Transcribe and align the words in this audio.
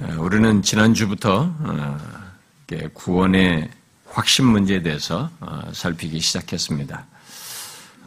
우리는 0.00 0.62
지난주부터 0.62 1.52
어, 1.58 1.98
구원의 2.94 3.68
확신 4.06 4.46
문제에 4.46 4.80
대해서 4.80 5.28
어, 5.40 5.60
살피기 5.72 6.20
시작했습니다. 6.20 7.04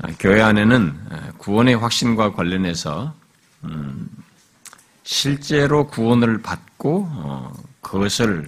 어, 0.01 0.07
교회 0.17 0.41
안에는 0.41 1.35
구원의 1.37 1.75
확신과 1.75 2.31
관련해서 2.33 3.13
음, 3.65 4.09
실제로 5.03 5.87
구원을 5.87 6.41
받고 6.41 7.51
그것을 7.81 8.47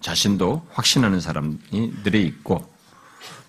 자신도 0.00 0.66
확신하는 0.72 1.20
사람들이 1.20 2.24
있고 2.24 2.68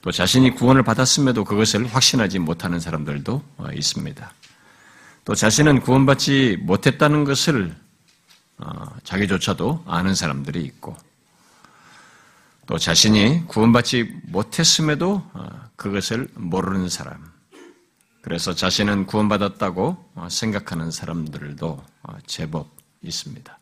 또 0.03 0.11
자신이 0.11 0.51
구원을 0.51 0.83
받았음에도 0.83 1.45
그것을 1.45 1.87
확신하지 1.87 2.37
못하는 2.37 2.79
사람들도 2.79 3.41
있습니다. 3.73 4.33
또 5.25 5.33
자신은 5.33 5.81
구원받지 5.81 6.57
못했다는 6.61 7.23
것을 7.23 7.73
어, 7.73 7.82
자기조차도 9.03 9.83
아는 9.87 10.15
사람들이 10.15 10.61
있고 10.63 10.95
또 12.65 12.77
자신이 12.77 13.45
구원받지 13.47 14.21
못했음에도 14.27 15.21
어, 15.33 15.49
그것을 15.75 16.29
모르는 16.35 16.89
사람 16.89 17.31
그래서 18.21 18.55
자신은 18.55 19.05
구원받았다고 19.05 20.11
어, 20.15 20.27
생각하는 20.29 20.91
사람들도 20.91 21.83
제법 22.25 22.69
있습니다. 23.01 23.59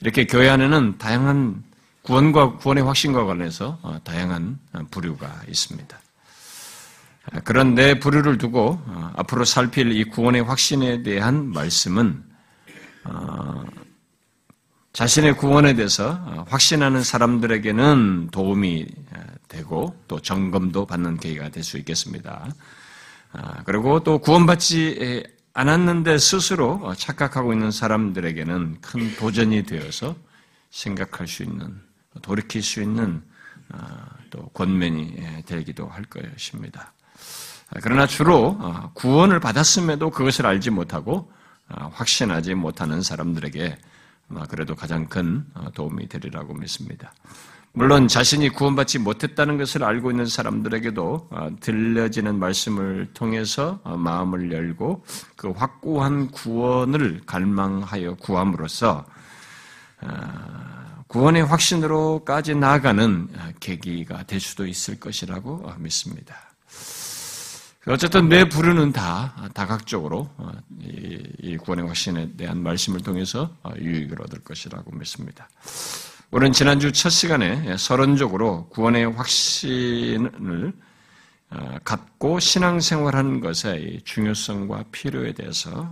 이렇게 0.00 0.26
교회 0.26 0.48
안에는 0.48 0.98
다양한 0.98 1.64
구원과 2.02 2.58
구원의 2.58 2.84
확신과 2.84 3.24
관련해서 3.24 3.80
다양한 4.04 4.60
부류가 4.92 5.42
있습니다. 5.48 5.98
그런 7.42 7.74
내 7.74 7.98
부류를 7.98 8.38
두고 8.38 8.80
앞으로 9.16 9.44
살필 9.44 9.90
이 9.90 10.04
구원의 10.04 10.42
확신에 10.42 11.02
대한 11.02 11.50
말씀은 11.50 12.22
자신의 14.96 15.36
구원에 15.36 15.74
대해서 15.74 16.12
확신하는 16.48 17.02
사람들에게는 17.02 18.30
도움이 18.32 18.86
되고 19.46 19.94
또 20.08 20.18
점검도 20.22 20.86
받는 20.86 21.18
계기가 21.18 21.50
될 21.50 21.62
수 21.62 21.76
있겠습니다. 21.76 22.48
아, 23.32 23.62
그리고 23.64 24.02
또 24.02 24.18
구원받지 24.18 25.22
않았는데 25.52 26.16
스스로 26.16 26.94
착각하고 26.94 27.52
있는 27.52 27.70
사람들에게는 27.70 28.80
큰 28.80 29.14
도전이 29.16 29.64
되어서 29.64 30.16
생각할 30.70 31.28
수 31.28 31.42
있는, 31.42 31.78
돌이킬 32.22 32.62
수 32.62 32.80
있는 32.80 33.22
아, 33.68 34.06
또 34.30 34.48
권면이 34.54 35.44
되기도 35.44 35.88
할 35.88 36.04
것입니다. 36.04 36.94
아, 37.68 37.80
그러나 37.82 38.06
주로 38.06 38.58
구원을 38.94 39.40
받았음에도 39.40 40.08
그것을 40.08 40.46
알지 40.46 40.70
못하고 40.70 41.30
확신하지 41.66 42.54
못하는 42.54 43.02
사람들에게 43.02 43.76
그래도 44.48 44.74
가장 44.74 45.06
큰 45.06 45.44
어, 45.54 45.70
도움이 45.72 46.08
되리라고 46.08 46.54
믿습니다. 46.54 47.12
물론 47.72 48.08
자신이 48.08 48.48
구원받지 48.48 48.98
못했다는 49.00 49.58
것을 49.58 49.84
알고 49.84 50.10
있는 50.10 50.26
사람들에게도 50.26 51.28
어, 51.30 51.48
들려지는 51.60 52.38
말씀을 52.38 53.10
통해서 53.12 53.80
어, 53.84 53.96
마음을 53.96 54.50
열고 54.50 55.04
그 55.36 55.50
확고한 55.50 56.30
구원을 56.30 57.20
갈망하여 57.26 58.16
구함으로써 58.16 59.04
구원의 61.08 61.44
확신으로까지 61.44 62.54
나아가는 62.54 63.28
계기가 63.60 64.24
될 64.24 64.40
수도 64.40 64.66
있을 64.66 65.00
것이라고 65.00 65.72
믿습니다. 65.78 66.55
어쨌든 67.88 68.28
내 68.28 68.48
부르는 68.48 68.90
다 68.90 69.48
다각적으로 69.54 70.28
어, 70.38 70.50
이 70.80 71.56
구원의 71.56 71.86
확신에 71.86 72.32
대한 72.36 72.60
말씀을 72.60 73.00
통해서 73.00 73.54
어, 73.62 73.70
유익을 73.78 74.20
얻을 74.22 74.40
것이라고 74.40 74.90
믿습니다. 74.96 75.48
우리는 76.32 76.52
지난주 76.52 76.90
첫 76.90 77.10
시간에 77.10 77.76
서론적으로 77.76 78.66
구원의 78.70 79.12
확신을 79.12 80.72
어, 81.50 81.76
갖고 81.84 82.40
신앙생활하는 82.40 83.40
것의 83.40 84.00
중요성과 84.04 84.86
필요에 84.90 85.32
대해서 85.32 85.88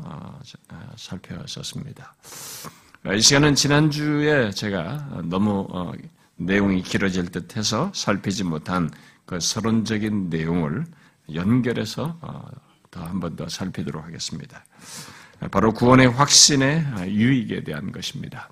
살펴봤었습니다. 0.97 2.13
이 3.15 3.21
시간은 3.21 3.55
지난주에 3.55 4.51
제가 4.51 5.21
너무 5.27 5.69
내용이 6.35 6.83
길어질 6.83 7.31
듯 7.31 7.57
해서 7.57 7.93
살피지 7.95 8.43
못한 8.43 8.91
그 9.27 9.39
서론적인 9.39 10.31
내용을 10.31 10.87
연결해서 11.33 12.19
어, 12.21 12.45
더한 12.91 13.21
번 13.21 13.37
더 13.37 13.49
살피도록 13.49 14.05
하겠습니다. 14.05 14.65
바로 15.51 15.73
구원의 15.73 16.09
확신의 16.11 16.87
유익에 17.09 17.65
대한 17.65 17.91
것입니다. 17.91 18.49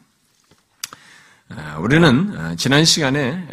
어, 1.50 1.78
우리는 1.80 2.36
어, 2.36 2.56
지난 2.56 2.84
시간에 2.84 3.48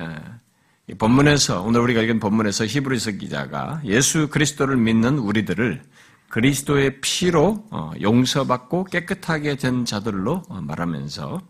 본문에서 0.98 1.62
오늘 1.62 1.82
우리가 1.82 2.02
읽은 2.02 2.20
본문에서 2.20 2.66
히브리서 2.66 3.12
기자가 3.12 3.82
예수 3.86 4.30
그리스도를 4.30 4.78
믿는 4.78 5.20
우리들을 5.20 5.84
그리스도의 6.30 7.02
피로 7.02 7.68
용서받고 8.02 8.86
깨끗하게 8.86 9.56
된 9.56 9.86
자들로 9.86 10.44
말하면서 10.50 11.42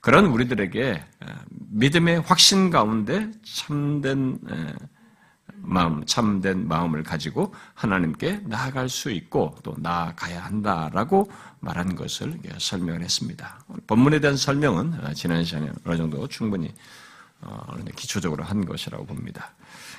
그런 0.00 0.26
우리들에게 0.26 1.04
믿음의 1.70 2.20
확신 2.20 2.70
가운데 2.70 3.30
참된 3.44 4.38
마음, 5.66 6.04
참된 6.04 6.68
마음을 6.68 7.02
가지고 7.02 7.54
하나님께 7.74 8.42
나아갈 8.44 8.88
수 8.88 9.10
있고 9.10 9.56
또 9.62 9.74
나아가야 9.78 10.44
한다라고 10.44 11.30
말한 11.60 11.94
것을 11.94 12.38
설명을 12.58 13.02
했습니다. 13.02 13.64
본문에 13.86 14.20
대한 14.20 14.36
설명은 14.36 14.94
어, 15.02 15.12
지난 15.14 15.44
시간에 15.44 15.70
어느 15.84 15.96
정도 15.96 16.26
충분히 16.28 16.72
어, 17.40 17.76
기초적으로 17.96 18.44
한 18.44 18.64
것이라고 18.64 19.04
봅니다. 19.06 19.52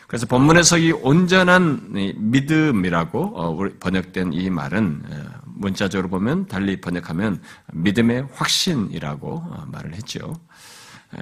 그래서 0.08 0.26
본문에서 0.28 0.78
이 0.78 0.92
온전한 0.92 1.92
믿음이라고 2.16 3.20
어, 3.36 3.70
번역된 3.80 4.34
이 4.34 4.50
말은 4.50 5.03
문자적으로 5.46 6.09
보면 6.09 6.47
달리 6.47 6.80
번역하면 6.80 7.42
믿음의 7.74 8.28
확신이라고 8.34 9.68
말을 9.68 9.94
했죠. 9.96 10.34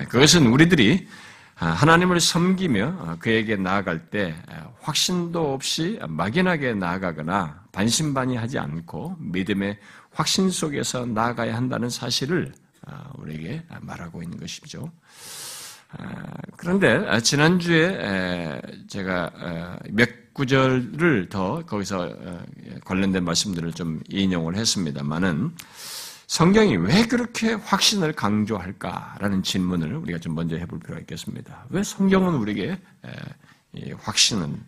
그것은 0.10 0.48
우리들이 0.48 1.08
아, 1.08 1.23
하나님을 1.56 2.19
섬기며 2.19 2.97
어, 3.00 3.16
그에게 3.19 3.56
나아갈 3.56 4.09
때 4.09 4.36
확신도 4.81 5.53
없이 5.53 6.00
막연하게 6.08 6.74
나아가거나 6.74 7.64
반신반의하지 7.72 8.59
않고 8.59 9.18
믿음의 9.19 9.80
확신 10.12 10.50
속에서 10.50 11.06
나아가야 11.06 11.56
한다는 11.56 11.90
사실을 11.90 12.52
어, 12.88 13.12
우리에게 13.18 13.63
말하고 13.81 14.24
있는 14.24 14.40
것이죠. 14.40 14.92
아, 15.96 16.24
그런데 16.58 17.22
지난주에 17.22 18.59
제가 18.88 19.78
몇 19.92 20.24
구절을 20.34 21.30
더 21.30 21.63
거기서 21.66 22.09
어, 22.19 22.44
관련된 22.84 23.24
말씀들을 23.24 23.72
좀 23.74 24.02
인용을 24.09 24.56
했습니다만은 24.56 25.52
성경이 26.28 26.78
왜 26.78 27.06
그렇게 27.06 27.54
확신을 27.54 28.14
강조할까라는 28.14 29.44
질문을 29.44 29.96
우리가 29.98 30.20
좀 30.20 30.36
먼저 30.36 30.56
해볼 30.56 30.80
필요가 30.80 31.00
있겠습니다. 31.02 31.66
왜 31.70 31.84
성경은 31.84 32.36
우리에게 32.36 32.80
확신은 34.00 34.62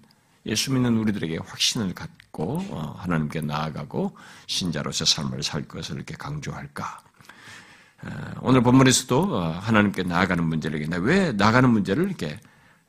예수 0.45 0.71
믿는 0.71 0.97
우리들에게 0.97 1.39
확신을 1.43 1.93
갖고 1.95 2.63
어, 2.69 2.95
하나님께 2.99 3.41
나아가고 3.41 4.15
신자로서 4.45 5.05
삶을 5.05 5.41
살 5.41 5.63
것을 5.67 5.95
이렇게 5.95 6.13
강조할까? 6.15 6.99
오늘 8.41 8.61
본문에서도 8.61 9.35
어, 9.35 9.51
하나님께 9.51 10.03
나아가는 10.03 10.43
문제를 10.43 10.85
왜 11.01 11.31
나가는 11.31 11.67
문제를 11.67 12.05
이렇게 12.05 12.39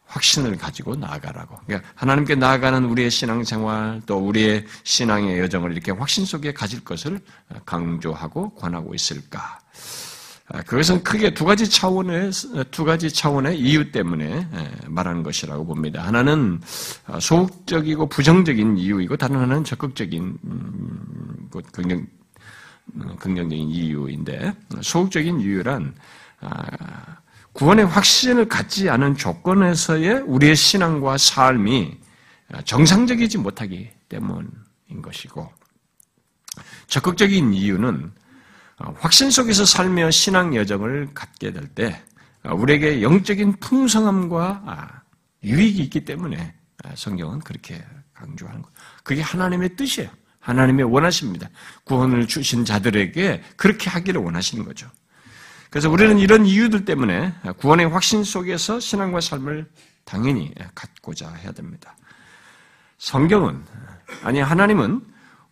확신을 0.06 0.56
가지고 0.56 0.94
나아가라고. 0.96 1.58
그러니까 1.66 1.88
하나님께 1.94 2.36
나아가는 2.36 2.84
우리의 2.84 3.10
신앙생활 3.10 4.02
또 4.06 4.18
우리의 4.18 4.64
신앙의 4.84 5.38
여정을 5.40 5.72
이렇게 5.72 5.92
확신 5.92 6.24
속에 6.24 6.52
가질 6.52 6.84
것을 6.84 7.20
강조하고 7.64 8.54
권하고 8.54 8.94
있을까? 8.94 9.58
아, 10.48 10.62
그것은 10.62 11.02
크게 11.02 11.34
두 11.34 11.44
가지 11.44 11.68
차원의 11.68 12.30
두 12.70 12.84
가지 12.84 13.12
차원의 13.12 13.58
이유 13.58 13.90
때문에 13.90 14.48
말하는 14.86 15.24
것이라고 15.24 15.66
봅니다. 15.66 16.06
하나는 16.06 16.60
어, 17.08 17.18
소극적이고 17.18 18.08
부정적인 18.08 18.78
이유이고 18.78 19.16
다른 19.16 19.36
하나는 19.36 19.64
적극적인 19.64 20.38
음, 20.44 21.50
긍정 21.72 22.06
음, 22.94 23.16
긍정적인 23.18 23.68
이유인데 23.68 24.54
소극적인 24.82 25.40
이유란 25.40 25.96
아, 26.40 27.16
구원의 27.56 27.86
확신을 27.86 28.48
갖지 28.48 28.90
않은 28.90 29.16
조건에서의 29.16 30.24
우리의 30.26 30.54
신앙과 30.54 31.16
삶이 31.16 31.98
정상적이지 32.66 33.38
못하기 33.38 33.88
때문인 34.10 35.00
것이고, 35.02 35.50
적극적인 36.86 37.54
이유는 37.54 38.12
확신 38.98 39.30
속에서 39.30 39.64
살며 39.64 40.10
신앙 40.10 40.54
여정을 40.54 41.14
갖게 41.14 41.50
될 41.50 41.66
때, 41.68 42.02
우리에게 42.44 43.00
영적인 43.00 43.56
풍성함과 43.58 45.02
유익이 45.42 45.82
있기 45.84 46.04
때문에 46.04 46.54
성경은 46.94 47.38
그렇게 47.38 47.82
강조하는 48.12 48.60
것. 48.60 48.70
그게 49.02 49.22
하나님의 49.22 49.76
뜻이에요. 49.76 50.10
하나님의 50.40 50.84
원하십니다. 50.84 51.48
구원을 51.84 52.28
주신 52.28 52.66
자들에게 52.66 53.42
그렇게 53.56 53.88
하기를 53.88 54.20
원하시는 54.20 54.62
거죠. 54.62 54.90
그래서 55.70 55.90
우리는 55.90 56.18
이런 56.18 56.46
이유들 56.46 56.84
때문에 56.84 57.32
구원의 57.58 57.88
확신 57.88 58.24
속에서 58.24 58.80
신앙과 58.80 59.20
삶을 59.20 59.66
당연히 60.04 60.52
갖고자 60.74 61.32
해야 61.32 61.52
됩니다. 61.52 61.96
성경은, 62.98 63.62
아니, 64.22 64.40
하나님은 64.40 65.02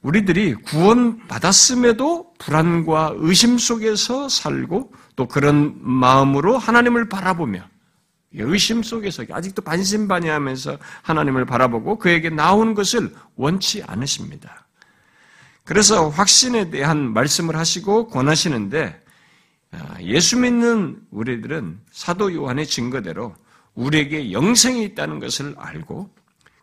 우리들이 0.03 0.55
구원받았음에도 0.55 2.35
불안과 2.39 3.13
의심 3.17 3.59
속에서 3.59 4.29
살고 4.29 4.93
또 5.17 5.27
그런 5.27 5.77
마음으로 5.81 6.59
하나님을 6.59 7.09
바라보며 7.09 7.67
의심 8.37 8.83
속에서 8.83 9.25
아직도 9.31 9.63
반신반의하면서 9.63 10.79
하나님을 11.03 11.47
바라보고 11.47 11.99
그에게 11.99 12.31
나온 12.31 12.75
것을 12.75 13.15
원치 13.37 13.83
않으십니다. 13.87 14.67
그래서 15.65 16.09
확신에 16.11 16.69
대한 16.69 17.13
말씀을 17.15 17.57
하시고 17.57 18.09
권하시는데 18.09 18.87
아, 18.87 19.04
예수 20.01 20.39
믿는 20.39 21.01
우리들은 21.11 21.81
사도 21.91 22.33
요한의 22.35 22.67
증거대로 22.67 23.35
우리에게 23.75 24.33
영생이 24.33 24.85
있다는 24.85 25.19
것을 25.19 25.55
알고 25.59 26.11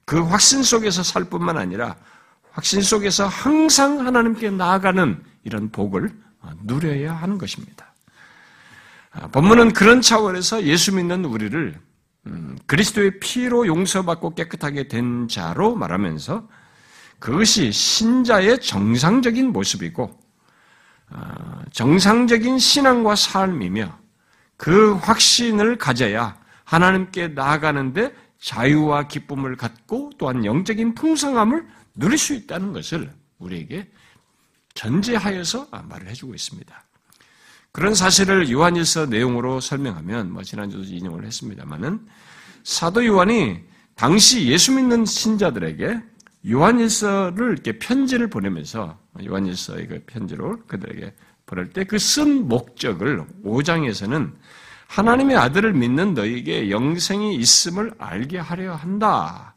그 0.05 0.21
확신 0.21 0.63
속에서 0.63 1.03
살 1.03 1.25
뿐만 1.25 1.57
아니라 1.57 1.95
확신 2.51 2.81
속에서 2.81 3.27
항상 3.27 4.05
하나님께 4.05 4.51
나아가는 4.51 5.23
이런 5.43 5.69
복을 5.71 6.11
누려야 6.63 7.13
하는 7.13 7.37
것입니다. 7.37 7.93
아, 9.11 9.27
본문은 9.27 9.73
그런 9.73 10.01
차원에서 10.01 10.63
예수 10.63 10.95
믿는 10.95 11.25
우리를 11.25 11.79
음, 12.27 12.57
그리스도의 12.67 13.19
피로 13.19 13.65
용서받고 13.65 14.35
깨끗하게 14.35 14.87
된 14.87 15.27
자로 15.27 15.75
말하면서 15.75 16.47
그것이 17.19 17.71
신자의 17.71 18.61
정상적인 18.61 19.51
모습이고 19.51 20.03
아, 20.03 20.20
정상적인 21.71 22.59
신앙과 22.59 23.15
삶이며 23.15 23.97
그 24.57 24.93
확신을 24.95 25.77
가져야 25.77 26.37
하나님께 26.65 27.29
나아가는데 27.29 28.13
자유와 28.39 29.07
기쁨을 29.07 29.55
갖고 29.55 30.11
또한 30.17 30.45
영적인 30.45 30.95
풍성함을 30.95 31.65
누릴 31.95 32.17
수 32.17 32.33
있다는 32.33 32.73
것을 32.73 33.11
우리에게 33.39 33.89
전제하여서 34.73 35.67
말을 35.71 36.07
해주고 36.09 36.33
있습니다. 36.33 36.83
그런 37.71 37.93
사실을 37.93 38.51
요한일서 38.51 39.07
내용으로 39.07 39.59
설명하면 39.59 40.31
뭐 40.31 40.43
지난주도 40.43 40.83
인용을 40.83 41.25
했습니다만은 41.25 42.05
사도 42.63 43.05
요한이 43.05 43.61
당시 43.95 44.47
예수 44.47 44.73
믿는 44.73 45.05
신자들에게 45.05 46.01
요한일서를 46.49 47.51
이렇게 47.51 47.79
편지를 47.79 48.29
보내면서 48.29 48.99
요한일서의 49.23 49.87
그 49.87 50.03
편지로 50.05 50.59
그들에게 50.67 51.13
보낼 51.45 51.69
때 51.71 51.83
그 51.83 51.97
쓴 51.97 52.47
목적을 52.47 53.25
5장에서는 53.43 54.33
하나님의 54.87 55.37
아들을 55.37 55.73
믿는 55.73 56.13
너에게 56.13 56.69
영생이 56.69 57.35
있음을 57.35 57.93
알게 57.97 58.39
하려 58.39 58.75
한다. 58.75 59.55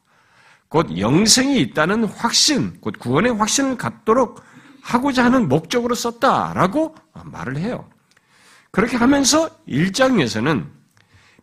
곧 0.69 0.99
영생이 0.99 1.61
있다는 1.61 2.05
확신, 2.05 2.81
곧 2.81 2.99
구원의 2.99 3.35
확신을 3.35 3.77
갖도록 3.77 4.43
하고자 4.83 5.25
하는 5.25 5.49
목적으로 5.49 5.95
썼다라고 5.95 6.95
말을 7.25 7.57
해요. 7.59 7.89
그렇게 8.71 8.97
하면서 8.97 9.49
1장에서는 9.69 10.67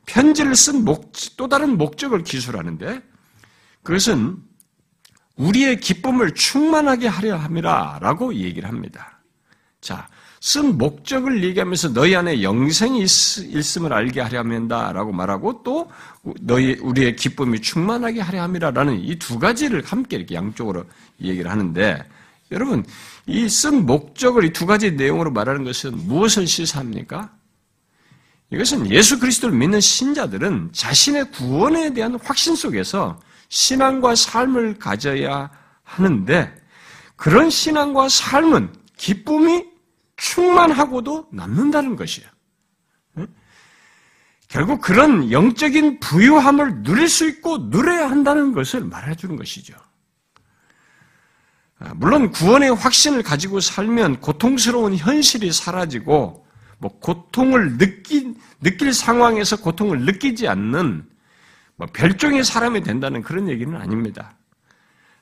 편지를 0.05 0.55
쓴 0.55 0.83
목, 0.83 1.11
또 1.37 1.47
다른 1.47 1.77
목적을 1.77 2.23
기술하는데 2.23 3.01
그것은 3.83 4.37
우리의 5.41 5.79
기쁨을 5.79 6.31
충만하게 6.35 7.07
하려 7.07 7.35
함이라 7.37 7.99
라고 8.01 8.33
얘기를 8.33 8.69
합니다. 8.69 9.19
자, 9.81 10.07
쓴 10.39 10.77
목적을 10.77 11.43
얘기하면서 11.43 11.93
너희 11.93 12.15
안에 12.15 12.41
영생이 12.43 13.03
있, 13.03 13.77
음을 13.77 13.93
알게 13.93 14.21
하려 14.21 14.39
합니다 14.39 14.91
라고 14.91 15.11
말하고 15.11 15.61
또 15.63 15.89
너희, 16.41 16.73
우리의 16.81 17.15
기쁨이 17.15 17.59
충만하게 17.59 18.21
하려 18.21 18.43
함이라 18.43 18.71
라는 18.71 18.99
이 19.03 19.15
두 19.17 19.39
가지를 19.39 19.83
함께 19.85 20.17
이렇게 20.17 20.35
양쪽으로 20.35 20.85
얘기를 21.21 21.49
하는데 21.49 22.03
여러분, 22.51 22.83
이 23.27 23.47
쓴 23.47 23.85
목적을 23.85 24.43
이 24.45 24.51
두 24.51 24.65
가지 24.65 24.91
내용으로 24.91 25.31
말하는 25.31 25.63
것은 25.63 25.95
무엇을 26.07 26.45
시사합니까? 26.47 27.31
이것은 28.51 28.91
예수 28.91 29.17
그리스도를 29.19 29.55
믿는 29.57 29.79
신자들은 29.79 30.69
자신의 30.73 31.31
구원에 31.31 31.93
대한 31.93 32.19
확신 32.21 32.55
속에서 32.55 33.19
신앙과 33.51 34.15
삶을 34.15 34.79
가져야 34.79 35.51
하는데 35.83 36.55
그런 37.17 37.49
신앙과 37.49 38.07
삶은 38.07 38.73
기쁨이 38.95 39.65
충만하고도 40.15 41.27
남는다는 41.33 41.97
것이에요. 41.97 42.29
결국 44.47 44.81
그런 44.81 45.31
영적인 45.31 45.99
부유함을 45.99 46.83
누릴 46.83 47.07
수 47.07 47.27
있고 47.27 47.57
누려야 47.69 48.09
한다는 48.09 48.53
것을 48.53 48.81
말해주는 48.81 49.35
것이죠. 49.35 49.73
아, 51.79 51.93
물론 51.95 52.31
구원의 52.31 52.75
확신을 52.75 53.23
가지고 53.23 53.59
살면 53.59 54.21
고통스러운 54.21 54.95
현실이 54.95 55.51
사라지고 55.51 56.45
뭐 56.79 56.99
고통을 56.99 57.77
느끼, 57.77 58.33
느낄 58.61 58.93
상황에서 58.93 59.57
고통을 59.57 60.01
느끼지 60.01 60.47
않는 60.47 61.10
뭐 61.81 61.87
별종의 61.93 62.43
사람이 62.43 62.83
된다는 62.83 63.23
그런 63.23 63.49
얘기는 63.49 63.75
아닙니다. 63.75 64.35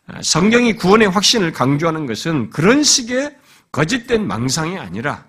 아, 0.08 0.22
성경이 0.22 0.74
구원의 0.74 1.08
확신을 1.08 1.54
강조하는 1.54 2.06
것은 2.06 2.50
그런 2.50 2.84
식의 2.84 3.38
거짓된 3.72 4.28
망상이 4.28 4.78
아니라 4.78 5.26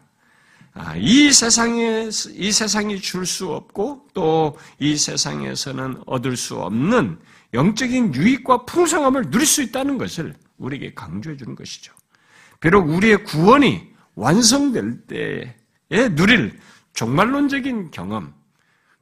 아, 0.75 0.97
이 0.97 1.33
세상에 1.33 2.09
이 2.33 2.51
세상이 2.51 3.01
줄 3.01 3.27
수 3.27 3.53
없고 3.53 4.09
또 4.13 4.57
이 4.81 4.97
세상에서는 4.97 6.03
얻을 6.05 6.37
수 6.37 6.57
없는 6.57 7.21
영적인 7.55 8.13
유익과 8.17 8.65
풍성함을 8.65 9.31
누릴 9.31 9.47
수 9.47 9.63
있다는 9.63 9.99
것을 9.99 10.35
우리에게 10.59 10.95
강조해 10.95 11.37
주는 11.37 11.55
것이죠. 11.55 11.93
비록 12.59 12.89
우리의 12.89 13.23
구원이 13.23 13.89
완성될 14.17 15.03
때에 15.07 16.09
누릴 16.17 16.59
종말론적인 16.95 17.93
경험, 17.93 18.35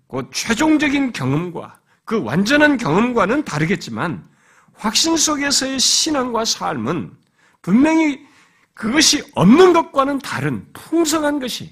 곧 0.06 0.28
최종적인 0.30 1.12
경험과 1.12 1.77
그 2.08 2.22
완전한 2.22 2.78
경험과는 2.78 3.44
다르겠지만 3.44 4.26
확신 4.72 5.18
속에서의 5.18 5.78
신앙과 5.78 6.46
삶은 6.46 7.12
분명히 7.60 8.26
그것이 8.72 9.22
없는 9.34 9.74
것과는 9.74 10.20
다른 10.20 10.66
풍성한 10.72 11.38
것이 11.38 11.70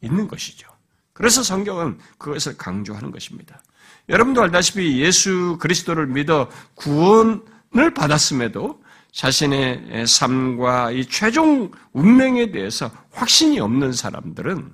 있는 0.00 0.28
것이죠. 0.28 0.66
그래서 1.12 1.42
성경은 1.42 1.98
그것을 2.16 2.56
강조하는 2.56 3.10
것입니다. 3.10 3.62
여러분도 4.08 4.40
알다시피 4.40 4.98
예수 5.02 5.58
그리스도를 5.60 6.06
믿어 6.06 6.48
구원을 6.74 7.92
받았음에도 7.94 8.82
자신의 9.12 10.06
삶과 10.06 10.92
이 10.92 11.04
최종 11.04 11.70
운명에 11.92 12.50
대해서 12.50 12.90
확신이 13.10 13.60
없는 13.60 13.92
사람들은 13.92 14.72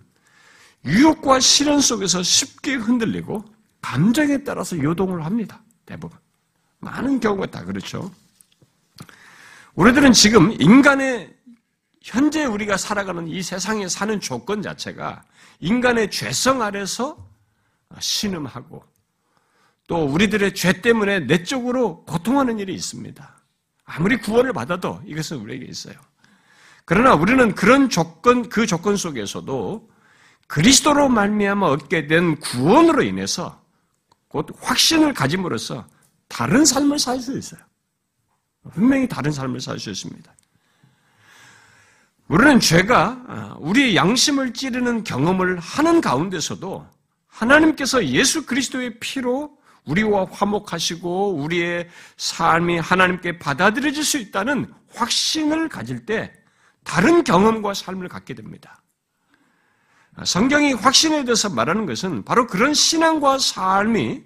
유혹과 0.84 1.40
시련 1.40 1.80
속에서 1.80 2.22
쉽게 2.22 2.74
흔들리고 2.74 3.44
감정에 3.80 4.44
따라서 4.44 4.78
요동을 4.78 5.24
합니다. 5.24 5.62
대부분. 5.86 6.18
많은 6.78 7.20
경우가 7.20 7.46
다 7.46 7.64
그렇죠. 7.64 8.10
우리들은 9.74 10.12
지금 10.12 10.52
인간의 10.60 11.34
현재 12.02 12.44
우리가 12.44 12.76
살아가는 12.76 13.28
이 13.28 13.42
세상에 13.42 13.88
사는 13.88 14.20
조건 14.20 14.62
자체가 14.62 15.22
인간의 15.60 16.10
죄성 16.10 16.62
아래서 16.62 17.16
신음하고 17.98 18.82
또 19.86 20.04
우리들의 20.06 20.54
죄 20.54 20.80
때문에 20.80 21.20
내적으로 21.20 22.04
고통하는 22.04 22.58
일이 22.58 22.74
있습니다. 22.74 23.36
아무리 23.84 24.18
구원을 24.18 24.52
받아도 24.52 25.00
이것은 25.04 25.38
우리에게 25.38 25.66
있어요. 25.66 25.94
그러나 26.84 27.14
우리는 27.14 27.54
그런 27.54 27.88
조건 27.88 28.48
그 28.48 28.66
조건 28.66 28.96
속에서도 28.96 29.90
그리스도로 30.46 31.08
말미암아 31.08 31.66
얻게 31.66 32.06
된 32.06 32.38
구원으로 32.40 33.02
인해서 33.02 33.59
곧 34.30 34.46
확신을 34.60 35.12
가짐으로써 35.12 35.84
다른 36.28 36.64
삶을 36.64 36.98
살 36.98 37.18
수 37.20 37.36
있어요. 37.36 37.60
분명히 38.72 39.08
다른 39.08 39.32
삶을 39.32 39.60
살 39.60 39.78
수 39.78 39.90
있습니다. 39.90 40.32
우리는 42.28 42.60
죄가 42.60 43.24
아, 43.26 43.56
우리의 43.58 43.96
양심을 43.96 44.52
찌르는 44.52 45.02
경험을 45.02 45.58
하는 45.58 46.00
가운데서도 46.00 46.86
하나님께서 47.26 48.06
예수 48.06 48.46
그리스도의 48.46 49.00
피로 49.00 49.58
우리와 49.84 50.26
화목하시고 50.30 51.34
우리의 51.34 51.88
삶이 52.16 52.78
하나님께 52.78 53.38
받아들여질 53.40 54.04
수 54.04 54.18
있다는 54.18 54.72
확신을 54.94 55.68
가질 55.68 56.06
때 56.06 56.32
다른 56.84 57.24
경험과 57.24 57.74
삶을 57.74 58.08
갖게 58.08 58.34
됩니다. 58.34 58.79
성경이 60.24 60.74
확신에 60.74 61.24
대해서 61.24 61.48
말하는 61.48 61.86
것은 61.86 62.24
바로 62.24 62.46
그런 62.46 62.74
신앙과 62.74 63.38
삶이 63.38 64.22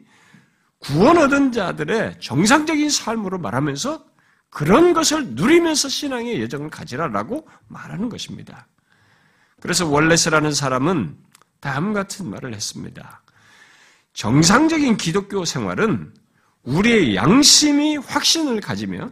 구원 0.78 1.18
얻은 1.18 1.52
자들의 1.52 2.20
정상적인 2.20 2.90
삶으로 2.90 3.38
말하면서 3.38 4.04
그런 4.50 4.92
것을 4.92 5.30
누리면서 5.30 5.88
신앙의 5.88 6.40
예정을 6.40 6.70
가지라라고 6.70 7.48
말하는 7.68 8.08
것입니다. 8.08 8.66
그래서 9.60 9.88
월레스라는 9.88 10.52
사람은 10.52 11.16
다음 11.60 11.92
같은 11.92 12.28
말을 12.28 12.54
했습니다. 12.54 13.22
정상적인 14.12 14.96
기독교 14.96 15.44
생활은 15.44 16.12
우리의 16.62 17.16
양심이 17.16 17.96
확신을 17.96 18.60
가지며 18.60 19.10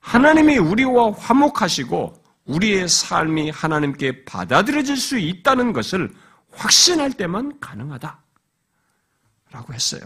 하나님이 0.00 0.58
우리와 0.58 1.12
화목하시고 1.12 2.23
우리의 2.46 2.88
삶이 2.88 3.50
하나님께 3.50 4.24
받아들여질 4.24 4.96
수 4.96 5.18
있다는 5.18 5.72
것을 5.72 6.12
확신할 6.52 7.12
때만 7.12 7.58
가능하다. 7.60 8.22
라고 9.50 9.72
했어요. 9.72 10.02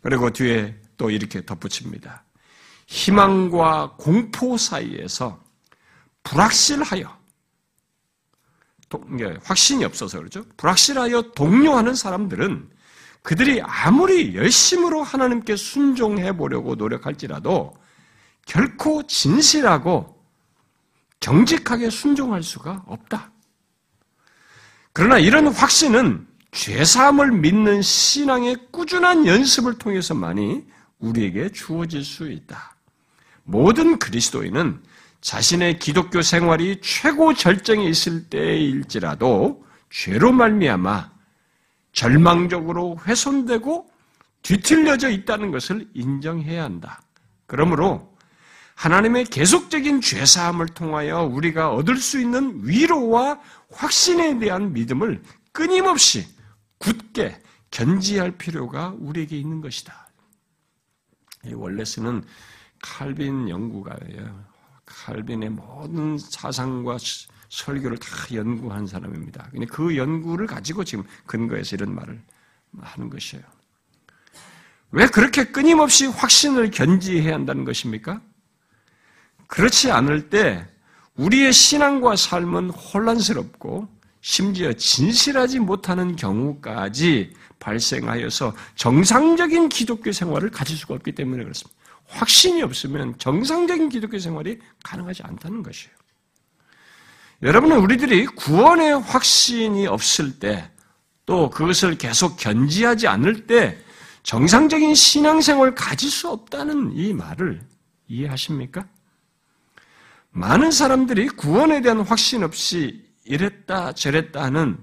그리고 0.00 0.30
뒤에 0.30 0.74
또 0.96 1.10
이렇게 1.10 1.44
덧붙입니다. 1.44 2.24
희망과 2.86 3.96
공포 3.98 4.56
사이에서 4.56 5.42
불확실하여 6.22 7.16
확신이 9.42 9.84
없어서 9.84 10.18
그렇죠. 10.18 10.44
불확실하여 10.56 11.32
동료하는 11.32 11.94
사람들은 11.94 12.70
그들이 13.22 13.60
아무리 13.60 14.36
열심으로 14.36 15.02
하나님께 15.02 15.56
순종해 15.56 16.36
보려고 16.36 16.76
노력할지라도 16.76 17.74
결코 18.46 19.04
진실하고 19.06 20.15
정직하게 21.26 21.90
순종할 21.90 22.44
수가 22.44 22.84
없다. 22.86 23.32
그러나 24.92 25.18
이런 25.18 25.48
확신은 25.48 26.24
죄사함을 26.52 27.32
믿는 27.32 27.82
신앙의 27.82 28.68
꾸준한 28.70 29.26
연습을 29.26 29.76
통해서만이 29.76 30.64
우리에게 31.00 31.50
주어질 31.50 32.04
수 32.04 32.30
있다. 32.30 32.76
모든 33.42 33.98
그리스도인은 33.98 34.80
자신의 35.20 35.80
기독교 35.80 36.22
생활이 36.22 36.80
최고 36.80 37.34
절정에 37.34 37.84
있을 37.86 38.28
때일지라도 38.30 39.64
죄로 39.90 40.30
말미암아 40.30 41.10
절망적으로 41.92 42.98
훼손되고 43.04 43.90
뒤틀려져 44.42 45.10
있다는 45.10 45.50
것을 45.50 45.88
인정해야 45.92 46.62
한다. 46.62 47.02
그러므로 47.46 48.15
하나님의 48.76 49.24
계속적인 49.24 50.02
죄사함을 50.02 50.66
통하여 50.66 51.22
우리가 51.22 51.72
얻을 51.72 51.96
수 51.96 52.20
있는 52.20 52.60
위로와 52.62 53.40
확신에 53.72 54.38
대한 54.38 54.72
믿음을 54.72 55.22
끊임없이 55.50 56.26
굳게 56.78 57.40
견지할 57.70 58.32
필요가 58.32 58.94
우리에게 58.98 59.38
있는 59.38 59.62
것이다. 59.62 60.08
이 61.46 61.54
원래스는 61.54 62.22
칼빈 62.82 63.48
연구가예요. 63.48 64.44
칼빈의 64.84 65.50
모든 65.50 66.18
사상과 66.18 66.98
설교를 67.48 67.96
다 67.96 68.08
연구한 68.34 68.86
사람입니다. 68.86 69.48
근데 69.52 69.64
그 69.66 69.96
연구를 69.96 70.46
가지고 70.46 70.84
지금 70.84 71.04
근거해서 71.24 71.76
이런 71.76 71.94
말을 71.94 72.20
하는 72.78 73.08
것이에요. 73.08 73.42
왜 74.90 75.06
그렇게 75.06 75.44
끊임없이 75.44 76.06
확신을 76.06 76.70
견지해야 76.70 77.34
한다는 77.34 77.64
것입니까? 77.64 78.20
그렇지 79.46 79.90
않을 79.90 80.28
때 80.28 80.66
우리의 81.16 81.52
신앙과 81.52 82.16
삶은 82.16 82.70
혼란스럽고 82.70 83.88
심지어 84.20 84.72
진실하지 84.72 85.60
못하는 85.60 86.16
경우까지 86.16 87.32
발생하여서 87.58 88.54
정상적인 88.74 89.68
기독교 89.68 90.12
생활을 90.12 90.50
가질 90.50 90.76
수가 90.76 90.94
없기 90.94 91.12
때문에 91.12 91.42
그렇습니다. 91.44 91.76
확신이 92.08 92.62
없으면 92.62 93.18
정상적인 93.18 93.88
기독교 93.88 94.18
생활이 94.18 94.58
가능하지 94.82 95.22
않다는 95.22 95.62
것이에요. 95.62 95.94
여러분은 97.42 97.78
우리들이 97.78 98.26
구원의 98.26 99.00
확신이 99.00 99.86
없을 99.86 100.38
때, 100.38 100.70
또 101.26 101.50
그것을 101.50 101.98
계속 101.98 102.36
견지하지 102.36 103.08
않을 103.08 103.46
때, 103.46 103.78
정상적인 104.22 104.94
신앙생활을 104.94 105.74
가질 105.74 106.10
수 106.10 106.30
없다는 106.30 106.92
이 106.94 107.12
말을 107.12 107.60
이해하십니까? 108.08 108.86
많은 110.36 110.70
사람들이 110.70 111.28
구원에 111.28 111.80
대한 111.80 112.00
확신 112.00 112.44
없이 112.44 113.02
이랬다 113.24 113.92
저랬다 113.92 114.42
하는 114.44 114.76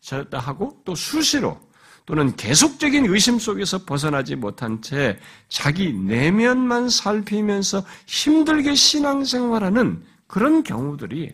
저랬다 0.00 0.40
하고 0.40 0.82
또 0.84 0.96
수시로 0.96 1.60
또는 2.04 2.34
계속적인 2.34 3.06
의심 3.06 3.38
속에서 3.38 3.84
벗어나지 3.84 4.34
못한 4.34 4.82
채 4.82 5.20
자기 5.48 5.92
내면만 5.92 6.88
살피면서 6.88 7.84
힘들게 8.06 8.74
신앙생활하는 8.74 10.02
그런 10.26 10.64
경우들이 10.64 11.32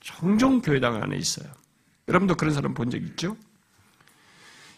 종종 0.00 0.60
교회당 0.60 1.00
안에 1.00 1.16
있어요. 1.16 1.46
여러분도 2.08 2.34
그런 2.34 2.52
사람 2.52 2.74
본 2.74 2.90
적 2.90 3.00
있죠? 3.00 3.36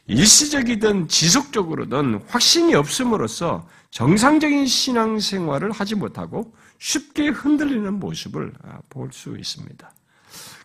일시적이든 0.09 1.09
지속적으로든 1.09 2.23
확신이 2.29 2.75
없음으로써 2.75 3.67
정상적인 3.91 4.67
신앙생활을 4.67 5.73
하지 5.73 5.95
못하고 5.95 6.55
쉽게 6.79 7.29
흔들리는 7.29 7.95
모습을 7.95 8.53
아, 8.63 8.79
볼수 8.91 9.37
있습니다. 9.37 9.91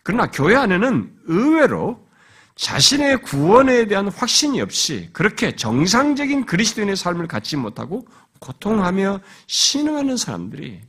그러나 0.03 0.30
교회 0.32 0.56
안에는 0.56 1.20
의외로 1.25 2.08
자신의 2.56 3.22
구원에 3.22 3.86
대한 3.86 4.08
확신이 4.08 4.62
없이 4.62 5.10
그렇게 5.13 5.56
정상적인 5.56 6.46
그리스도인의 6.46 6.96
삶을 6.96 7.27
갖지 7.27 7.58
못하고 7.58 8.08
고통하며 8.39 9.22
신음하는 9.48 10.18
사람들이 10.18 10.82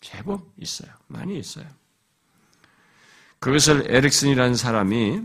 제법 0.00 0.52
있어요. 0.58 0.90
많이 1.06 1.38
있어요. 1.38 1.66
그것을 3.38 3.84
에릭슨이라는 3.88 4.54
사람이 4.54 5.22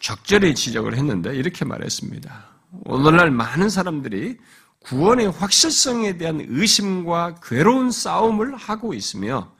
적절히 0.00 0.54
지적을 0.54 0.96
했는데 0.96 1.34
이렇게 1.34 1.64
말했습니다. 1.64 2.52
오늘날 2.84 3.30
많은 3.30 3.68
사람들이 3.68 4.38
구원의 4.84 5.30
확실성에 5.30 6.16
대한 6.18 6.44
의심과 6.48 7.36
괴로운 7.42 7.90
싸움을 7.90 8.56
하고 8.56 8.94
있으며 8.94 9.52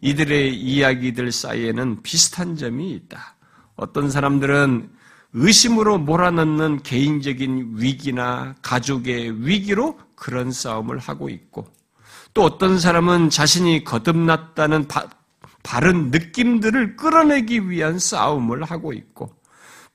이들의 0.00 0.54
이야기들 0.54 1.30
사이에는 1.32 2.02
비슷한 2.02 2.56
점이 2.56 2.92
있다. 2.92 3.36
어떤 3.76 4.10
사람들은 4.10 4.90
의심으로 5.32 5.98
몰아넣는 5.98 6.82
개인적인 6.82 7.74
위기나 7.76 8.54
가족의 8.62 9.46
위기로 9.46 9.98
그런 10.16 10.50
싸움을 10.50 10.98
하고 10.98 11.28
있고 11.28 11.66
또 12.34 12.42
어떤 12.42 12.78
사람은 12.78 13.30
자신이 13.30 13.84
거듭났다는 13.84 14.88
바, 14.88 15.08
바른 15.62 16.10
느낌들을 16.10 16.96
끌어내기 16.96 17.70
위한 17.70 17.98
싸움을 17.98 18.64
하고 18.64 18.92
있고 18.92 19.34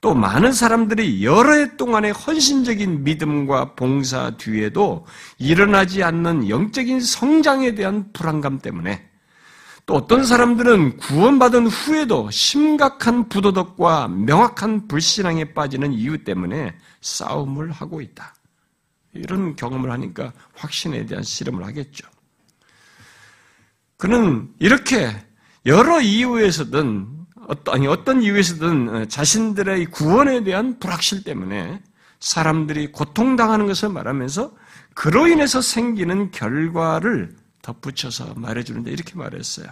또 0.06 0.14
많은 0.14 0.52
사람들이 0.52 1.24
여러 1.26 1.54
해 1.54 1.78
동안의 1.78 2.12
헌신적인 2.12 3.04
믿음과 3.04 3.74
봉사 3.74 4.38
뒤에도 4.38 5.04
일어나지 5.40 6.04
않는 6.04 6.48
영적인 6.48 7.02
성장에 7.02 7.74
대한 7.74 8.14
불안감 8.14 8.60
때문에 8.60 9.04
또 9.88 9.96
어떤 9.96 10.24
사람들은 10.24 10.98
구원받은 10.98 11.66
후에도 11.66 12.30
심각한 12.30 13.28
부도덕과 13.30 14.10
명확한 14.10 14.88
불신앙에 14.88 15.56
빠지는 15.56 15.92
이유 15.92 16.24
때문에 16.24 16.76
싸움을 17.02 17.72
하고 17.72 18.00
있다. 18.00 18.36
이런 19.14 19.56
경험을 19.56 19.90
하니까 19.90 20.34
확신에 20.54 21.08
대한 21.08 21.24
실험을 21.24 21.66
하겠죠. 21.66 22.08
그는 23.98 24.54
이렇게 24.60 25.16
여러 25.66 26.00
이유에서든 26.00 27.15
아니 27.68 27.88
어떤 27.88 28.22
이유에서든 28.22 28.90
어, 28.90 29.06
자신들의 29.06 29.86
구원에 29.88 30.44
대한 30.44 30.80
불확실 30.80 31.24
때문에 31.24 31.82
사람들이 32.20 32.92
고통당하는 32.92 33.68
것을 33.68 33.90
말하면서 33.90 34.52
그로 34.94 35.28
인해서 35.28 35.62
생기는 35.62 36.32
결과를 36.32 37.36
덧붙여서 37.62 38.34
말해주는데 38.36 38.92
이렇게 38.92 39.16
말했어요. 39.16 39.68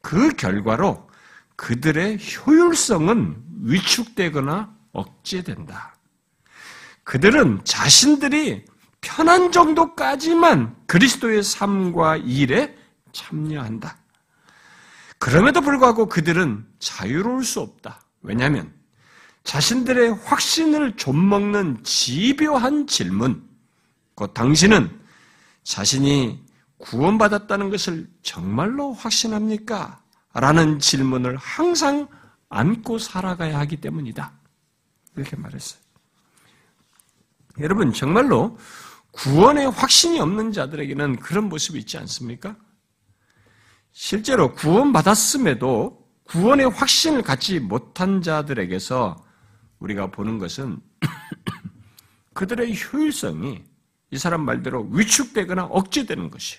그 0.00 0.30
결과로 0.30 1.08
그들의 1.56 2.18
효율성은 2.46 3.36
위축되거나 3.62 4.74
억제된다. 4.92 5.96
그들은 7.02 7.60
자신들이 7.64 8.64
편한 9.00 9.52
정도까지만 9.52 10.74
그리스도의 10.86 11.42
삶과 11.42 12.16
일에 12.16 12.74
참여한다. 13.12 13.98
그럼에도 15.24 15.62
불구하고 15.62 16.06
그들은 16.10 16.66
자유로울 16.80 17.44
수 17.44 17.60
없다. 17.60 18.02
왜냐하면 18.20 18.70
자신들의 19.42 20.16
확신을 20.22 20.96
좀먹는 20.96 21.82
집요한 21.82 22.86
질문, 22.86 23.42
곧 24.14 24.34
당신은 24.34 25.00
자신이 25.62 26.44
구원받았다는 26.76 27.70
것을 27.70 28.06
정말로 28.20 28.92
확신합니까? 28.92 30.02
라는 30.34 30.78
질문을 30.78 31.38
항상 31.38 32.06
안고 32.50 32.98
살아가야 32.98 33.58
하기 33.60 33.78
때문이다. 33.78 34.30
이렇게 35.16 35.36
말했어요. 35.36 35.80
여러분, 37.60 37.94
정말로 37.94 38.58
구원의 39.12 39.70
확신이 39.70 40.20
없는 40.20 40.52
자들에게는 40.52 41.16
그런 41.20 41.48
모습이 41.48 41.78
있지 41.78 41.96
않습니까? 41.96 42.56
실제로 43.94 44.52
구원받았음에도 44.54 46.04
구원의 46.24 46.68
확신을 46.70 47.22
갖지 47.22 47.60
못한 47.60 48.20
자들에게서 48.22 49.24
우리가 49.78 50.10
보는 50.10 50.38
것은 50.38 50.80
그들의 52.34 52.74
효율성이 52.76 53.62
이 54.10 54.18
사람 54.18 54.44
말대로 54.44 54.88
위축되거나 54.90 55.64
억제되는 55.64 56.28
것이. 56.30 56.58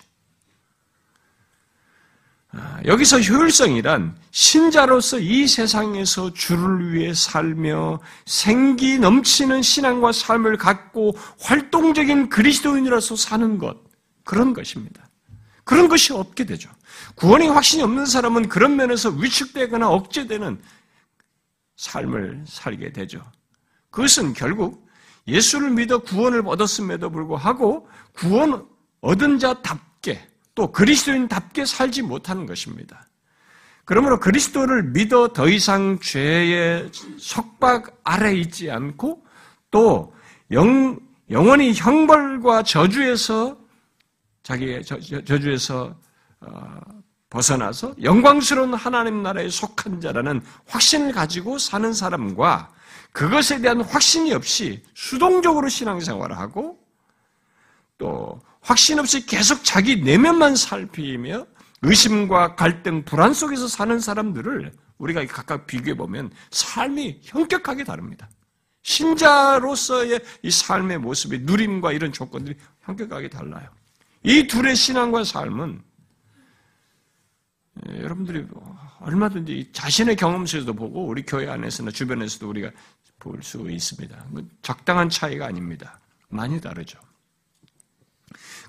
아, 2.52 2.80
여기서 2.86 3.20
효율성이란 3.20 4.16
신자로서 4.30 5.18
이 5.18 5.46
세상에서 5.46 6.32
주를 6.32 6.94
위해 6.94 7.12
살며 7.12 8.00
생기 8.24 8.98
넘치는 8.98 9.60
신앙과 9.60 10.12
삶을 10.12 10.56
갖고 10.56 11.14
활동적인 11.40 12.30
그리스도인이라서 12.30 13.16
사는 13.16 13.58
것, 13.58 13.76
그런 14.24 14.54
것입니다. 14.54 15.06
그런 15.64 15.88
것이 15.88 16.14
없게 16.14 16.46
되죠. 16.46 16.70
구원의 17.14 17.48
확신이 17.48 17.82
없는 17.82 18.06
사람은 18.06 18.48
그런 18.48 18.76
면에서 18.76 19.10
위축되거나 19.10 19.88
억제되는 19.88 20.60
삶을 21.76 22.44
살게 22.46 22.92
되죠. 22.92 23.22
그것은 23.90 24.34
결국 24.34 24.86
예수를 25.26 25.70
믿어 25.70 25.98
구원을 25.98 26.42
얻었음에도 26.44 27.10
불구하고 27.10 27.88
구원 28.12 28.66
얻은 29.00 29.38
자답게 29.38 30.26
또 30.54 30.72
그리스도인답게 30.72 31.64
살지 31.64 32.02
못하는 32.02 32.46
것입니다. 32.46 33.06
그러므로 33.84 34.18
그리스도를 34.18 34.82
믿어 34.82 35.28
더 35.28 35.48
이상 35.48 35.98
죄의 36.00 36.90
속박 37.18 38.00
아래 38.02 38.34
있지 38.34 38.70
않고 38.70 39.24
또 39.70 40.12
영, 40.50 40.98
영원히 41.30 41.72
형벌과 41.72 42.64
저주에서 42.64 43.56
자기의 44.42 44.84
저, 44.84 44.98
주에서 45.00 45.84
어, 45.84 46.05
벗어나서 47.30 47.94
영광스러운 48.02 48.74
하나님 48.74 49.22
나라에 49.22 49.48
속한 49.48 50.00
자라는 50.00 50.42
확신을 50.66 51.12
가지고 51.12 51.58
사는 51.58 51.92
사람과 51.92 52.72
그것에 53.12 53.60
대한 53.60 53.80
확신이 53.80 54.32
없이 54.32 54.82
수동적으로 54.94 55.68
신앙생활을 55.68 56.38
하고 56.38 56.78
또 57.98 58.40
확신 58.60 58.98
없이 58.98 59.24
계속 59.26 59.64
자기 59.64 59.96
내면만 59.96 60.56
살피며 60.56 61.46
의심과 61.82 62.56
갈등, 62.56 63.04
불안 63.04 63.32
속에서 63.32 63.68
사는 63.68 63.98
사람들을 63.98 64.72
우리가 64.98 65.24
각각 65.26 65.66
비교해 65.66 65.96
보면 65.96 66.30
삶이 66.50 67.20
현격하게 67.22 67.84
다릅니다. 67.84 68.28
신자로서의 68.82 70.20
이 70.42 70.50
삶의 70.50 70.98
모습이 70.98 71.40
누림과 71.40 71.92
이런 71.92 72.12
조건들이 72.12 72.56
현격하게 72.82 73.28
달라요. 73.30 73.68
이 74.22 74.46
둘의 74.46 74.76
신앙과 74.76 75.24
삶은 75.24 75.80
예, 75.80 75.85
여러분들이 78.00 78.46
얼마든지 79.00 79.70
자신의 79.72 80.16
경험 80.16 80.46
속에서도 80.46 80.72
보고 80.74 81.06
우리 81.06 81.22
교회 81.24 81.48
안에서나 81.48 81.90
주변에서도 81.90 82.48
우리가 82.48 82.70
볼 83.18 83.42
수 83.42 83.68
있습니다. 83.70 84.26
적당한 84.62 85.08
차이가 85.08 85.46
아닙니다. 85.46 85.98
많이 86.28 86.60
다르죠. 86.60 86.98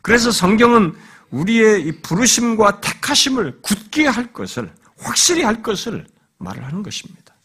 그래서 0.01 0.31
성경은 0.31 0.95
우리의 1.31 1.85
이 1.85 2.01
부르심과 2.01 2.81
택하심을 2.81 3.61
굳게 3.61 4.07
할 4.07 4.31
것을 4.31 4.73
확실히 4.97 5.43
할 5.43 5.61
것을 5.61 6.05
말을 6.37 6.63
하는 6.65 6.81
것입니다. 6.81 7.35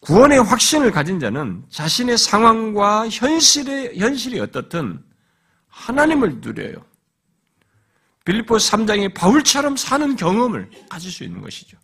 구원의 0.00 0.42
확신을 0.44 0.92
가진 0.92 1.18
자는 1.18 1.64
자신의 1.70 2.16
상황과 2.16 3.08
현실의 3.08 3.98
현실이 3.98 4.38
어떻든 4.40 5.02
하나님을 5.68 6.40
누려요. 6.40 6.87
빌리포 8.28 8.58
3장의 8.58 9.14
바울처럼 9.14 9.78
사는 9.78 10.14
경험을 10.14 10.68
가질 10.90 11.10
수 11.10 11.24
있는 11.24 11.40
것이죠. 11.40 11.78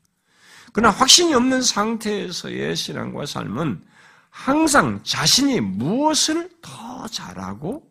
그러나 0.74 0.94
확신이 0.94 1.32
없는 1.32 1.62
상태에서의 1.62 2.76
신앙과 2.76 3.24
삶은 3.24 3.82
항상 4.28 5.00
자신이 5.04 5.60
무엇을 5.60 6.50
더 6.60 7.06
잘하고 7.06 7.82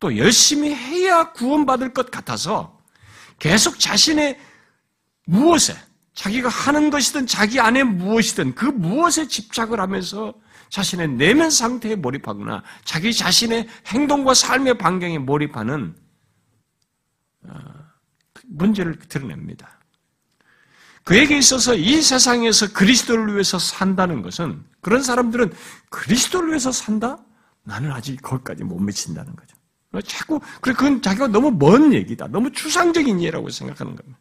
또 0.00 0.18
열심히 0.18 0.74
해야 0.74 1.30
구원받을 1.30 1.92
것 1.92 2.10
같아서 2.10 2.76
계속 3.38 3.78
자신의 3.78 4.36
무엇에 5.26 5.76
자기가 6.14 6.48
하는 6.48 6.90
것이든 6.90 7.28
자기 7.28 7.60
안에 7.60 7.84
무엇이든 7.84 8.56
그 8.56 8.64
무엇에 8.64 9.28
집착을 9.28 9.78
하면서 9.78 10.34
자신의 10.70 11.10
내면 11.10 11.50
상태에 11.50 11.94
몰입하거나 11.94 12.64
자기 12.84 13.14
자신의 13.14 13.68
행동과 13.86 14.34
삶의 14.34 14.78
반경에 14.78 15.18
몰입하는 15.18 15.94
어, 15.94 16.01
문제를 18.48 18.98
드러냅니다. 18.98 19.78
그에게 21.04 21.36
있어서 21.36 21.74
이 21.74 22.00
세상에서 22.00 22.72
그리스도를 22.72 23.32
위해서 23.32 23.58
산다는 23.58 24.22
것은 24.22 24.64
그런 24.80 25.02
사람들은 25.02 25.52
그리스도를 25.90 26.50
위해서 26.50 26.70
산다? 26.70 27.18
나는 27.64 27.90
아직 27.92 28.20
거기까지 28.22 28.64
못 28.64 28.78
미친다는 28.78 29.34
거죠. 29.34 29.56
자꾸 30.06 30.40
그건 30.60 31.02
자기가 31.02 31.28
너무 31.28 31.50
먼 31.50 31.92
얘기다. 31.92 32.28
너무 32.28 32.50
추상적인 32.50 33.20
예라고 33.20 33.50
생각하는 33.50 33.94
겁니다. 33.94 34.18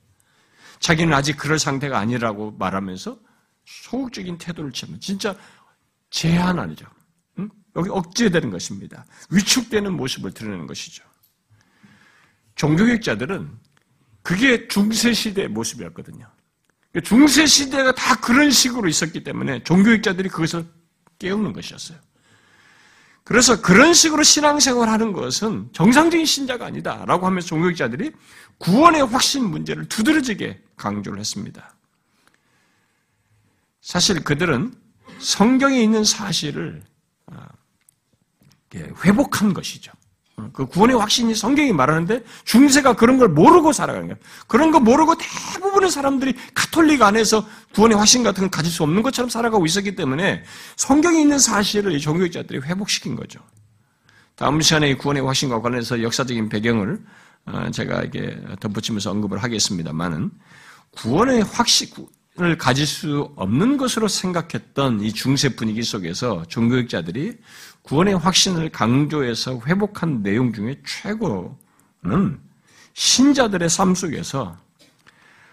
자기는 0.80 1.14
아직 1.14 1.38
그럴 1.38 1.60
상태가 1.60 2.00
아니라고 2.00 2.52
말하면서 2.52 3.18
소극적인 3.66 4.38
태도를 4.38 4.72
취하면 4.72 5.00
진짜 5.00 5.36
제한 6.10 6.60
아니죠. 6.60 6.86
응? 7.40 7.50
여기 7.76 7.90
억제되는 7.90 8.50
것입니다. 8.50 9.06
위축되는 9.30 9.94
모습을 9.94 10.34
드러내는 10.34 10.68
것이죠. 10.68 11.04
종교개혁자들은 12.56 13.50
그게 14.24 14.68
중세시대의 14.68 15.48
모습이었거든요. 15.50 16.28
중세시대가 17.04 17.94
다 17.94 18.16
그런 18.16 18.52
식으로 18.52 18.88
있었기 18.90 19.24
때문에 19.24 19.64
종교학자들이 19.64 20.30
그것을 20.30 20.66
깨우는 21.20 21.54
것이었어요. 21.54 21.98
그래서 23.24 23.62
그런 23.62 23.94
식으로 23.94 24.24
신앙생활 24.24 24.90
하는 24.90 25.14
것은 25.14 25.70
정상적인 25.74 26.26
신자가 26.26 26.66
아니다. 26.66 27.06
라고 27.06 27.26
하면서 27.26 27.48
종교학자들이 27.48 28.12
구원의 28.58 29.06
확신 29.06 29.50
문제를 29.50 29.88
두드러지게 29.88 30.62
강조를 30.76 31.20
했습니다. 31.20 31.74
사실 33.82 34.24
그들은 34.24 34.74
성경에 35.20 35.82
있는 35.82 36.04
사실을 36.04 36.84
아, 37.28 37.48
회복한 38.76 39.54
것이죠. 39.54 39.92
그 40.54 40.66
구원의 40.66 40.98
확신이 40.98 41.36
성경이 41.36 41.74
말하는데 41.74 42.24
중세가 42.46 42.96
그런 42.96 43.18
걸 43.18 43.30
모르고 43.30 43.74
살아가는 43.74 44.08
거예요. 44.08 44.18
그런 44.48 44.72
거 44.72 44.80
모르고 44.80 45.16
대부분의 45.16 45.92
사람들이 45.92 46.36
카톨릭 46.54 47.02
안에서 47.02 47.46
구원의 47.74 47.98
확신 47.98 48.24
같은 48.24 48.42
걸 48.42 48.50
가질 48.50 48.72
수 48.72 48.84
없는 48.84 49.02
것처럼 49.02 49.30
살아가고 49.30 49.66
있었기 49.66 49.96
때문에 49.96 50.44
성경에 50.76 51.22
있는 51.22 51.40
사실을 51.40 51.94
이 51.94 52.00
종교학자들이 52.00 52.60
회복시킨 52.60 53.16
거죠. 53.16 53.40
다음 54.36 54.60
시간에 54.62 54.96
구원의 54.96 55.24
확신과 55.24 55.62
관련해서 55.62 56.02
역사적인 56.02 56.50
배경을 56.50 57.00
어, 57.46 57.72
제가 57.72 58.04
이게 58.04 58.38
덧붙이면서 58.60 59.12
언급을 59.12 59.40
하겠습니다만은 59.40 60.32
구원의 60.92 61.44
확신을 61.44 62.58
가질 62.58 62.86
수 62.86 63.32
없는 63.36 63.78
것으로 63.78 64.08
생각했던 64.08 65.02
이 65.02 65.12
중세 65.14 65.56
분위기 65.56 65.84
속에서 65.84 66.44
종교학자들이 66.48 67.38
구원의 67.84 68.18
확신을 68.18 68.70
강조해서 68.70 69.60
회복한 69.66 70.22
내용 70.22 70.54
중에 70.54 70.82
최고는 70.86 72.40
신자들의 72.94 73.70
삶 73.70 73.96
속에서 73.96 74.58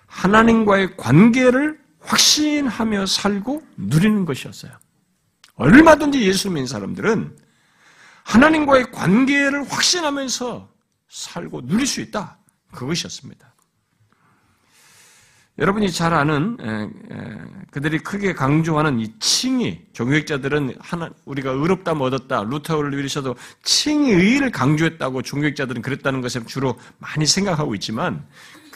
하나님과의 0.06 0.96
관계를 0.96 1.78
확신하며 2.00 3.06
살고 3.06 3.62
누리는 3.76 4.24
것이었어요. 4.24 4.72
얼마든지 5.54 6.22
예수 6.22 6.48
믿는 6.48 6.66
사람들은 6.66 7.36
하나님과의 8.24 8.92
관계를 8.92 9.64
확신하면서 9.70 10.68
살고 11.08 11.66
누릴 11.66 11.86
수 11.86 12.00
있다. 12.00 12.38
그것이었습니다. 12.72 13.54
여러분이 15.58 15.90
잘 15.90 16.14
아는 16.14 16.56
그들이 17.70 17.98
크게 17.98 18.32
강조하는 18.34 19.00
이 19.00 19.12
칭의 19.18 19.86
종교학자들은 19.92 20.76
하나 20.78 21.10
우리가 21.24 21.50
의롭다 21.50 21.92
얻었다 21.92 22.44
루터를 22.44 22.96
위해서도 22.96 23.34
칭의를 23.64 24.52
강조했다고 24.52 25.22
종교학자들은 25.22 25.82
그랬다는 25.82 26.20
것을 26.20 26.46
주로 26.46 26.78
많이 26.98 27.26
생각하고 27.26 27.74
있지만 27.74 28.24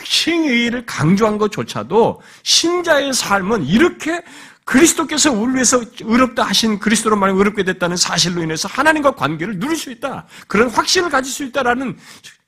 칭의를 0.05 0.85
강조한 0.85 1.39
것조차도 1.39 2.21
신자의 2.43 3.13
삶은 3.13 3.65
이렇게 3.67 4.23
그리스도께서 4.65 5.33
우리 5.33 5.55
위해서 5.55 5.81
의롭다 6.01 6.45
하신 6.45 6.79
그리스도로 6.79 7.17
말해 7.17 7.35
의롭게 7.35 7.63
됐다는 7.65 7.97
사실로 7.97 8.43
인해서 8.43 8.69
하나님과 8.69 9.15
관계를 9.15 9.59
누릴 9.59 9.77
수 9.77 9.91
있다. 9.91 10.27
그런 10.47 10.69
확신을 10.71 11.11
가질 11.11 11.33
수 11.33 11.45
있다라는 11.45 11.97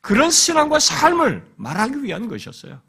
그런 0.01 0.31
신앙과 0.31 0.79
삶을 0.79 1.45
말하기 1.57 2.03
위한 2.03 2.29
것이었어요. 2.29 2.81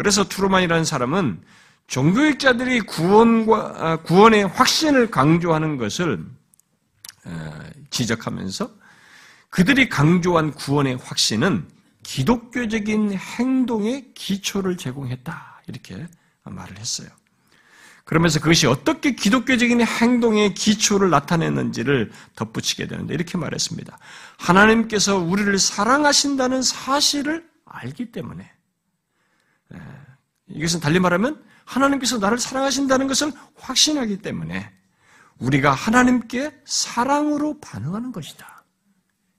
음. 0.00 0.02
그래서 0.02 0.24
투르만이라는 0.24 0.84
사람은 0.84 1.42
종교학자들이 1.86 2.80
구원과 2.80 3.74
아, 3.76 3.96
구원의 3.98 4.46
확신을 4.46 5.10
강조하는 5.10 5.76
것을 5.76 6.24
지적하면서 7.90 8.70
그들이 9.50 9.88
강조한 9.88 10.52
구원의 10.52 10.96
확신은 11.02 11.68
기독교적인 12.02 13.12
행동의 13.12 14.14
기초를 14.14 14.78
제공했다 14.78 15.62
이렇게 15.66 16.06
말을 16.44 16.78
했어요. 16.78 17.08
그러면서 18.04 18.40
그것이 18.40 18.66
어떻게 18.66 19.14
기독교적인 19.14 19.82
행동의 19.82 20.54
기초를 20.54 21.10
나타내는지를 21.10 22.10
덧붙이게 22.36 22.86
되는데 22.86 23.14
이렇게 23.14 23.36
말했습니다. 23.36 23.98
하나님께서 24.38 25.18
우리를 25.18 25.58
사랑하신다는 25.58 26.62
사실을 26.62 27.46
알기 27.66 28.12
때문에 28.12 28.44
예, 28.44 28.59
이것은 30.48 30.80
달리 30.80 30.98
말하면 30.98 31.44
하나님께서 31.64 32.18
나를 32.18 32.38
사랑하신다는 32.38 33.06
것을 33.06 33.32
확신하기 33.56 34.18
때문에 34.18 34.72
우리가 35.38 35.72
하나님께 35.72 36.62
사랑으로 36.64 37.60
반응하는 37.60 38.12
것이다. 38.12 38.64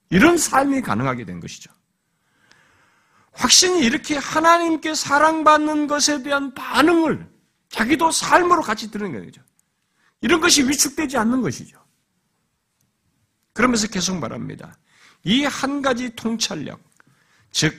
이런 0.10 0.38
삶이 0.38 0.82
가능하게 0.82 1.26
된 1.26 1.39
것이죠. 1.39 1.72
확신이 3.34 3.80
이렇게 3.86 4.17
하나님께 4.17 4.94
사랑받는 4.94 5.88
것에 5.88 6.24
대한 6.24 6.54
반응을 6.54 7.30
자기도 7.70 8.12
삶으로 8.12 8.62
같이 8.62 8.91
드는 8.91 9.13
거죠. 9.13 9.41
이런 10.22 10.41
것이 10.41 10.67
위축되지 10.67 11.17
않는 11.17 11.41
것이죠. 11.41 11.82
그러면서 13.54 13.88
계속 13.88 14.17
말합니다. 14.17 14.78
이 15.24 15.44
한 15.46 15.82
가지 15.82 16.15
통찰력, 16.15 16.82
즉 17.52 17.76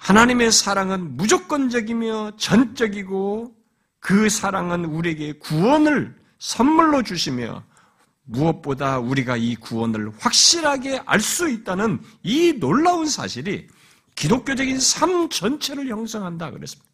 하나님의 0.00 0.50
사랑은 0.50 1.16
무조건적이며 1.16 2.32
전적이고 2.38 3.54
그 4.00 4.30
사랑은 4.30 4.86
우리에게 4.86 5.34
구원을 5.34 6.16
선물로 6.38 7.02
주시며 7.02 7.62
무엇보다 8.24 8.98
우리가 8.98 9.36
이 9.36 9.56
구원을 9.56 10.10
확실하게 10.18 11.02
알 11.04 11.20
수 11.20 11.50
있다는 11.50 12.00
이 12.22 12.54
놀라운 12.58 13.06
사실이 13.06 13.68
기독교적인 14.16 14.80
삶 14.80 15.28
전체를 15.28 15.88
형성한다 15.88 16.50
그랬습니다. 16.50 16.90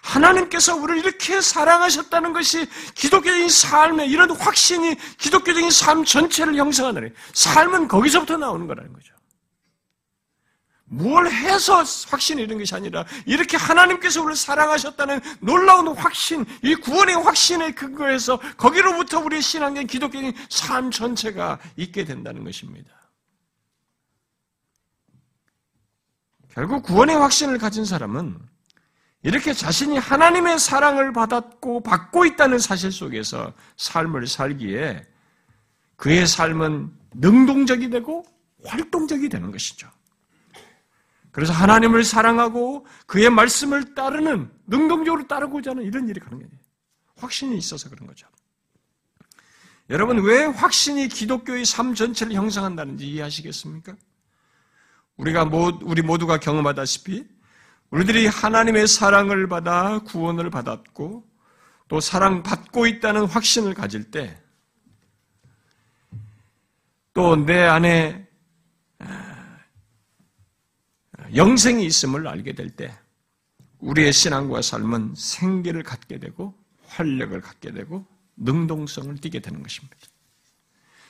하나님께서 0.00 0.76
우리를 0.76 1.00
이렇게 1.00 1.40
사랑하셨다는 1.40 2.32
것이 2.32 2.66
기독교적인 2.94 3.48
삶의 3.48 4.08
이런 4.08 4.30
확신이 4.30 4.96
기독교적인 5.18 5.70
삶 5.70 6.04
전체를 6.04 6.56
형성하는 6.56 7.14
삶은 7.34 7.88
거기서부터 7.88 8.38
나오는 8.38 8.66
거라는 8.66 8.92
거죠. 8.92 9.13
뭘 10.94 11.28
해서 11.28 11.82
확신이 12.08 12.42
이런 12.42 12.58
것이 12.58 12.74
아니라 12.74 13.04
이렇게 13.26 13.56
하나님께서 13.56 14.20
우리를 14.22 14.36
사랑하셨다는 14.36 15.20
놀라운 15.40 15.88
확신, 15.88 16.46
이 16.62 16.74
구원의 16.76 17.16
확신의 17.16 17.74
근거에서 17.74 18.38
거기로부터 18.56 19.18
우리의 19.18 19.42
신앙된 19.42 19.88
기독교적인 19.88 20.32
삶 20.48 20.90
전체가 20.92 21.58
있게 21.76 22.04
된다는 22.04 22.44
것입니다. 22.44 22.92
결국 26.52 26.84
구원의 26.84 27.16
확신을 27.16 27.58
가진 27.58 27.84
사람은 27.84 28.38
이렇게 29.24 29.52
자신이 29.52 29.98
하나님의 29.98 30.60
사랑을 30.60 31.12
받았고 31.12 31.82
받고 31.82 32.24
있다는 32.26 32.60
사실 32.60 32.92
속에서 32.92 33.52
삶을 33.76 34.28
살기에 34.28 35.04
그의 35.96 36.26
삶은 36.28 36.92
능동적이 37.14 37.90
되고 37.90 38.24
활동적이 38.64 39.28
되는 39.28 39.50
것이죠. 39.50 39.88
그래서 41.34 41.52
하나님을 41.52 42.04
사랑하고 42.04 42.86
그의 43.06 43.28
말씀을 43.28 43.94
따르는 43.94 44.48
능동적으로 44.66 45.26
따르고자 45.26 45.72
하는 45.72 45.82
이런 45.82 46.08
일이 46.08 46.20
거예요. 46.20 46.46
확신이 47.16 47.58
있어서 47.58 47.90
그런 47.90 48.06
거죠. 48.06 48.28
여러분 49.90 50.24
왜 50.24 50.44
확신이 50.44 51.08
기독교의 51.08 51.64
삶 51.64 51.94
전체를 51.94 52.34
형성한다는지 52.34 53.06
이해하시겠습니까? 53.06 53.96
우리가 55.16 55.44
모, 55.44 55.72
우리 55.82 56.02
모두가 56.02 56.38
경험하다시피 56.38 57.26
우리들이 57.90 58.28
하나님의 58.28 58.86
사랑을 58.86 59.48
받아 59.48 59.98
구원을 60.04 60.50
받았고 60.50 61.28
또 61.88 62.00
사랑받고 62.00 62.86
있다는 62.86 63.26
확신을 63.26 63.74
가질 63.74 64.10
때 64.10 64.44
또 67.14 67.36
내 67.36 67.62
안에 67.62 68.23
영생이 71.34 71.84
있음을 71.86 72.26
알게 72.26 72.52
될 72.52 72.70
때 72.70 72.96
우리의 73.80 74.12
신앙과 74.12 74.62
삶은 74.62 75.14
생기를 75.16 75.82
갖게 75.82 76.18
되고 76.18 76.54
활력을 76.86 77.40
갖게 77.40 77.72
되고 77.72 78.06
능동성을 78.36 79.14
띠게 79.20 79.40
되는 79.40 79.62
것입니다. 79.62 79.96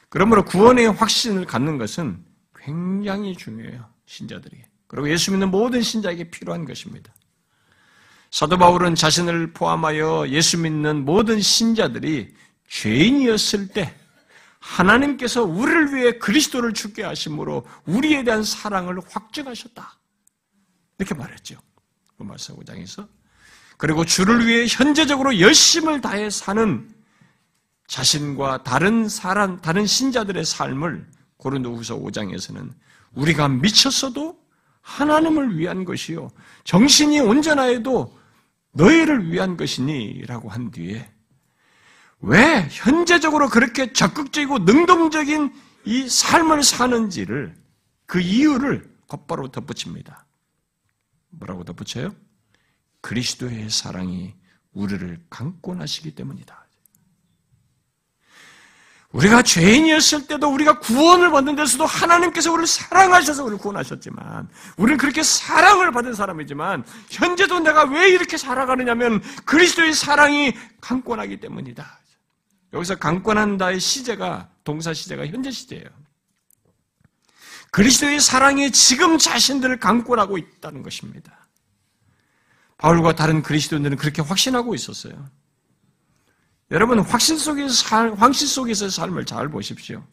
그러므로 0.08 0.44
구원의 0.44 0.92
확신을 0.92 1.46
갖는 1.46 1.78
것은 1.78 2.24
굉장히 2.54 3.37
중요해요. 3.37 3.88
신자들에게. 4.06 4.68
그리고 4.87 5.10
예수 5.10 5.30
믿는 5.30 5.50
모든 5.50 5.82
신자에게 5.82 6.30
필요한 6.30 6.64
것입니다. 6.64 7.12
사도 8.30 8.58
바울은 8.58 8.94
자신을 8.94 9.52
포함하여 9.52 10.28
예수 10.28 10.58
믿는 10.58 11.04
모든 11.04 11.40
신자들이 11.40 12.34
죄인이었을 12.68 13.68
때 13.68 13.94
하나님께서 14.58 15.44
우리를 15.44 15.94
위해 15.94 16.18
그리스도를 16.18 16.72
죽게 16.72 17.04
하심으로 17.04 17.66
우리에 17.87 18.24
대한 18.24 18.42
사랑을 18.42 18.98
확증하셨다. 19.08 19.98
이렇게 20.98 21.14
말했죠. 21.14 21.57
로마서 22.18 22.57
5장에서. 22.57 23.09
그리고 23.76 24.04
주를 24.04 24.46
위해 24.46 24.66
현재적으로 24.68 25.40
열심을 25.40 26.00
다해 26.00 26.30
사는 26.30 26.88
자신과 27.87 28.62
다른 28.62 29.09
사람, 29.09 29.61
다른 29.61 29.87
신자들의 29.87 30.44
삶을 30.44 31.07
고린도후서 31.37 31.98
5장에서는 31.98 32.72
우리가 33.14 33.48
미쳤어도 33.48 34.38
하나님을 34.80 35.59
위한 35.59 35.85
것이요. 35.85 36.30
정신이 36.64 37.20
온전하여도 37.20 38.18
너희를 38.72 39.30
위한 39.30 39.57
것이니라고 39.57 40.48
한 40.48 40.70
뒤에 40.70 41.11
왜 42.20 42.68
현재적으로 42.70 43.48
그렇게 43.48 43.92
적극적이고 43.92 44.61
능동적인 44.61 45.52
이 45.85 46.09
삶을 46.09 46.62
사는지를 46.62 47.54
그 48.07 48.20
이유를 48.20 48.90
곧바로 49.07 49.48
덧붙입니다. 49.48 50.23
뭐라고 51.38 51.64
덧붙여요? 51.64 52.14
그리스도의 53.01 53.70
사랑이 53.70 54.35
우리를 54.73 55.25
강권하시기 55.31 56.14
때문이다. 56.14 56.64
우리가 59.14 59.42
죄인이었을 59.42 60.27
때도 60.27 60.53
우리가 60.53 60.81
구원을 60.81 61.31
받는 61.31 61.55
데서도 61.55 61.87
하나님께서 61.87 62.51
우리를 62.51 62.66
사랑하셔서 62.66 63.44
우리를 63.44 63.59
구원하셨지만 63.59 64.49
우리는 64.77 64.99
그렇게 64.99 65.23
사랑을 65.23 65.92
받은 65.92 66.14
사람이지만 66.14 66.85
현재도 67.11 67.61
내가 67.61 67.85
왜 67.85 68.09
이렇게 68.09 68.37
살아가느냐면 68.37 69.23
그리스도의 69.44 69.94
사랑이 69.94 70.53
강권하기 70.81 71.38
때문이다. 71.38 72.01
여기서 72.73 72.97
강권한다의 72.97 73.79
시제가 73.79 74.49
동사 74.64 74.92
시제가 74.92 75.29
현재 75.29 75.53
시제예요. 75.53 75.87
그리스도의 77.74 78.20
사랑이 78.20 78.70
지금 78.70 79.18
자신들을 79.18 79.80
강권하고 79.80 80.38
있다는 80.38 80.84
것입니다. 80.84 81.48
바울과 82.78 83.16
다른 83.16 83.42
그리스도인들은 83.42 83.96
그렇게 83.96 84.22
확신하고 84.22 84.76
있었어요. 84.76 85.28
여러분 86.70 87.00
확신 87.00 87.37
속에서 87.37 87.74
살, 87.74 88.14
황신 88.14 88.46
속에서 88.46 88.88
삶을 88.88 89.24
잘 89.24 89.48
보십시오. 89.48 90.06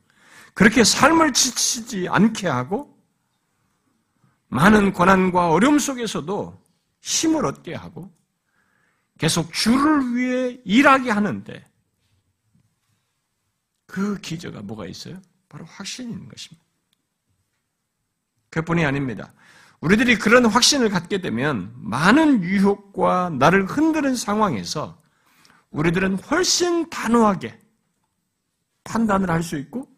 그렇게 0.56 0.84
삶을 0.84 1.34
지치지 1.34 2.08
않게 2.10 2.48
하고 2.48 3.00
많은 4.48 4.92
고난과 4.92 5.52
어려움 5.52 5.78
속에서도 5.78 6.60
힘을 7.02 7.46
얻게 7.46 7.76
하고 7.76 8.12
계속 9.20 9.54
주를 9.54 10.16
위해 10.16 10.60
일하게 10.66 11.12
하는데 11.12 11.64
그 13.86 14.20
기저가 14.20 14.64
뭐가 14.64 14.88
있어요? 14.88 15.22
바로 15.48 15.68
있는 16.00 16.28
것입니다. 16.28 16.71
그뿐이 18.52 18.86
아닙니다. 18.86 19.34
우리들이 19.80 20.18
그런 20.18 20.46
확신을 20.46 20.90
갖게 20.90 21.20
되면 21.20 21.74
많은 21.76 22.44
유혹과 22.44 23.32
나를 23.40 23.66
흔드는 23.66 24.16
상황에서 24.16 25.02
우리들은 25.72 26.20
훨씬 26.20 26.90
단호하게 26.90 27.60
판단을 28.84 29.30
할 29.30 29.42
수 29.42 29.58
있고 29.58 29.90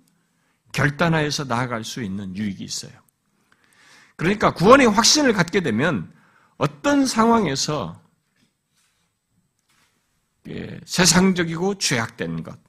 결단하여서 0.71 1.45
나아갈 1.45 1.83
수 1.83 2.01
있는 2.01 2.35
유익이 2.35 2.63
있어요. 2.63 2.91
그러니까 4.15 4.53
구원의 4.53 4.87
확신을 4.87 5.33
갖게 5.33 5.61
되면 5.61 6.11
어떤 6.57 7.05
상황에서 7.05 8.01
예, 10.47 10.79
세상적이고 10.85 11.77
죄악된 11.77 12.43
것, 12.43 12.59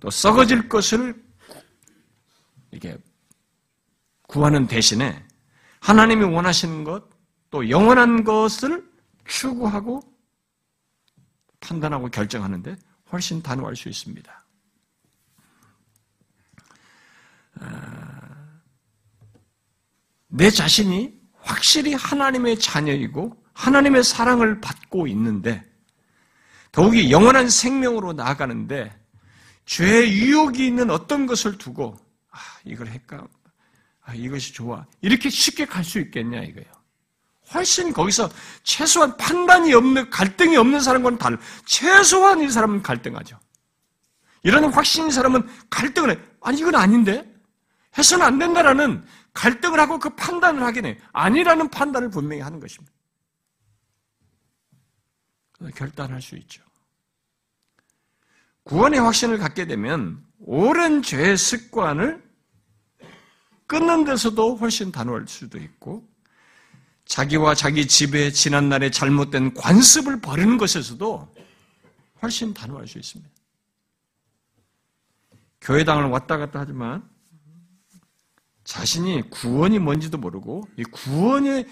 또 0.00 0.10
썩어질 0.10 0.68
것을 0.68 1.20
이게 2.70 2.96
구하는 4.28 4.66
대신에 4.66 5.24
하나님이 5.80 6.24
원하시는 6.24 6.84
것, 6.84 7.08
또 7.50 7.68
영원한 7.70 8.24
것을 8.24 8.86
추구하고 9.26 10.00
판단하고 11.60 12.08
결정하는데 12.10 12.76
훨씬 13.10 13.42
단호할 13.42 13.74
수 13.74 13.88
있습니다. 13.88 14.44
아, 17.60 18.60
내 20.28 20.50
자신이 20.50 21.18
확실히 21.40 21.94
하나님의 21.94 22.58
자녀이고 22.58 23.44
하나님의 23.54 24.04
사랑을 24.04 24.60
받고 24.60 25.06
있는데 25.08 25.64
더욱이 26.70 27.10
영원한 27.10 27.48
생명으로 27.48 28.12
나아가는데 28.12 28.94
죄의 29.64 30.12
유혹이 30.18 30.66
있는 30.66 30.90
어떤 30.90 31.26
것을 31.26 31.56
두고 31.56 31.96
아, 32.30 32.38
이걸 32.64 32.90
할까? 32.90 33.26
아, 34.08 34.14
이것이 34.14 34.54
좋아. 34.54 34.86
이렇게 35.02 35.28
쉽게 35.28 35.66
갈 35.66 35.84
수 35.84 35.98
있겠냐 36.00 36.40
이거예요. 36.42 36.72
훨씬 37.54 37.92
거기서 37.92 38.30
최소한 38.62 39.16
판단이 39.16 39.72
없는 39.74 40.10
갈등이 40.10 40.56
없는 40.56 40.80
사람과는 40.80 41.18
달라. 41.18 41.38
최소한 41.66 42.40
이 42.42 42.50
사람은 42.50 42.82
갈등하죠. 42.82 43.38
이런 44.42 44.64
확신인 44.72 45.10
사람은 45.10 45.46
갈등을 45.70 46.10
해. 46.10 46.18
아니 46.40 46.58
이건 46.58 46.74
아닌데 46.74 47.30
해서는 47.96 48.24
안 48.24 48.38
된다라는 48.38 49.04
갈등을 49.34 49.78
하고 49.80 49.98
그 49.98 50.10
판단을 50.10 50.62
하긴 50.62 50.86
해. 50.86 50.98
아니라는 51.12 51.68
판단을 51.70 52.10
분명히 52.10 52.42
하는 52.42 52.60
것입니다. 52.60 52.92
결단할 55.74 56.22
수 56.22 56.36
있죠. 56.36 56.62
구원의 58.64 59.00
확신을 59.00 59.38
갖게 59.38 59.66
되면 59.66 60.22
오랜 60.38 61.02
죄의 61.02 61.36
습관을 61.36 62.27
끊는 63.68 64.04
데서도 64.04 64.56
훨씬 64.56 64.90
단호할 64.90 65.28
수도 65.28 65.58
있고 65.58 66.08
자기와 67.04 67.54
자기 67.54 67.86
집의 67.86 68.32
지난날의 68.32 68.90
잘못된 68.90 69.54
관습을 69.54 70.20
버리는 70.20 70.56
것에서도 70.56 71.34
훨씬 72.22 72.52
단호할 72.52 72.88
수 72.88 72.98
있습니다. 72.98 73.30
교회당을 75.60 76.06
왔다 76.06 76.38
갔다 76.38 76.60
하지만 76.60 77.08
자신이 78.64 79.30
구원이 79.30 79.78
뭔지도 79.78 80.18
모르고 80.18 80.66
이 80.76 80.82
구원이 80.84 81.64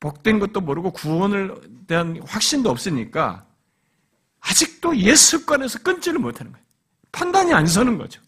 복된 0.00 0.38
것도 0.38 0.60
모르고 0.60 0.92
구원을 0.92 1.84
대한 1.86 2.20
확신도 2.24 2.70
없으니까 2.70 3.46
아직도 4.40 4.96
옛 4.98 5.16
습관에서 5.16 5.80
끊지를 5.80 6.20
못하는 6.20 6.52
거예요. 6.52 6.64
판단이 7.10 7.52
안 7.52 7.66
서는 7.66 7.98
거죠. 7.98 8.20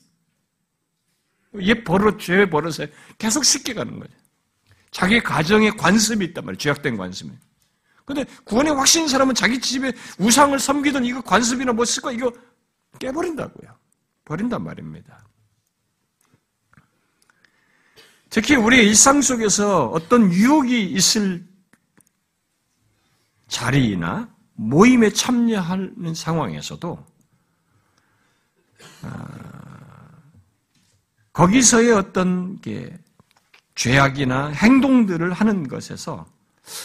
옛 1.62 1.85
버릇, 1.85 2.18
죄 2.18 2.49
버릇에 2.49 2.90
계속 3.18 3.44
씻겨가는 3.44 3.99
거죠. 3.99 4.12
자기 4.90 5.21
가정에 5.21 5.71
관습이 5.71 6.25
있단 6.27 6.44
말이에요. 6.44 6.59
죄악된 6.59 6.97
관습이. 6.97 7.31
근데 8.05 8.25
구원의 8.44 8.75
확신인 8.75 9.07
사람은 9.07 9.35
자기 9.35 9.61
집에 9.61 9.92
우상을 10.18 10.59
섬기던 10.59 11.05
이거 11.05 11.21
관습이나 11.21 11.73
뭐 11.73 11.85
습관 11.85 12.14
이거 12.14 12.33
깨버린다고요. 12.99 13.77
버린단 14.25 14.62
말입니다. 14.64 15.25
특히 18.31 18.57
우리 18.57 18.79
일상 18.79 19.21
속에서 19.21 19.87
어떤 19.88 20.33
유혹이 20.33 20.85
있을 20.92 21.47
자리나 23.49 24.35
모임에 24.55 25.11
참여하는 25.11 26.14
상황에서도 26.14 27.07
아, 29.03 29.67
거기서의 31.38 31.92
어떤 31.92 32.61
게 32.61 32.98
죄악이나 33.77 34.48
행동들을 34.48 35.33
하는 35.33 35.68
것에서 35.68 36.27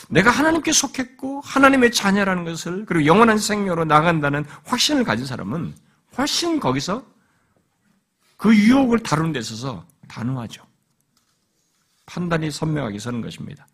내가 0.09 0.29
하나님께 0.29 0.71
속했고 0.71 1.41
하나님의 1.41 1.91
자녀라는 1.91 2.43
것을 2.45 2.85
그리고 2.85 3.07
영원한 3.07 3.39
생명으로 3.39 3.85
나간다는 3.85 4.45
확신을 4.65 5.03
가진 5.05 5.25
사람은 5.25 5.73
훨씬 6.19 6.59
거기서 6.59 7.03
그 8.37 8.55
유혹을 8.55 8.99
다루는 8.99 9.33
데 9.33 9.39
있어서 9.39 9.87
단호하죠. 10.07 10.63
판단이 12.05 12.51
선명하게 12.51 12.99
서는 12.99 13.21
것입니다. 13.21 13.65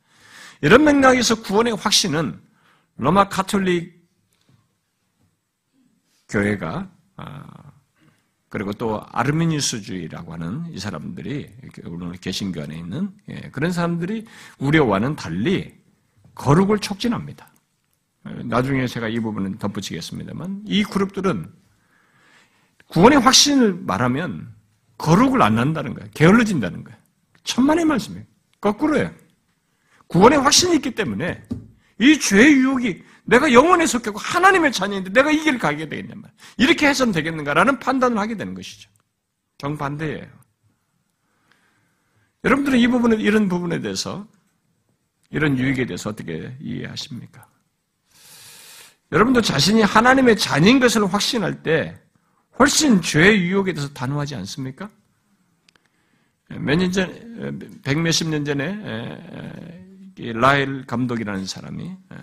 이런 0.62 0.86
맥락에서 0.86 1.42
구원의 1.42 1.76
확신은 1.76 2.42
로마 2.96 3.28
카톨릭 3.28 4.00
교회가 6.30 6.90
아, 7.18 7.69
그리고 8.50 8.74
또 8.74 9.02
아르미니스주의라고 9.12 10.34
하는 10.34 10.66
이 10.72 10.80
사람들이 10.80 11.50
오늘 11.86 12.14
개신교 12.14 12.62
안에 12.64 12.78
있는 12.78 13.12
예, 13.30 13.42
그런 13.52 13.72
사람들이 13.72 14.26
우려와는 14.58 15.16
달리 15.16 15.78
거룩을 16.34 16.80
촉진합니다. 16.80 17.54
나중에 18.46 18.88
제가 18.88 19.08
이 19.08 19.20
부분은 19.20 19.60
덧붙이겠습니다만 19.60 20.64
이 20.66 20.84
그룹들은 20.84 21.52
구원의 22.88 23.20
확신을 23.20 23.74
말하면 23.74 24.54
거룩을 24.98 25.42
안 25.42 25.58
한다는 25.58 25.94
거예요. 25.94 26.10
게을러진다는 26.14 26.84
거예요. 26.84 26.98
천만의 27.44 27.86
말씀이에요. 27.86 28.26
거꾸로예요. 28.60 29.14
구원의 30.08 30.40
확신이 30.40 30.76
있기 30.76 30.96
때문에 30.96 31.44
이 32.00 32.20
죄의 32.20 32.54
유혹이 32.56 33.04
내가 33.30 33.54
영원에 33.54 33.86
속했고 33.86 34.18
하나님의 34.18 34.72
자녀인데 34.72 35.12
내가 35.12 35.30
이 35.30 35.40
길을 35.40 35.60
가게 35.60 35.88
되겠냔 35.88 36.20
말. 36.20 36.32
이렇게 36.58 36.88
해서는 36.88 37.14
되겠는가라는 37.14 37.80
판단을 37.80 38.18
하게 38.18 38.36
되는 38.36 38.56
것이죠. 38.56 38.90
정반대예요. 39.60 40.28
여러분들은 42.44 42.80
이 42.80 42.88
부분에 42.88 43.18
이런 43.18 43.48
부분에 43.48 43.82
대해서 43.82 44.28
이런 45.30 45.58
유익에 45.58 45.86
대해서 45.86 46.10
어떻게 46.10 46.56
이해하십니까? 46.60 47.48
여러분도 49.12 49.42
자신이 49.42 49.82
하나님의 49.82 50.38
자녀인 50.38 50.80
것을 50.80 51.06
확신할 51.06 51.62
때 51.62 52.00
훨씬 52.58 53.02
죄의 53.02 53.42
유혹에 53.42 53.74
대해서 53.74 53.94
단호하지 53.94 54.36
않습니까? 54.36 54.90
몇 56.50 56.76
년 56.78 56.92
전, 56.92 57.80
백 57.84 58.00
몇십 58.00 58.28
년 58.30 58.44
전에 58.44 58.66
라일 60.18 60.86
감독이라는 60.88 61.46
사람이 61.46 61.96
어, 62.10 62.18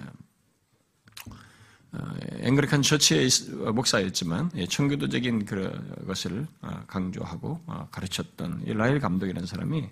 앵그리칸 2.40 2.82
처치의 2.82 3.28
목사였지만 3.74 4.50
예, 4.56 4.66
청교도적인 4.66 5.44
그것을 5.44 6.46
어, 6.62 6.82
강조하고 6.86 7.60
어, 7.66 7.88
가르쳤던 7.90 8.62
라일 8.66 9.00
감독이라는 9.00 9.46
사람이 9.46 9.88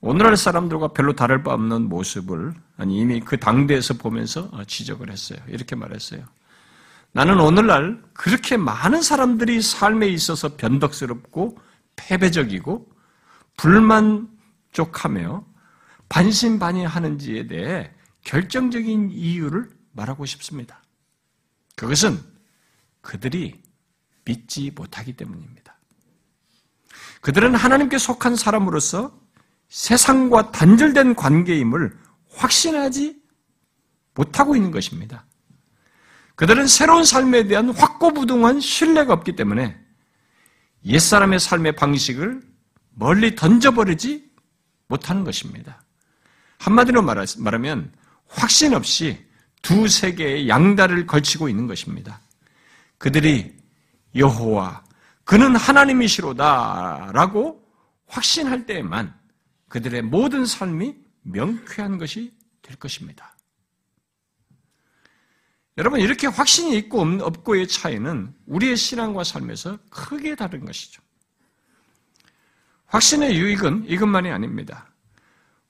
오늘날 0.00 0.36
사람들과 0.36 0.88
별로 0.88 1.14
다를 1.14 1.42
바 1.42 1.54
없는 1.54 1.88
모습을 1.88 2.54
아니 2.76 2.98
이미 2.98 3.20
그 3.20 3.38
당대에서 3.38 3.94
보면서 3.94 4.50
지적을 4.66 5.10
했어요. 5.10 5.38
이렇게 5.46 5.76
말했어요. 5.76 6.24
나는 7.12 7.38
오늘날 7.38 8.02
그렇게 8.12 8.56
많은 8.56 9.02
사람들이 9.02 9.62
삶에 9.62 10.08
있어서 10.08 10.56
변덕스럽고 10.56 11.56
패배적이고 11.94 12.88
불만족하며 13.56 15.44
반신반의하는지에 16.08 17.46
대해 17.46 17.90
결정적인 18.24 19.10
이유를 19.12 19.70
말하고 19.92 20.26
싶습니다. 20.26 20.81
그것은 21.76 22.20
그들이 23.00 23.62
믿지 24.24 24.70
못하기 24.74 25.14
때문입니다. 25.14 25.78
그들은 27.20 27.54
하나님께 27.54 27.98
속한 27.98 28.36
사람으로서 28.36 29.20
세상과 29.68 30.52
단절된 30.52 31.14
관계임을 31.14 31.96
확신하지 32.30 33.20
못하고 34.14 34.54
있는 34.56 34.70
것입니다. 34.70 35.24
그들은 36.34 36.66
새로운 36.66 37.04
삶에 37.04 37.44
대한 37.46 37.70
확고부동한 37.70 38.60
신뢰가 38.60 39.12
없기 39.12 39.36
때문에 39.36 39.78
옛사람의 40.84 41.40
삶의 41.40 41.76
방식을 41.76 42.42
멀리 42.90 43.34
던져버리지 43.34 44.30
못하는 44.88 45.24
것입니다. 45.24 45.82
한마디로 46.58 47.02
말하면 47.02 47.92
확신 48.28 48.74
없이 48.74 49.24
두 49.62 49.88
세계의 49.88 50.48
양다를 50.48 51.06
걸치고 51.06 51.48
있는 51.48 51.66
것입니다. 51.66 52.20
그들이 52.98 53.56
여호와 54.14 54.84
그는 55.24 55.56
하나님이시로다라고 55.56 57.62
확신할 58.06 58.66
때에만 58.66 59.18
그들의 59.68 60.02
모든 60.02 60.44
삶이 60.44 60.96
명쾌한 61.22 61.98
것이 61.98 62.34
될 62.60 62.76
것입니다. 62.76 63.34
여러분 65.78 66.00
이렇게 66.00 66.26
확신이 66.26 66.76
있고 66.76 67.00
없고의 67.00 67.66
차이는 67.66 68.34
우리의 68.46 68.76
신앙과 68.76 69.24
삶에서 69.24 69.78
크게 69.88 70.34
다른 70.34 70.66
것이죠. 70.66 71.00
확신의 72.86 73.38
유익은 73.38 73.86
이것만이 73.88 74.30
아닙니다. 74.30 74.92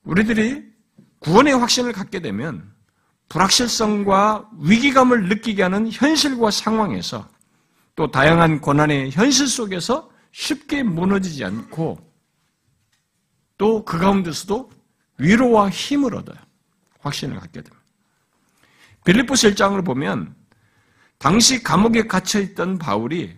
우리들이 0.02 0.72
구원의 1.20 1.56
확신을 1.56 1.92
갖게 1.92 2.18
되면 2.18 2.71
불확실성과 3.32 4.50
위기감을 4.60 5.28
느끼게 5.28 5.62
하는 5.62 5.90
현실과 5.90 6.50
상황에서 6.50 7.26
또 7.96 8.10
다양한 8.10 8.60
고난의 8.60 9.10
현실 9.10 9.48
속에서 9.48 10.10
쉽게 10.32 10.82
무너지지 10.82 11.42
않고 11.44 11.98
또 13.56 13.84
그 13.84 13.98
가운데서도 13.98 14.70
위로와 15.18 15.70
힘을 15.70 16.14
얻어요. 16.14 16.36
확신을 17.00 17.38
갖게 17.38 17.62
됩니다. 17.62 17.76
빌리포스 19.04 19.54
1장을 19.54 19.82
보면 19.84 20.34
당시 21.18 21.62
감옥에 21.62 22.06
갇혀 22.06 22.40
있던 22.40 22.78
바울이 22.78 23.34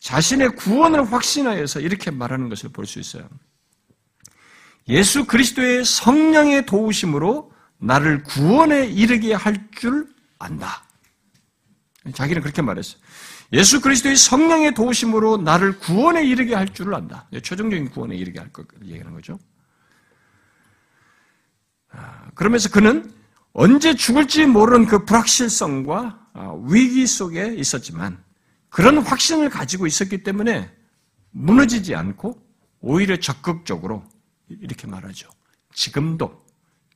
자신의 0.00 0.56
구원을 0.56 1.12
확신하여서 1.12 1.80
이렇게 1.80 2.10
말하는 2.10 2.48
것을 2.48 2.70
볼 2.70 2.84
수 2.86 2.98
있어요. 3.00 3.28
예수 4.88 5.24
그리스도의 5.24 5.84
성령의 5.84 6.66
도우심으로 6.66 7.49
나를 7.80 8.22
구원에 8.22 8.86
이르게 8.86 9.34
할 9.34 9.70
줄 9.72 10.06
안다. 10.38 10.84
자기는 12.14 12.42
그렇게 12.42 12.62
말했어요. 12.62 13.00
예수 13.52 13.80
그리스도의 13.80 14.16
성령의 14.16 14.74
도우심으로 14.74 15.38
나를 15.38 15.78
구원에 15.78 16.24
이르게 16.24 16.54
할 16.54 16.68
줄을 16.68 16.94
안다. 16.94 17.28
최종적인 17.32 17.90
구원에 17.90 18.16
이르게 18.16 18.38
할 18.38 18.52
것, 18.52 18.66
얘기하는 18.82 19.12
거죠. 19.12 19.38
아, 21.90 22.30
그러면서 22.34 22.68
그는 22.68 23.12
언제 23.52 23.94
죽을지 23.94 24.46
모르는 24.46 24.86
그 24.86 25.04
불확실성과 25.04 26.28
아, 26.32 26.54
위기 26.64 27.06
속에 27.06 27.54
있었지만 27.56 28.22
그런 28.68 28.98
확신을 28.98 29.50
가지고 29.50 29.86
있었기 29.86 30.22
때문에 30.22 30.70
무너지지 31.32 31.94
않고 31.94 32.40
오히려 32.80 33.16
적극적으로 33.16 34.04
이렇게 34.48 34.86
말하죠. 34.86 35.28
지금도 35.74 36.44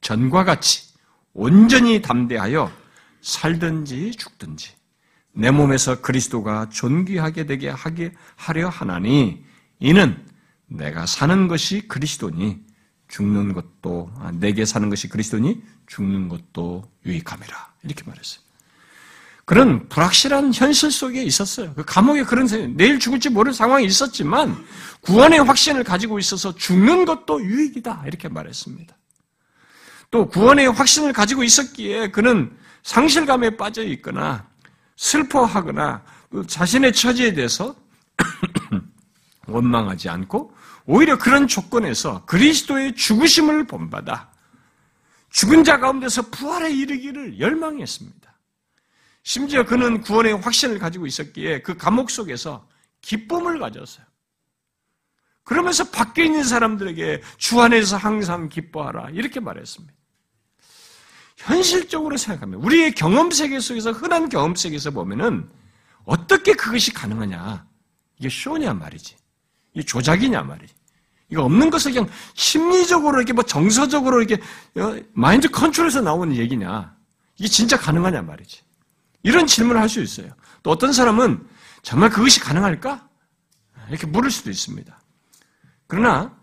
전과 0.04 0.44
같이 0.44 0.82
온전히 1.32 2.02
담대하여 2.02 2.70
살든지 3.22 4.12
죽든지 4.12 4.70
내 5.32 5.50
몸에서 5.50 6.00
그리스도가 6.02 6.68
존귀하게 6.68 7.46
되게 7.46 7.70
하게 7.70 8.12
하려 8.36 8.68
하나니 8.68 9.42
이는 9.80 10.24
내가 10.66 11.06
사는 11.06 11.48
것이 11.48 11.88
그리스도니 11.88 12.60
죽는 13.08 13.54
것도 13.54 14.10
아, 14.18 14.30
내게 14.30 14.64
사는 14.66 14.88
것이 14.90 15.08
그리스도니 15.08 15.62
죽는 15.86 16.28
것도 16.28 16.84
유익함이라 17.06 17.74
이렇게 17.84 18.04
말했어요. 18.04 18.44
그런 19.46 19.88
불확실한 19.88 20.52
현실 20.54 20.90
속에 20.90 21.22
있었어요. 21.22 21.74
그 21.74 21.84
감옥에 21.84 22.24
그런 22.24 22.46
내일 22.76 22.98
죽을지 22.98 23.30
모를 23.30 23.52
상황이 23.52 23.86
있었지만 23.86 24.64
구원의 25.00 25.40
확신을 25.44 25.82
가지고 25.84 26.18
있어서 26.18 26.54
죽는 26.54 27.04
것도 27.04 27.42
유익이다 27.42 28.04
이렇게 28.06 28.28
말했습니다. 28.28 28.96
또 30.14 30.28
구원의 30.28 30.70
확신을 30.70 31.12
가지고 31.12 31.42
있었기에 31.42 32.12
그는 32.12 32.56
상실감에 32.84 33.56
빠져 33.56 33.82
있거나 33.82 34.48
슬퍼하거나 34.94 36.04
자신의 36.46 36.92
처지에 36.92 37.34
대해서 37.34 37.74
원망하지 39.48 40.08
않고 40.08 40.54
오히려 40.86 41.18
그런 41.18 41.48
조건에서 41.48 42.24
그리스도의 42.26 42.94
죽으심을 42.94 43.66
본받아 43.66 44.30
죽은 45.30 45.64
자 45.64 45.80
가운데서 45.80 46.30
부활에 46.30 46.72
이르기를 46.72 47.40
열망했습니다. 47.40 48.38
심지어 49.24 49.64
그는 49.64 50.00
구원의 50.00 50.34
확신을 50.34 50.78
가지고 50.78 51.08
있었기에 51.08 51.62
그 51.62 51.76
감옥 51.76 52.12
속에서 52.12 52.68
기쁨을 53.00 53.58
가졌어요. 53.58 54.06
그러면서 55.42 55.90
밖에 55.90 56.24
있는 56.24 56.44
사람들에게 56.44 57.20
주 57.36 57.60
안에서 57.60 57.96
항상 57.96 58.48
기뻐하라 58.48 59.10
이렇게 59.10 59.40
말했습니다. 59.40 60.03
현실적으로 61.36 62.16
생각하면 62.16 62.60
우리의 62.62 62.94
경험 62.94 63.30
세계 63.30 63.58
속에서 63.60 63.92
흔한 63.92 64.28
경험 64.28 64.54
세계에서 64.54 64.90
보면은 64.90 65.48
어떻게 66.04 66.54
그것이 66.54 66.92
가능하냐? 66.92 67.66
이게 68.18 68.28
쇼냐 68.28 68.74
말이지. 68.74 69.16
이게 69.74 69.84
조작이냐 69.84 70.42
말이지. 70.42 70.72
이거 71.30 71.42
없는 71.44 71.70
것을 71.70 71.92
그냥 71.92 72.08
심리적으로 72.34 73.18
이렇게 73.18 73.32
뭐 73.32 73.42
정서적으로 73.42 74.22
이렇게 74.22 74.42
어, 74.80 74.96
마인드 75.12 75.48
컨트롤에서 75.48 76.00
나오는 76.02 76.36
얘기냐? 76.36 76.94
이게 77.36 77.48
진짜 77.48 77.76
가능하냐 77.78 78.22
말이지. 78.22 78.62
이런 79.22 79.46
질문을 79.46 79.80
할 79.80 79.88
수 79.88 80.00
있어요. 80.00 80.30
또 80.62 80.70
어떤 80.70 80.92
사람은 80.92 81.46
정말 81.82 82.10
그것이 82.10 82.40
가능할까? 82.40 83.08
이렇게 83.88 84.06
물을 84.06 84.30
수도 84.30 84.50
있습니다. 84.50 85.00
그러나 85.86 86.34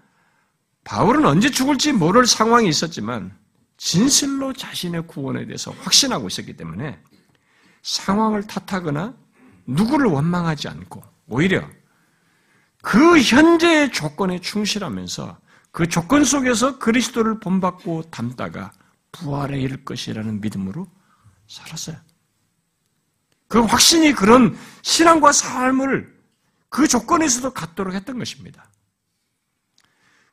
바울은 0.83 1.25
언제 1.25 1.49
죽을지 1.49 1.93
모를 1.93 2.25
상황이 2.25 2.67
있었지만 2.67 3.37
진실로 3.81 4.53
자신의 4.53 5.07
구원에 5.07 5.47
대해서 5.47 5.71
확신하고 5.71 6.27
있었기 6.27 6.55
때문에 6.55 7.01
상황을 7.81 8.45
탓하거나 8.45 9.17
누구를 9.65 10.05
원망하지 10.05 10.67
않고 10.67 11.03
오히려 11.25 11.67
그 12.83 13.19
현재의 13.19 13.91
조건에 13.91 14.39
충실하면서 14.39 15.39
그 15.71 15.87
조건 15.87 16.23
속에서 16.23 16.77
그리스도를 16.77 17.39
본받고 17.39 18.11
담다가 18.11 18.71
부활에 19.11 19.59
이를 19.59 19.83
것이라는 19.83 20.41
믿음으로 20.41 20.85
살았어요. 21.47 21.97
그 23.47 23.61
확신이 23.61 24.13
그런 24.13 24.55
신앙과 24.83 25.31
삶을 25.31 26.21
그 26.69 26.87
조건에서도 26.87 27.51
갖도록 27.51 27.95
했던 27.95 28.19
것입니다. 28.19 28.69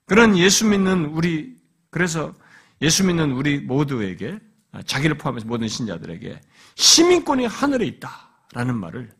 그런 0.04 0.36
예수 0.36 0.66
믿는 0.66 1.06
우리, 1.06 1.56
그래서 1.88 2.34
예수 2.82 3.04
믿는 3.04 3.32
우리 3.32 3.60
모두에게, 3.60 4.38
자기를 4.86 5.18
포함해서 5.18 5.46
모든 5.46 5.66
신자들에게 5.66 6.40
시민권이 6.74 7.46
하늘에 7.46 7.86
있다라는 7.86 8.76
말을 8.76 9.10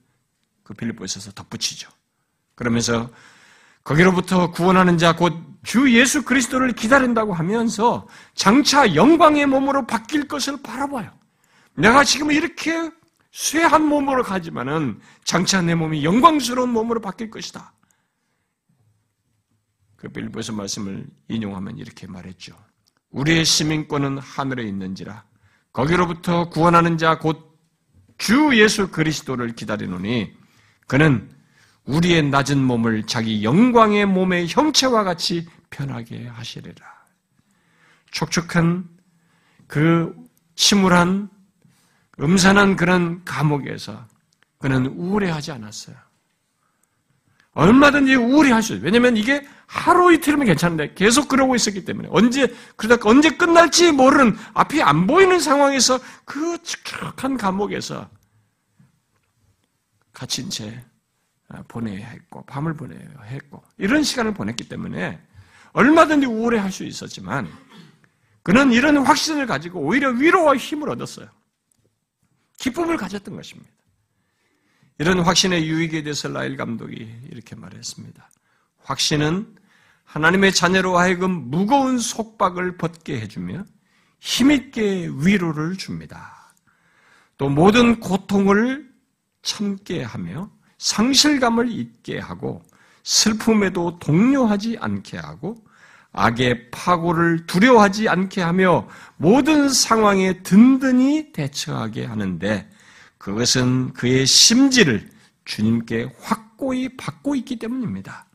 그 0.63 0.75
빌립보에서 0.75 1.33
덧붙이죠. 1.33 1.91
그러면서 2.55 3.11
거기로부터 3.83 4.51
구원하는 4.51 4.99
자, 4.99 5.17
곧 5.17 5.49
주 5.69 5.93
예수 5.93 6.25
그리스도를 6.25 6.73
기다린다고 6.73 7.35
하면서 7.35 8.09
장차 8.35 8.95
영광의 8.95 9.47
몸으로 9.47 9.87
바뀔 9.87 10.29
것을 10.29 10.63
바라봐요. 10.63 11.13
내가 11.75 12.05
지금 12.05 12.31
이렇게 12.31 12.91
쇠한 13.33 13.85
몸으로 13.85 14.23
가지만은 14.23 15.01
장차 15.25 15.61
내 15.61 15.75
몸이 15.75 16.05
영광스러운 16.05 16.71
몸으로 16.71 17.01
바뀔 17.01 17.31
것이다. 17.31 17.73
그 19.97 20.09
빌보에서 20.09 20.53
말씀을 20.53 21.07
인용하면 21.29 21.77
이렇게 21.77 22.07
말했죠. 22.07 22.57
우리의 23.11 23.45
시민권은 23.45 24.19
하늘에 24.19 24.65
있는지라 24.65 25.25
거기로부터 25.73 26.49
구원하는 26.51 26.99
자 26.99 27.19
곧 27.23 27.49
주 28.19 28.51
예수 28.55 28.91
그리스도를 28.91 29.55
기다리노니 29.55 30.37
그는 30.89 31.31
우리의 31.85 32.25
낮은 32.31 32.59
몸을 32.63 33.07
자기 33.07 33.45
영광의 33.45 34.07
몸의 34.07 34.49
형체와 34.49 35.05
같이 35.05 35.49
편하게 35.71 36.27
하시리라. 36.27 36.85
촉촉한 38.11 38.89
그 39.69 40.15
침울한 40.57 41.31
음산한 42.21 42.77
그런 42.77 43.25
감옥에서 43.25 44.07
그는 44.59 44.87
우울해하지 44.87 45.53
않았어요. 45.53 45.97
얼마든지 47.53 48.17
우울해할 48.17 48.63
수 48.63 48.75
있어요. 48.75 48.85
왜냐면 48.85 49.17
이게 49.17 49.47
하루 49.69 50.15
이틀이면 50.15 50.47
괜찮은데 50.47 50.95
계속 50.95 51.29
그러고 51.29 51.55
있었기 51.55 51.85
때문에 51.85 52.09
언제 52.11 52.53
그러다 52.77 53.07
언제 53.09 53.29
끝날지 53.29 53.93
모르는 53.93 54.35
앞이 54.55 54.81
안 54.83 55.07
보이는 55.07 55.39
상황에서 55.39 56.01
그 56.25 56.61
촉촉한 56.63 57.37
감옥에서 57.37 58.09
갇힌 60.15 60.49
채 60.49 60.83
보내야 61.69 62.09
했고 62.09 62.45
밤을 62.47 62.75
보내야 62.75 63.23
했고 63.27 63.63
이런 63.77 64.03
시간을 64.03 64.33
보냈기 64.35 64.69
때문에 64.71 65.21
얼마든지 65.73 66.27
우울해 66.27 66.59
할 66.59 66.73
수 66.73 66.85
있었지만 66.85 67.47
그는 68.43 68.73
이런 68.73 68.97
확신을 68.97 69.47
가지고 69.47 69.81
오히려 69.81 70.09
위로와 70.09 70.57
힘을 70.57 70.89
얻었어요. 70.89 71.29
기쁨을 72.57 72.97
가졌던 72.97 73.37
것입니다. 73.37 73.71
이런 74.97 75.21
확신의 75.21 75.69
유익에 75.69 76.03
대해서 76.03 76.29
라일 76.29 76.57
감독이 76.57 77.15
이렇게 77.31 77.55
말했습니다. 77.55 78.31
확신은 78.79 79.58
하나님의 80.09 80.55
자녀로 80.55 80.97
하여금 80.97 81.51
무거운 81.51 81.99
속박을 81.99 82.79
벗게 82.79 83.21
해주며 83.21 83.65
힘있게 84.21 85.11
위로를 85.21 85.77
줍니다. 85.77 86.55
또 87.37 87.51
모든 87.51 88.01
고통을 88.01 88.89
참게 89.43 90.03
하며 90.03 90.51
상실감을 90.79 91.71
잊게 91.71 92.19
하고 92.19 92.63
슬픔에도 93.05 93.99
동요하지 93.99 94.79
않게 94.81 95.19
하고 95.19 95.57
악의 96.13 96.71
파고를 96.71 97.47
두려워하지 97.47 98.09
않게 98.09 98.41
하며 98.41 98.89
모든 99.19 99.69
상황에 99.69 100.43
든든히 100.43 101.33
대처하게 101.33 102.07
하는데 102.07 102.69
그것은 103.19 103.93
그의 103.93 104.27
심지를 104.27 105.11
주님께 105.45 106.11
확고히 106.19 106.97
받고 106.97 107.35
있기 107.37 107.59
때문입니다. 107.59 108.28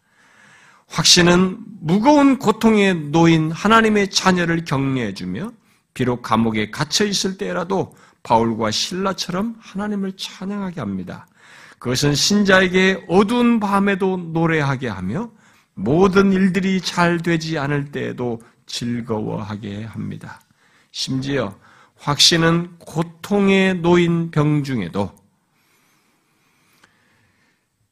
확신은 0.93 1.57
무거운 1.79 2.37
고통에 2.37 2.93
놓인 2.93 3.51
하나님의 3.51 4.11
자녀를 4.11 4.63
격려해주며 4.63 5.51
비록 5.95 6.21
감옥에 6.21 6.69
갇혀 6.69 7.03
있을 7.05 7.35
때라도 7.39 7.95
바울과 8.21 8.69
신라처럼 8.69 9.55
하나님을 9.59 10.13
찬양하게 10.15 10.79
합니다. 10.79 11.25
그것은 11.79 12.13
신자에게 12.13 13.05
어두운 13.07 13.59
밤에도 13.59 14.17
노래하게 14.17 14.87
하며 14.87 15.31
모든 15.73 16.31
일들이 16.31 16.79
잘 16.79 17.17
되지 17.17 17.57
않을 17.57 17.91
때에도 17.91 18.39
즐거워하게 18.67 19.85
합니다. 19.85 20.41
심지어 20.91 21.57
확신은 21.95 22.77
고통에 22.77 23.73
놓인 23.73 24.29
병 24.29 24.63
중에도 24.63 25.11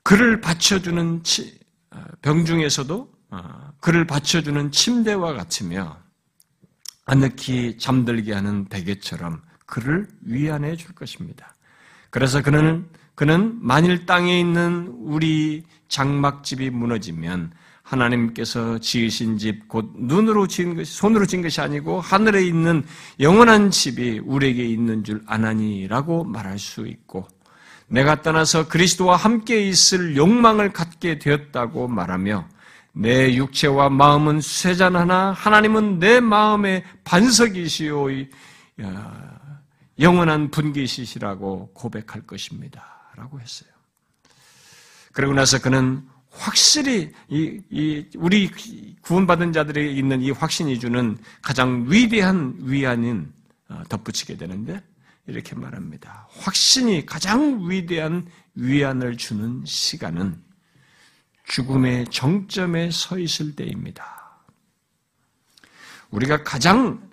그를 0.03 0.39
받쳐주는 0.39 1.23
병 2.21 2.45
중에서도 2.45 3.11
어, 3.31 3.73
그를 3.79 4.05
받쳐주는 4.05 4.71
침대와 4.71 5.33
같으며 5.33 5.97
아늑히 7.05 7.77
잠들게 7.77 8.33
하는 8.33 8.65
베개처럼 8.65 9.41
그를 9.65 10.07
위안해 10.21 10.75
줄 10.75 10.93
것입니다. 10.93 11.55
그래서 12.09 12.41
그는 12.41 12.87
그는 13.15 13.57
만일 13.61 14.05
땅에 14.05 14.39
있는 14.39 14.87
우리 14.97 15.63
장막집이 15.87 16.69
무너지면 16.69 17.51
하나님께서 17.83 18.79
지으신 18.79 19.37
집, 19.37 19.67
곧 19.67 19.93
눈으로 19.97 20.47
지은 20.47 20.75
것이, 20.75 20.93
손으로 20.93 21.25
지은 21.25 21.41
것이 21.41 21.59
아니고 21.61 21.99
하늘에 21.99 22.45
있는 22.45 22.83
영원한 23.19 23.69
집이 23.69 24.19
우리에게 24.19 24.65
있는 24.65 25.03
줄 25.03 25.21
아나니라고 25.25 26.23
말할 26.23 26.57
수 26.57 26.87
있고, 26.87 27.27
내가 27.91 28.21
떠나서 28.21 28.67
그리스도와 28.67 29.17
함께 29.17 29.67
있을 29.67 30.15
욕망을 30.15 30.71
갖게 30.71 31.19
되었다고 31.19 31.87
말하며, 31.87 32.47
내 32.93 33.35
육체와 33.35 33.89
마음은 33.89 34.41
쇠잔 34.41 34.95
하나 34.95 35.31
하나님은 35.31 35.99
내 35.99 36.19
마음의 36.19 36.83
반석이시오, 37.03 38.07
영원한 39.99 40.49
분기시시라고 40.51 41.71
고백할 41.73 42.21
것입니다. 42.25 42.83
라고 43.15 43.39
했어요. 43.39 43.69
그러고 45.11 45.33
나서 45.33 45.59
그는 45.59 46.03
확실히 46.31 47.11
이, 47.27 47.61
이 47.69 48.05
우리 48.15 48.49
구원받은 49.01 49.51
자들에게 49.51 49.91
있는 49.91 50.21
이 50.21 50.31
확신이 50.31 50.79
주는 50.79 51.17
가장 51.41 51.85
위대한 51.89 52.55
위안인 52.59 53.31
어, 53.67 53.83
덧붙이게 53.89 54.37
되는데 54.37 54.81
이렇게 55.31 55.55
말합니다. 55.55 56.27
확신이 56.29 57.05
가장 57.05 57.69
위대한 57.69 58.27
위안을 58.55 59.15
주는 59.15 59.63
시간은 59.65 60.37
죽음의 61.47 62.07
정점에 62.11 62.91
서 62.91 63.17
있을 63.17 63.55
때입니다. 63.55 64.43
우리가 66.09 66.43
가장 66.43 67.09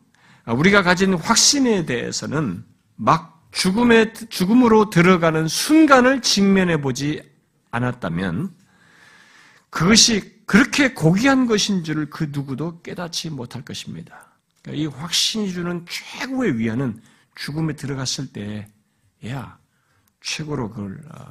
우리가 0.46 0.82
가진 0.82 1.14
확신에 1.14 1.86
대해서는 1.86 2.64
막 2.96 3.48
죽음의 3.52 4.14
죽음으로 4.28 4.90
들어가는 4.90 5.46
순간을 5.46 6.20
직면해 6.20 6.80
보지 6.80 7.22
않았다면 7.70 8.52
그것이 9.70 10.42
그렇게 10.46 10.92
고귀한 10.92 11.46
것인 11.46 11.84
줄을 11.84 12.10
그 12.10 12.28
누구도 12.30 12.82
깨닫지 12.82 13.30
못할 13.30 13.62
것입니다. 13.64 14.32
그러니까 14.62 14.82
이 14.82 14.86
확신이 14.86 15.52
주는 15.52 15.86
최고의 15.88 16.58
위안은 16.58 17.00
죽음에 17.38 17.74
들어갔을 17.74 18.26
때야 18.32 19.58
최고로 20.20 20.70
그걸 20.70 21.00
어, 21.14 21.24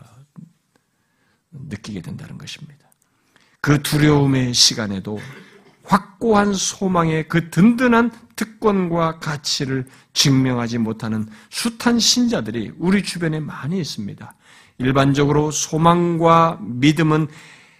느끼게 1.51 2.01
된다는 2.01 2.37
것입니다. 2.37 2.87
그 3.59 3.81
두려움의 3.81 4.53
시간에도 4.53 5.19
확고한 5.83 6.53
소망의 6.53 7.27
그 7.27 7.49
든든한 7.49 8.11
특권과 8.35 9.19
가치를 9.19 9.85
증명하지 10.13 10.77
못하는 10.77 11.27
숱한 11.49 11.99
신자들이 11.99 12.73
우리 12.77 13.03
주변에 13.03 13.39
많이 13.39 13.79
있습니다. 13.79 14.33
일반적으로 14.77 15.51
소망과 15.51 16.59
믿음은 16.61 17.27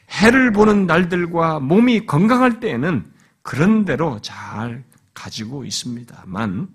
해를 0.10 0.52
보는 0.52 0.88
날들과 0.88 1.60
몸이 1.60 2.06
건강할 2.06 2.60
때에는 2.60 3.12
그런 3.42 3.86
대로 3.86 4.20
잘 4.22 4.84
가지고 5.14 5.64
있습니다만 5.66 6.70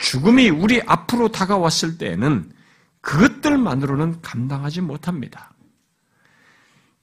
죽음이 0.00 0.48
우리 0.48 0.80
앞으로 0.86 1.28
다가왔을 1.28 1.98
때에는 1.98 2.50
그것들만으로는 3.02 4.22
감당하지 4.22 4.80
못합니다. 4.80 5.52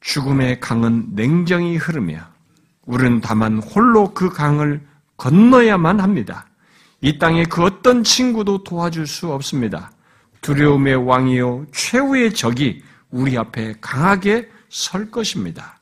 죽음의 0.02 0.60
강은 0.60 1.10
냉정히 1.12 1.78
흐르며 1.78 2.20
우리는 2.86 3.22
다만 3.22 3.60
홀로 3.60 4.14
그 4.14 4.30
강을 4.30 4.86
건너야만 5.16 6.00
합니다. 6.00 6.48
이 7.02 7.20
땅에 7.20 7.43
그 7.43 7.64
어떤 7.64 8.04
친구도 8.04 8.64
도와줄 8.64 9.06
수 9.06 9.32
없습니다. 9.32 9.91
두려움의 10.41 10.95
왕이요 10.95 11.68
최후의 11.72 12.34
적이 12.34 12.84
우리 13.12 13.38
앞에 13.38 13.76
강하게 13.80 14.50
설 14.70 15.12
것입니다. 15.12 15.80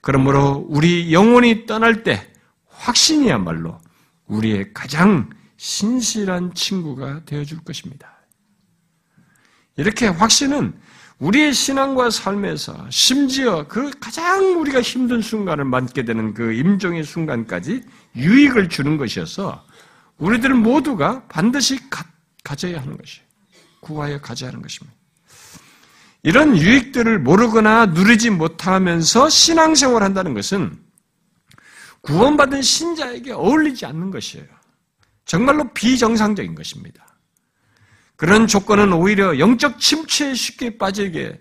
그러므로 0.00 0.66
우리 0.68 1.12
영혼이 1.12 1.66
떠날 1.66 2.02
때 2.02 2.32
확신이야말로 2.68 3.78
우리의 4.26 4.72
가장 4.72 5.28
신실한 5.64 6.52
친구가 6.52 7.24
되어줄 7.24 7.64
것입니다. 7.64 8.18
이렇게 9.78 10.06
확신은 10.06 10.74
우리의 11.18 11.54
신앙과 11.54 12.10
삶에서 12.10 12.86
심지어 12.90 13.66
그 13.66 13.90
가장 13.98 14.60
우리가 14.60 14.82
힘든 14.82 15.22
순간을 15.22 15.64
맞게 15.64 16.04
되는 16.04 16.34
그 16.34 16.52
임종의 16.52 17.04
순간까지 17.04 17.82
유익을 18.14 18.68
주는 18.68 18.98
것이어서 18.98 19.64
우리들 20.18 20.52
모두가 20.52 21.26
반드시 21.28 21.78
가, 21.88 22.04
져야 22.56 22.82
하는 22.82 22.98
것이에요. 22.98 23.26
구하여 23.80 24.20
가져야 24.20 24.50
하는 24.50 24.60
것입니다. 24.60 24.94
이런 26.22 26.58
유익들을 26.58 27.20
모르거나 27.20 27.86
누리지 27.86 28.28
못하면서 28.28 29.30
신앙생활 29.30 30.02
한다는 30.02 30.34
것은 30.34 30.78
구원받은 32.02 32.60
신자에게 32.60 33.32
어울리지 33.32 33.86
않는 33.86 34.10
것이에요. 34.10 34.53
정말로 35.24 35.72
비정상적인 35.72 36.54
것입니다. 36.54 37.06
그런 38.16 38.46
조건은 38.46 38.92
오히려 38.92 39.38
영적 39.38 39.78
침체에 39.80 40.34
쉽게 40.34 40.78
빠지게 40.78 41.40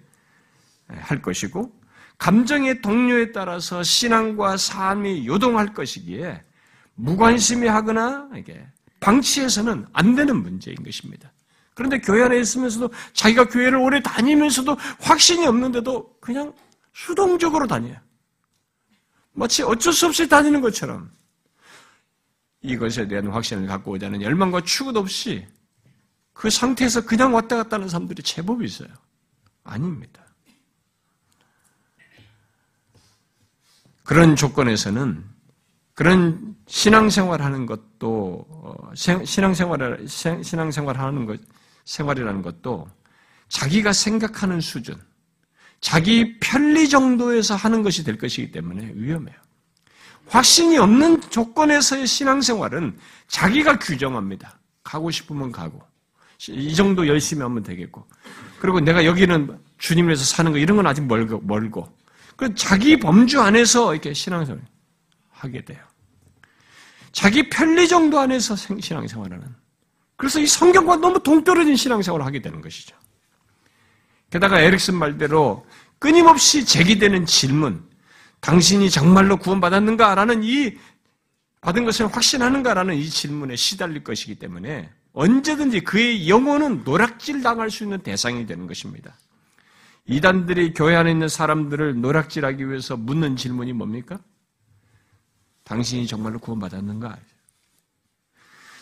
할 0.88 1.22
것이고, 1.22 1.72
감정의 2.18 2.82
동료에 2.82 3.32
따라서 3.32 3.84
신앙과 3.84 4.58
삶이 4.58 5.28
요동할 5.28 5.74
것이기에 5.74 6.44
무관심해 6.96 7.68
하거나 7.68 8.30
방치해서는 9.00 9.88
안 9.92 10.16
되는 10.16 10.42
문제인 10.42 10.78
것입니다. 10.84 11.32
그런데 11.74 12.00
교회 12.00 12.24
안에 12.24 12.40
있으면서도 12.40 12.92
자기가 13.14 13.50
교회를 13.50 13.78
오래 13.78 14.02
다니면서도 14.02 14.78
확신이 15.02 15.46
없는데도 15.46 16.18
그냥 16.20 16.54
수동적으로 16.94 17.68
다녀요. 17.68 17.98
마치 19.34 19.64
어쩔 19.64 19.92
수 19.92 20.06
없이 20.06 20.30
다니는 20.30 20.62
것처럼 20.62 21.12
이것에 22.64 23.07
대한 23.07 23.28
확신을 23.28 23.68
갖고 23.68 23.91
오자는 23.91 24.22
열망과 24.22 24.61
추구도 24.61 24.99
없이 24.99 25.45
그 26.34 26.49
상태에서 26.49 27.05
그냥 27.05 27.34
왔다 27.34 27.57
갔다 27.57 27.76
하는 27.76 27.88
사람들이 27.88 28.24
제법 28.24 28.64
있어요. 28.64 28.89
아닙니다. 29.64 30.24
그런 34.03 34.36
조건에서는 34.36 35.24
그런 35.93 36.55
신앙생활 36.68 37.41
하는 37.41 37.66
것도 37.66 38.45
어, 38.49 38.91
신앙생활 38.95 40.07
신앙생활 40.07 40.97
하는 40.97 41.26
것 41.26 41.39
생활이라는 41.86 42.41
것도 42.41 42.88
자기가 43.49 43.93
생각하는 43.93 44.61
수준, 44.61 44.95
자기 45.80 46.39
편리 46.39 46.89
정도에서 46.89 47.55
하는 47.55 47.84
것이 47.84 48.03
될 48.03 48.18
것이기 48.18 48.51
때문에 48.51 48.93
위험해요. 48.95 49.43
확신이 50.28 50.78
없는 50.78 51.22
조건에서의 51.30 52.08
신앙생활은 52.08 52.98
자기가 53.28 53.80
규정합니다. 53.80 54.60
가고 54.84 55.12
싶으면 55.12 55.52
가고, 55.52 55.82
이 56.50 56.76
정도 56.76 57.08
열심히 57.08 57.44
하면 57.44 57.64
되겠고, 57.64 58.06
그리고 58.60 58.80
내가 58.80 59.06
여기는 59.06 59.60
주님을 59.78 60.10
위해서 60.10 60.24
사는 60.24 60.52
거 60.52 60.58
이런 60.58 60.78
건 60.78 60.88
아직 60.88 61.06
멀고, 61.06 61.40
멀고, 61.42 61.88
그 62.36 62.54
자기 62.56 63.00
범주 63.00 63.42
안에서 63.42 63.94
이렇게 63.94 64.14
신앙생활 64.14 64.62
하게 65.30 65.64
돼요. 65.64 65.84
자기 67.12 67.48
편리 67.50 67.88
정도 67.88 68.20
안에서 68.20 68.56
신앙생활하는 68.56 69.46
그래서 70.16 70.40
이 70.40 70.48
성경과 70.48 70.96
너무 70.98 71.22
동떨어진 71.22 71.76
신앙생활을 71.76 72.26
하게 72.26 72.42
되는 72.42 72.60
것이죠. 72.60 72.96
게다가 74.30 74.60
에릭슨 74.62 74.96
말대로 74.96 75.66
끊임없이 76.00 76.66
제기되는 76.66 77.26
질문, 77.26 77.88
당신이 78.44 78.89
정말로 78.89 79.38
구원받았는가라는 79.38 80.44
이 80.44 80.78
받은 81.62 81.86
것을 81.86 82.08
확신하는가라는 82.08 82.96
이 82.96 83.10
질문에 83.10 83.56
시달릴 83.56 84.04
것이기 84.04 84.36
때문에 84.36 84.91
언제든지 85.14 85.82
그의 85.82 86.28
영혼은 86.28 86.84
노락질 86.84 87.41
당할 87.41 87.72
수 87.72 87.84
있는 87.84 88.00
대상이 88.00 88.46
되는 88.46 88.68
것입니다. 88.68 89.16
이단들이 90.06 90.74
교회 90.74 90.96
안에 90.98 91.12
있는 91.12 91.30
사람들을 91.30 92.02
노락질하기 92.02 92.68
위해서 92.68 92.98
묻는 92.98 93.38
질문이 93.38 93.72
뭡니까? 93.72 94.20
당신이 95.64 96.06
정말로 96.06 96.38
구원받았는가? 96.39 97.18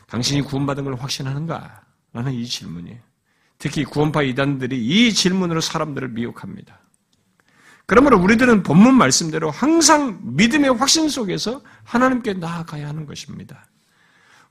당신이 0.08 0.42
구원받은 0.42 0.86
걸 0.86 0.96
확신하는가? 0.96 1.84
라는 2.14 2.34
이 2.34 2.48
질문이에요. 2.48 2.98
특히 3.60 3.84
구원파 3.84 4.24
이단들이 4.24 4.84
이 4.84 5.14
질문으로 5.14 5.62
사람들을 5.62 6.10
미혹합니다. 6.10 6.81
그러므로 7.92 8.18
우리들은 8.20 8.64
본문 8.64 8.96
말씀대로 8.96 9.52
항상 9.52 10.18
믿음의 10.24 10.76
확신 10.76 11.10
속에서 11.10 11.62
하나님께 11.84 12.36
나아가야 12.36 12.88
하는 12.88 13.06
것입니다. 13.06 13.66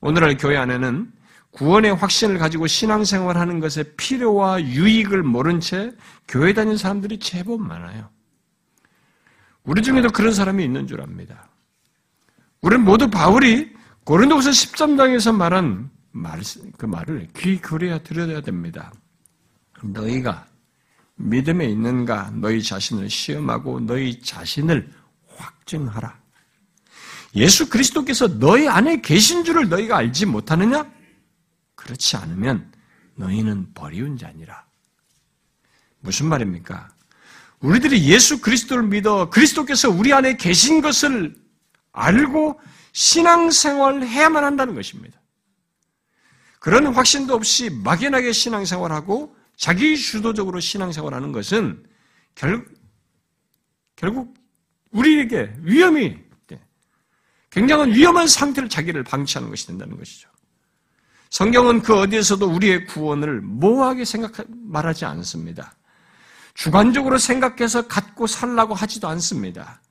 오늘날 0.03 0.37
교회 0.37 0.59
안에는 0.59 1.11
구원의 1.53 1.95
확신을 1.95 2.37
가지고 2.37 2.67
신앙생활 2.67 3.39
하는 3.39 3.59
것의 3.59 3.95
필요와 3.97 4.63
유익을 4.63 5.23
모른 5.23 5.59
채 5.59 5.91
교회 6.29 6.53
다니는 6.53 6.77
사람들이 6.77 7.19
제법 7.19 7.63
많아요. 7.63 8.11
우리 9.65 9.81
중에도 9.81 10.11
그런 10.11 10.35
사람이 10.35 10.63
있는 10.63 10.87
줄 10.87 11.01
압니다. 11.01 11.49
우리는 12.61 12.85
모두 12.85 13.09
바울이 13.09 13.73
고린도후서 14.05 14.51
13장에서 14.51 15.35
말한 15.35 15.89
말, 16.13 16.43
그 16.77 16.85
말을 16.85 17.29
귀 17.39 17.59
기울여야 17.59 18.01
들어야 18.01 18.43
됩니다. 18.43 18.93
너희가 19.83 20.50
믿음에 21.21 21.67
있는가 21.67 22.31
너희 22.35 22.63
자신을 22.63 23.11
시험하고 23.11 23.81
너희 23.81 24.21
자신을 24.21 24.91
확증하라. 25.37 26.19
예수 27.37 27.69
그리스도께서 27.69 28.39
너희 28.39 28.69
안에 28.69 29.01
계신 29.01 29.45
줄을 29.45 29.69
너희가 29.69 29.99
알지 29.99 30.27
못하느냐? 30.27 30.91
그렇지 31.77 32.17
않으면 32.17 32.73
너희는 33.15 33.73
버리운 33.75 34.17
자니라. 34.17 34.65
무슨 36.01 36.27
말입니까? 36.27 36.89
우리들이 37.61 38.09
예수 38.09 38.41
그리스도를 38.41 38.85
믿어 38.85 39.29
그리스도께서 39.31 39.91
우리 39.91 40.13
안에 40.13 40.37
계신 40.37 40.81
것을 40.81 41.37
알고 41.93 42.61
신앙생활 42.93 44.03
해야만 44.03 44.43
한다는 44.43 44.75
것입니다. 44.75 45.21
그런 46.59 46.87
확신도 46.87 47.35
없이 47.35 47.71
막연하게 47.71 48.33
신앙생활하고 48.33 49.37
자기 49.61 49.95
주도적으로 49.95 50.59
신앙생활하는 50.59 51.33
것은 51.33 51.85
결, 52.35 52.67
결국 53.95 54.35
우리에게 54.91 55.53
위험이 55.61 56.17
굉장한 57.51 57.93
위험한 57.93 58.27
상태를 58.27 58.71
자기를 58.71 59.05
방치하는 59.05 59.51
것이 59.51 59.67
된다는 59.67 59.99
것이죠. 59.99 60.31
성경은 61.29 61.83
그 61.83 61.95
어디에서도 61.95 62.47
우리의 62.47 62.87
구원을 62.87 63.43
모호하게 63.43 64.07
생각 64.07 64.33
말하지 64.49 65.05
않습니다. 65.05 65.77
주관적으로 66.55 67.19
생각해서 67.19 67.87
갖고 67.87 68.27
살라고 68.27 68.75
하지도 68.75 69.09
않습니다. 69.09 69.83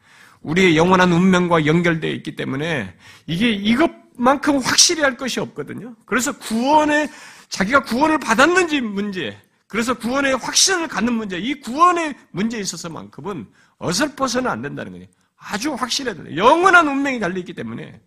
우리의 0.41 0.77
영원한 0.77 1.11
운명과 1.11 1.67
연결되어 1.67 2.09
있기 2.11 2.35
때문에 2.35 2.95
이게 3.27 3.51
이것만큼 3.51 4.57
확실히 4.57 5.03
할 5.03 5.15
것이 5.15 5.39
없거든요. 5.39 5.95
그래서 6.07 6.35
구원에 6.39 7.07
자기가 7.49 7.83
구원을 7.83 8.17
받았는지 8.17 8.81
문제, 8.81 9.37
그래서 9.69 9.93
구원의 9.93 10.35
확신을 10.35 10.87
갖는 10.87 11.13
문제, 11.13 11.37
이 11.37 11.61
구원의 11.61 12.15
문제에 12.31 12.59
있어서만큼은 12.59 13.47
어설퍼서는 13.77 14.49
안 14.49 14.63
된다는 14.63 14.93
거예요. 14.93 15.05
아주 15.37 15.73
확실해야 15.75 16.15
된다. 16.15 16.35
영원한 16.35 16.87
운명이 16.87 17.19
달려있기 17.19 17.53
때문에 17.53 18.01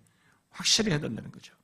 확실해야 0.50 0.98
된다는 0.98 1.30
거죠. 1.30 1.54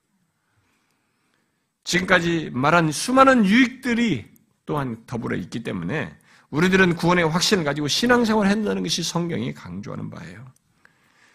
지금까지 1.82 2.50
말한 2.52 2.92
수많은 2.92 3.44
유익들이 3.44 4.24
또한 4.66 5.02
더불어 5.04 5.36
있기 5.36 5.64
때문에 5.64 6.16
우리들은 6.50 6.94
구원의 6.94 7.28
확신을 7.28 7.64
가지고 7.64 7.88
신앙생활을 7.88 8.48
한다는 8.48 8.84
것이 8.84 9.02
성경이 9.02 9.52
강조하는 9.52 10.10
바예요. 10.10 10.46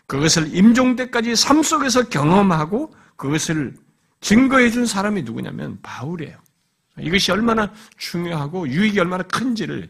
그것을 0.07 0.55
임종 0.55 0.95
때까지 0.95 1.35
삶 1.35 1.63
속에서 1.63 2.07
경험하고 2.07 2.93
그것을 3.17 3.75
증거해 4.21 4.69
준 4.71 4.85
사람이 4.85 5.23
누구냐면 5.23 5.79
바울이에요. 5.81 6.42
이것이 6.99 7.31
얼마나 7.31 7.71
중요하고 7.97 8.67
유익이 8.67 8.99
얼마나 8.99 9.23
큰지를 9.23 9.89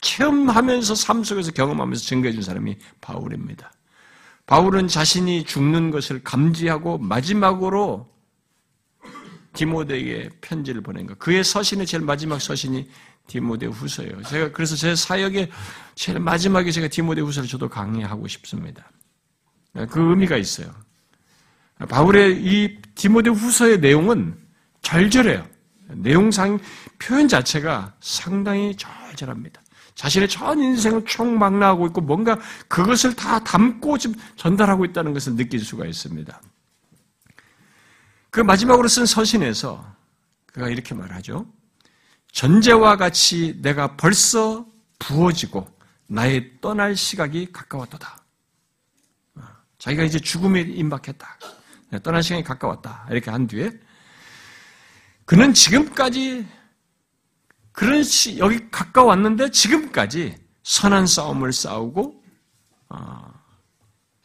체험하면서 0.00 0.94
삶 0.94 1.24
속에서 1.24 1.52
경험하면서 1.52 2.04
증거해 2.04 2.32
준 2.32 2.42
사람이 2.42 2.76
바울입니다. 3.00 3.72
바울은 4.46 4.88
자신이 4.88 5.44
죽는 5.44 5.90
것을 5.90 6.22
감지하고 6.22 6.98
마지막으로 6.98 8.10
디모데에게 9.54 10.30
편지를 10.40 10.80
보낸 10.80 11.06
거. 11.06 11.14
그의 11.14 11.44
서신의 11.44 11.86
제일 11.86 12.02
마지막 12.02 12.40
서신이 12.40 12.88
디모데 13.28 13.66
후서예요. 13.66 14.22
제가 14.22 14.52
그래서 14.52 14.74
제 14.74 14.96
사역의 14.96 15.50
제일 15.94 16.18
마지막에 16.18 16.70
제가 16.70 16.88
디모데 16.88 17.20
후서를 17.20 17.48
저도 17.48 17.68
강의하고 17.68 18.26
싶습니다. 18.28 18.90
그 19.90 20.10
의미가 20.10 20.36
있어요. 20.36 20.74
바울의 21.88 22.42
이 22.44 22.78
디모데 22.94 23.30
후서의 23.30 23.80
내용은 23.80 24.36
절절해요. 24.82 25.46
내용상 25.96 26.58
표현 26.98 27.28
자체가 27.28 27.94
상당히 28.00 28.76
절절합니다. 28.76 29.62
자신의 29.94 30.28
전 30.28 30.58
인생을 30.58 31.04
총망라하고 31.04 31.86
있고 31.88 32.00
뭔가 32.00 32.38
그것을 32.68 33.14
다 33.14 33.38
담고 33.44 33.98
지금 33.98 34.16
전달하고 34.36 34.84
있다는 34.86 35.12
것을 35.12 35.36
느낄 35.36 35.60
수가 35.60 35.86
있습니다. 35.86 36.40
그 38.30 38.40
마지막으로 38.40 38.88
쓴 38.88 39.04
서신에서 39.04 39.94
그가 40.46 40.68
이렇게 40.68 40.94
말하죠. 40.94 41.46
전제와 42.32 42.96
같이 42.96 43.58
내가 43.60 43.96
벌써 43.96 44.66
부어지고 44.98 45.68
나의 46.06 46.60
떠날 46.60 46.96
시각이 46.96 47.52
가까웠다 47.52 48.22
자기가 49.82 50.04
이제 50.04 50.20
죽음에 50.20 50.60
임박했다. 50.60 51.38
떠날 52.04 52.22
시간이 52.22 52.44
가까웠다. 52.44 53.08
이렇게 53.10 53.32
한 53.32 53.48
뒤에 53.48 53.68
그는 55.24 55.54
지금까지 55.54 56.46
그런 57.72 58.02
시, 58.02 58.38
여기 58.38 58.70
가까웠는데 58.70 59.50
지금까지 59.50 60.36
선한 60.62 61.06
싸움을 61.06 61.52
싸우고 61.52 62.22
어, 62.90 63.32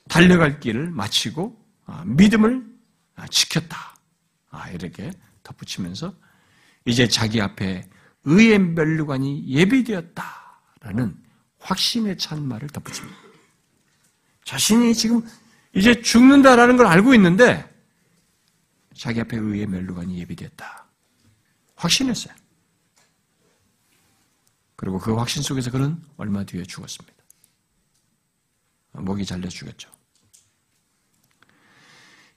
달려갈 0.09 0.59
길을 0.59 0.91
마치고 0.91 1.57
어, 1.85 2.03
믿음을 2.05 2.65
지켰다. 3.29 3.95
아, 4.49 4.69
이렇게 4.69 5.11
덧붙이면서 5.43 6.13
이제 6.85 7.07
자기 7.07 7.41
앞에 7.41 7.87
의의 8.23 8.59
멸류관이 8.59 9.47
예비되었다라는 9.47 11.17
확신에 11.59 12.15
찬 12.17 12.45
말을 12.47 12.69
덧붙입니다. 12.69 13.17
자신이 14.43 14.93
지금 14.93 15.25
이제 15.73 16.01
죽는다라는 16.01 16.77
걸 16.77 16.87
알고 16.87 17.13
있는데 17.15 17.69
자기 18.95 19.21
앞에 19.21 19.37
의의 19.37 19.67
멸류관이 19.67 20.17
예비되었다. 20.19 20.86
확신했어요. 21.77 22.33
그리고 24.75 24.99
그 24.99 25.15
확신 25.15 25.41
속에서 25.41 25.71
그는 25.71 25.97
얼마 26.17 26.43
뒤에 26.43 26.63
죽었습니다. 26.63 27.17
목이 28.93 29.25
잘려 29.25 29.47
죽었죠. 29.47 29.89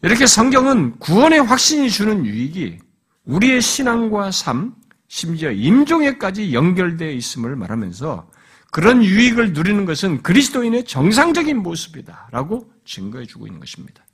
이렇게 0.03 0.27
성경은 0.27 0.99
구원의 0.99 1.41
확신이 1.41 1.91
주는 1.91 2.25
유익이 2.25 2.79
우리의 3.25 3.61
신앙과 3.61 4.31
삶, 4.31 4.75
심지어 5.09 5.51
임종에까지 5.51 6.55
연결되어 6.55 7.11
있음을 7.11 7.57
말하면서 7.57 8.31
그런 8.71 9.05
유익을 9.05 9.53
누리는 9.53 9.85
것은 9.85 10.23
그리스도인의 10.23 10.85
정상적인 10.85 11.59
모습이다라고 11.59 12.73
증거해 12.85 13.27
주고 13.27 13.47
있는 13.47 13.61
것입니다. 13.61 14.07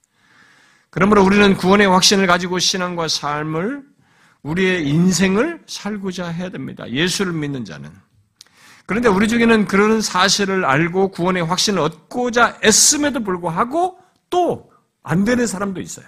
그러므로 0.90 1.22
우리는 1.24 1.54
구원의 1.56 1.88
확신을 1.88 2.26
가지고 2.26 2.58
신앙과 2.58 3.06
삶을 3.08 3.84
우리의 4.46 4.88
인생을 4.88 5.62
살고자 5.66 6.28
해야 6.28 6.50
됩니다. 6.50 6.88
예수를 6.90 7.32
믿는 7.32 7.64
자는. 7.64 7.90
그런데 8.86 9.08
우리 9.08 9.26
중에는 9.28 9.66
그런 9.66 10.00
사실을 10.00 10.64
알고 10.64 11.08
구원의 11.10 11.44
확신을 11.44 11.80
얻고자 11.80 12.58
애씀에도 12.62 13.20
불구하고 13.20 13.98
또 14.30 14.76
안 15.06 15.24
되는 15.24 15.46
사람도 15.46 15.80
있어요. 15.80 16.04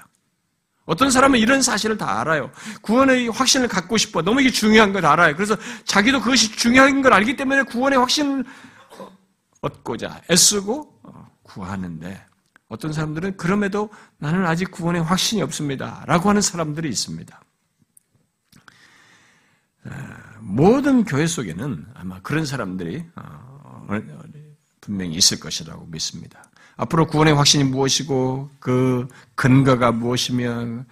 어떤 0.84 1.11
사람은 1.11 1.39
이런 1.39 1.62
사실을 1.62 1.97
다 1.97 2.20
알아요. 2.20 2.51
구원의 2.82 3.28
확신을 3.28 3.68
갖고 3.68 3.97
싶어. 3.97 4.22
너무 4.22 4.41
이게 4.41 4.51
중요한 4.51 4.93
걸 4.93 5.07
알아요. 5.07 5.36
그래서 5.36 5.57
자기도 5.84 6.20
그것이 6.20 6.51
중요한 6.57 7.01
걸 7.01 7.12
알기 7.12 7.36
때문에 7.36 7.62
구원의 7.62 7.99
확신을 7.99 8.45
얻고자 9.61 10.22
애쓰고 10.30 11.01
어, 11.05 11.26
구하는데 11.43 12.26
어떤 12.68 12.93
사람들은 12.93 13.36
그럼에도 13.36 13.91
나는 14.18 14.47
아직 14.47 14.70
구원의 14.70 15.03
확신이 15.03 15.43
없습니다. 15.43 16.03
라고 16.07 16.28
하는 16.28 16.41
사람들이 16.41 16.89
있습니다. 16.89 17.41
모든 20.41 21.05
교회 21.05 21.26
속에는 21.26 21.86
아마 21.95 22.20
그런 22.22 22.47
사람들이 22.47 23.05
어, 23.16 23.22
어, 23.89 24.01
분명히 24.80 25.14
있을 25.14 25.39
것이라고 25.39 25.86
믿습니다. 25.86 26.47
앞으로 26.79 27.09
구원의 27.09 27.35
확신이 27.35 27.64
무엇이고 27.64 28.51
그 28.61 29.09
근거가 29.35 29.91
무엇이며 29.91 30.85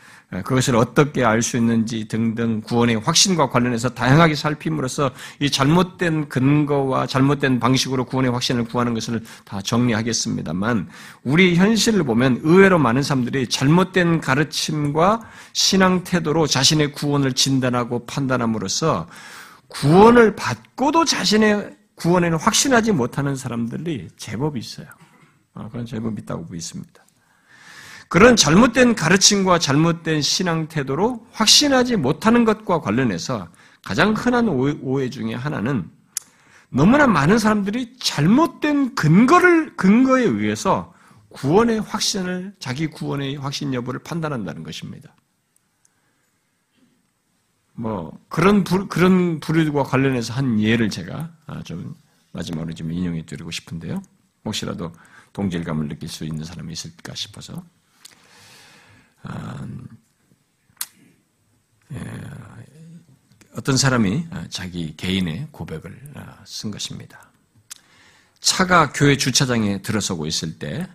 그것을 0.45 0.75
어떻게 0.75 1.25
알 1.25 1.41
수 1.43 1.57
있는지 1.57 2.09
등등 2.09 2.61
구원의 2.61 2.97
확신과 2.97 3.51
관련해서 3.51 3.91
다양하게 3.91 4.35
살핌으로써 4.35 5.13
이 5.39 5.49
잘못된 5.49 6.29
근거와 6.29 7.07
잘못된 7.07 7.61
방식으로 7.61 8.05
구원의 8.05 8.33
확신을 8.33 8.65
구하는 8.65 8.95
것을 8.95 9.23
다 9.45 9.63
정리하겠습니다만 9.63 10.89
우리 11.23 11.55
현실을 11.55 12.03
보면 12.03 12.41
의외로 12.43 12.81
많은 12.81 13.05
사람들이 13.05 13.47
잘못된 13.47 14.21
가르침과 14.21 15.21
신앙 15.53 16.03
태도로 16.03 16.49
자신의 16.49 16.93
구원을 16.93 17.33
진단하고 17.33 18.07
판단함으로써 18.07 19.07
구원을 19.69 20.35
받고도 20.35 21.05
자신의 21.05 21.77
구원에는 21.95 22.39
확신하지 22.39 22.91
못하는 22.91 23.37
사람들이 23.37 24.09
제법 24.17 24.57
있어요. 24.57 24.87
아, 25.57 25.69
그런 25.71 25.87
제법 25.87 26.19
있다고 26.19 26.47
믿습니다. 26.51 27.05
그런 28.09 28.37
잘못된 28.37 28.95
가르침과 28.95 29.59
잘못된 29.59 30.23
신앙 30.23 30.69
태도로 30.69 31.27
확신하지 31.33 31.97
못하는 31.97 32.45
것과 32.45 32.81
관련해서 32.81 33.49
가장 33.83 34.13
흔한 34.13 34.49
오해 34.49 35.11
중에 35.11 35.35
하나는 35.35 35.91
너무나 36.69 37.07
많은 37.07 37.39
사람들이 37.39 37.97
잘못된 37.99 38.95
근거를 38.95 39.77
근거에 39.77 40.23
의해서 40.23 40.95
구원의 41.31 41.81
확신을 41.81 42.55
자기 42.61 42.87
구원의 42.87 43.37
확신 43.37 43.75
여부를 43.75 44.01
판단한다는 44.03 44.63
것입니다. 44.63 45.15
뭐 47.73 48.19
그런 48.29 48.65
부, 48.65 48.89
그런 48.89 49.41
부류와 49.41 49.85
관련해서 49.85 50.33
한 50.33 50.61
예를 50.61 50.91
제가 50.91 51.31
아, 51.47 51.63
좀 51.63 51.95
마지막으로 52.33 52.73
좀 52.75 52.93
인용해 52.93 53.27
드리고 53.27 53.51
싶은데요. 53.51 54.03
혹시라도 54.45 54.93
동질감을 55.37 55.89
느낄 55.89 56.09
수 56.09 56.25
있는 56.25 56.45
사람이 56.45 56.73
있을까 56.73 57.15
싶어서 57.15 57.65
아, 59.23 59.67
예, 61.93 61.99
어떤 63.55 63.77
사람이 63.77 64.27
자기 64.49 64.97
개인의 64.97 65.49
고백을 65.51 66.13
아, 66.15 66.39
쓴 66.45 66.71
것입니다. 66.71 67.31
차가 68.41 68.93
교회 68.93 69.17
주차장에 69.17 69.83
들어서고 69.83 70.27
있을 70.27 70.59
때 70.59 70.87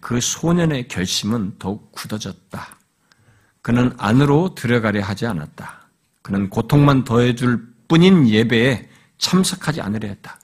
그 0.00 0.20
소년의 0.20 0.88
결심은 0.88 1.56
더욱 1.58 1.90
굳어졌다. 1.92 2.78
그는 3.62 3.94
안으로 3.98 4.54
들어가려 4.54 5.02
하지 5.02 5.26
않았다. 5.26 5.88
그는 6.22 6.48
고통만 6.48 7.04
더해줄 7.04 7.74
뿐인 7.88 8.28
예배에 8.28 8.88
참석하지 9.18 9.80
않으려 9.80 10.08
했다. 10.08 10.38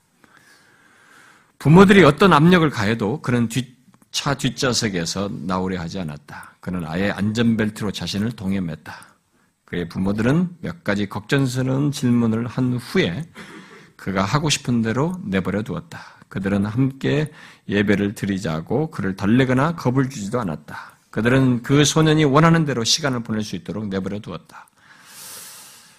부모들이 1.60 2.04
어떤 2.04 2.32
압력을 2.32 2.68
가해도 2.70 3.20
그는 3.20 3.46
뒷, 3.46 3.76
차 4.10 4.32
뒷좌석에서 4.32 5.30
나오려 5.42 5.78
하지 5.78 6.00
않았다. 6.00 6.54
그는 6.58 6.86
아예 6.86 7.10
안전벨트로 7.10 7.92
자신을 7.92 8.30
동여맸다. 8.30 8.92
그의 9.66 9.86
부모들은 9.86 10.56
몇 10.62 10.82
가지 10.82 11.06
걱정스러운 11.06 11.92
질문을 11.92 12.46
한 12.46 12.78
후에 12.78 13.24
그가 13.96 14.24
하고 14.24 14.48
싶은 14.48 14.80
대로 14.80 15.20
내버려 15.22 15.62
두었다. 15.62 16.00
그들은 16.30 16.64
함께 16.64 17.30
예배를 17.68 18.14
드리자고 18.14 18.90
그를 18.90 19.14
덜내거나 19.14 19.76
겁을 19.76 20.08
주지도 20.08 20.40
않았다. 20.40 20.96
그들은 21.10 21.62
그 21.62 21.84
소년이 21.84 22.24
원하는 22.24 22.64
대로 22.64 22.84
시간을 22.84 23.22
보낼 23.22 23.42
수 23.42 23.54
있도록 23.54 23.86
내버려 23.88 24.20
두었다. 24.20 24.66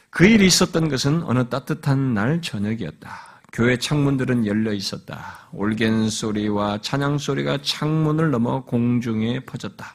그 0.09 0.25
일이 0.25 0.47
있었던 0.47 0.89
것은 0.89 1.21
어느 1.21 1.47
따뜻한 1.49 2.15
날 2.15 2.41
저녁이었다. 2.41 3.30
교회 3.51 3.77
창문들은 3.77 4.45
열려 4.45 4.71
있었다. 4.71 5.49
올겐 5.51 6.09
소리와 6.09 6.79
찬양 6.81 7.17
소리가 7.17 7.59
창문을 7.61 8.31
넘어 8.31 8.63
공중에 8.63 9.41
퍼졌다. 9.41 9.85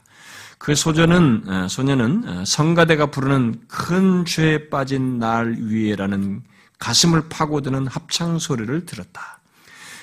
그 0.58 0.74
소녀는 0.74 1.44
어, 1.48 1.68
소녀는 1.68 2.28
어, 2.28 2.44
성가대가 2.44 3.06
부르는 3.06 3.62
큰 3.66 4.24
죄에 4.24 4.68
빠진 4.68 5.18
날 5.18 5.56
위에라는 5.58 6.42
가슴을 6.78 7.28
파고드는 7.28 7.86
합창 7.86 8.38
소리를 8.38 8.84
들었다. 8.84 9.40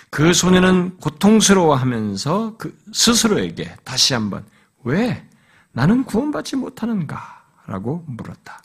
그 0.10 0.34
소녀는 0.34 0.98
고통스러워하면서 0.98 2.58
그 2.58 2.76
스스로에게 2.92 3.76
다시 3.84 4.14
한번 4.14 4.46
왜 4.84 5.28
나는 5.72 6.04
구원받지 6.04 6.56
못하는가? 6.56 7.44
라고 7.66 8.04
물었다. 8.08 8.62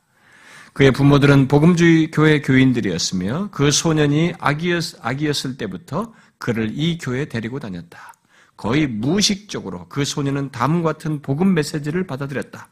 그의 0.78 0.92
부모들은 0.92 1.48
복음주의 1.48 2.08
교회 2.12 2.40
교인들이었으며 2.40 3.48
그 3.50 3.72
소년이 3.72 4.34
아기였, 4.38 5.04
아기였을 5.04 5.56
때부터 5.56 6.12
그를 6.38 6.70
이 6.72 6.98
교회에 6.98 7.24
데리고 7.24 7.58
다녔다. 7.58 8.14
거의 8.56 8.86
무의식적으로 8.86 9.86
그 9.88 10.04
소년은 10.04 10.52
다음 10.52 10.84
같은 10.84 11.20
복음 11.20 11.52
메시지를 11.54 12.06
받아들였다. 12.06 12.68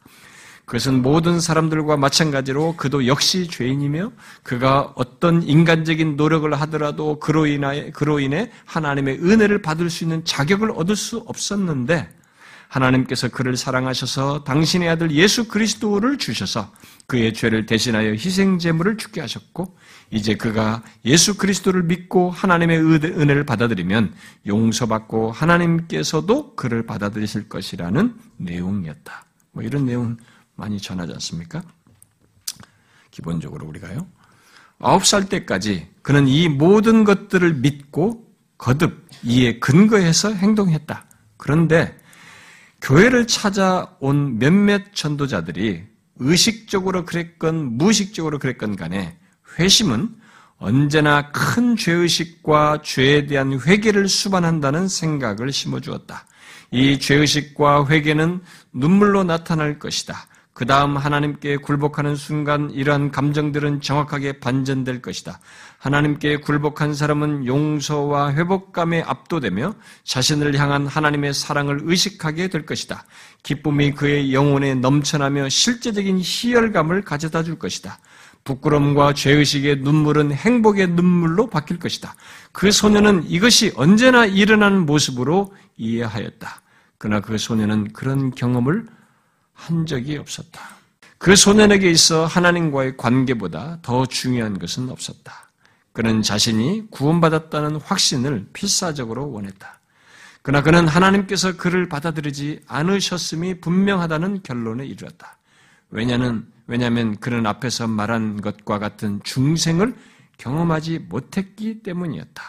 그것은 0.66 1.02
모든 1.02 1.40
사람들과 1.40 1.96
마찬가지로 1.96 2.76
그도 2.76 3.08
역시 3.08 3.48
죄인이며 3.48 4.12
그가 4.44 4.92
어떤 4.94 5.42
인간적인 5.42 6.14
노력을 6.14 6.54
하더라도 6.54 7.18
그로 7.18 7.46
인해, 7.46 7.90
그로 7.90 8.20
인해 8.20 8.52
하나님의 8.66 9.18
은혜를 9.18 9.62
받을 9.62 9.90
수 9.90 10.04
있는 10.04 10.24
자격을 10.24 10.70
얻을 10.76 10.94
수 10.94 11.24
없었는데 11.26 12.08
하나님께서 12.68 13.28
그를 13.28 13.56
사랑하셔서 13.56 14.44
당신의 14.44 14.88
아들 14.88 15.10
예수 15.12 15.48
그리스도를 15.48 16.18
주셔서 16.18 16.72
그의 17.06 17.32
죄를 17.32 17.66
대신하여 17.66 18.12
희생 18.12 18.58
제물을 18.58 18.96
죽게 18.96 19.20
하셨고 19.20 19.76
이제 20.10 20.34
그가 20.34 20.82
예수 21.04 21.36
그리스도를 21.36 21.84
믿고 21.84 22.30
하나님의 22.30 22.78
은혜를 22.78 23.44
받아들이면 23.44 24.14
용서받고 24.46 25.32
하나님께서도 25.32 26.56
그를 26.56 26.84
받아들이실 26.84 27.48
것이라는 27.48 28.14
내용이었다. 28.38 29.24
뭐 29.52 29.62
이런 29.62 29.86
내용 29.86 30.16
많이 30.54 30.80
전하지 30.80 31.12
않습니까? 31.14 31.62
기본적으로 33.10 33.66
우리가요. 33.66 34.06
아홉 34.78 35.06
살 35.06 35.28
때까지 35.28 35.88
그는 36.02 36.28
이 36.28 36.48
모든 36.48 37.04
것들을 37.04 37.54
믿고 37.54 38.26
거듭 38.58 39.06
이에 39.22 39.58
근거해서 39.58 40.32
행동했다. 40.32 41.06
그런데 41.36 41.96
교회를 42.80 43.26
찾아온 43.26 44.38
몇몇 44.38 44.94
전도자들이 44.94 45.84
의식적으로 46.18 47.04
그랬건 47.04 47.76
무의식적으로 47.76 48.38
그랬건 48.38 48.76
간에 48.76 49.18
회심은 49.58 50.14
언제나 50.58 51.30
큰 51.32 51.76
죄의식과 51.76 52.80
죄에 52.82 53.26
대한 53.26 53.60
회개를 53.60 54.08
수반한다는 54.08 54.88
생각을 54.88 55.52
심어주었다. 55.52 56.26
이 56.70 56.98
죄의식과 56.98 57.88
회개는 57.88 58.40
눈물로 58.72 59.24
나타날 59.24 59.78
것이다. 59.78 60.25
그 60.56 60.64
다음 60.64 60.96
하나님께 60.96 61.58
굴복하는 61.58 62.16
순간 62.16 62.70
이러한 62.70 63.10
감정들은 63.10 63.82
정확하게 63.82 64.40
반전될 64.40 65.02
것이다. 65.02 65.38
하나님께 65.76 66.38
굴복한 66.38 66.94
사람은 66.94 67.44
용서와 67.44 68.32
회복감에 68.32 69.02
압도되며 69.02 69.74
자신을 70.04 70.58
향한 70.58 70.86
하나님의 70.86 71.34
사랑을 71.34 71.80
의식하게 71.82 72.48
될 72.48 72.64
것이다. 72.64 73.04
기쁨이 73.42 73.92
그의 73.92 74.32
영혼에 74.32 74.74
넘쳐나며 74.76 75.50
실제적인 75.50 76.20
희열감을 76.22 77.02
가져다 77.02 77.42
줄 77.42 77.58
것이다. 77.58 77.98
부끄럼과 78.44 79.12
죄의식의 79.12 79.80
눈물은 79.80 80.32
행복의 80.32 80.88
눈물로 80.88 81.50
바뀔 81.50 81.78
것이다. 81.78 82.14
그 82.52 82.70
소녀는 82.70 83.24
이것이 83.28 83.74
언제나 83.76 84.24
일어나는 84.24 84.86
모습으로 84.86 85.52
이해하였다. 85.76 86.62
그러나 86.96 87.20
그 87.20 87.36
소녀는 87.36 87.92
그런 87.92 88.30
경험을 88.30 88.95
한 89.56 89.84
적이 89.86 90.18
없었다. 90.18 90.60
그 91.18 91.34
소년에게 91.34 91.90
있어 91.90 92.26
하나님과의 92.26 92.96
관계보다 92.96 93.80
더 93.82 94.06
중요한 94.06 94.58
것은 94.58 94.90
없었다. 94.90 95.50
그는 95.92 96.22
자신이 96.22 96.90
구원받았다는 96.90 97.76
확신을 97.76 98.46
필사적으로 98.52 99.32
원했다. 99.32 99.80
그러나 100.42 100.62
그는 100.62 100.86
하나님께서 100.86 101.56
그를 101.56 101.88
받아들이지 101.88 102.60
않으셨음이 102.68 103.60
분명하다는 103.60 104.42
결론에 104.42 104.86
이르렀다. 104.86 105.38
왜냐는, 105.90 106.46
왜냐하면 106.66 107.16
그는 107.16 107.46
앞에서 107.46 107.88
말한 107.88 108.42
것과 108.42 108.78
같은 108.78 109.20
중생을 109.24 109.96
경험하지 110.36 111.00
못했기 111.08 111.82
때문이었다. 111.82 112.42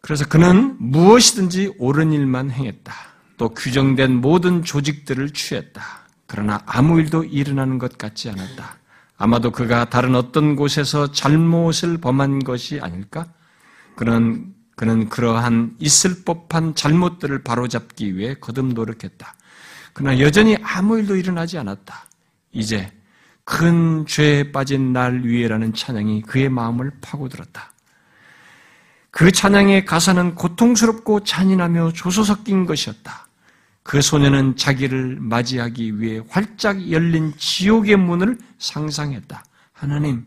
그래서 0.00 0.26
그는 0.26 0.76
무엇이든지 0.78 1.76
옳은 1.78 2.12
일만 2.12 2.50
행했다. 2.50 2.92
또 3.38 3.48
규정된 3.50 4.16
모든 4.16 4.64
조직들을 4.64 5.30
취했다. 5.30 6.01
그러나 6.32 6.62
아무 6.64 6.98
일도 6.98 7.24
일어나는 7.24 7.76
것 7.78 7.98
같지 7.98 8.30
않았다. 8.30 8.78
아마도 9.18 9.50
그가 9.50 9.90
다른 9.90 10.14
어떤 10.14 10.56
곳에서 10.56 11.12
잘못을 11.12 11.98
범한 11.98 12.38
것이 12.38 12.80
아닐까? 12.80 13.26
그는, 13.96 14.54
그는 14.74 15.10
그러한 15.10 15.76
있을 15.78 16.24
법한 16.24 16.74
잘못들을 16.74 17.42
바로잡기 17.42 18.16
위해 18.16 18.34
거듭 18.40 18.72
노력했다. 18.72 19.34
그러나 19.92 20.18
여전히 20.20 20.56
아무 20.62 20.98
일도 20.98 21.16
일어나지 21.16 21.58
않았다. 21.58 22.06
이제 22.52 22.90
큰 23.44 24.06
죄에 24.06 24.52
빠진 24.52 24.94
날 24.94 25.24
위에라는 25.24 25.74
찬양이 25.74 26.22
그의 26.22 26.48
마음을 26.48 26.92
파고들었다. 27.02 27.72
그 29.10 29.30
찬양의 29.30 29.84
가사는 29.84 30.34
고통스럽고 30.34 31.24
잔인하며 31.24 31.92
조소 31.92 32.24
섞인 32.24 32.64
것이었다. 32.64 33.28
그 33.82 34.00
소녀는 34.00 34.56
자기를 34.56 35.18
맞이하기 35.20 36.00
위해 36.00 36.22
활짝 36.28 36.90
열린 36.90 37.32
지옥의 37.36 37.96
문을 37.96 38.38
상상했다. 38.58 39.44
하나님, 39.72 40.24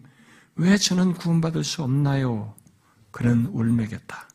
왜 0.55 0.77
저는 0.77 1.13
구원받을 1.13 1.63
수 1.63 1.83
없나요? 1.83 2.53
그는 3.11 3.45
울먹였다. 3.47 4.27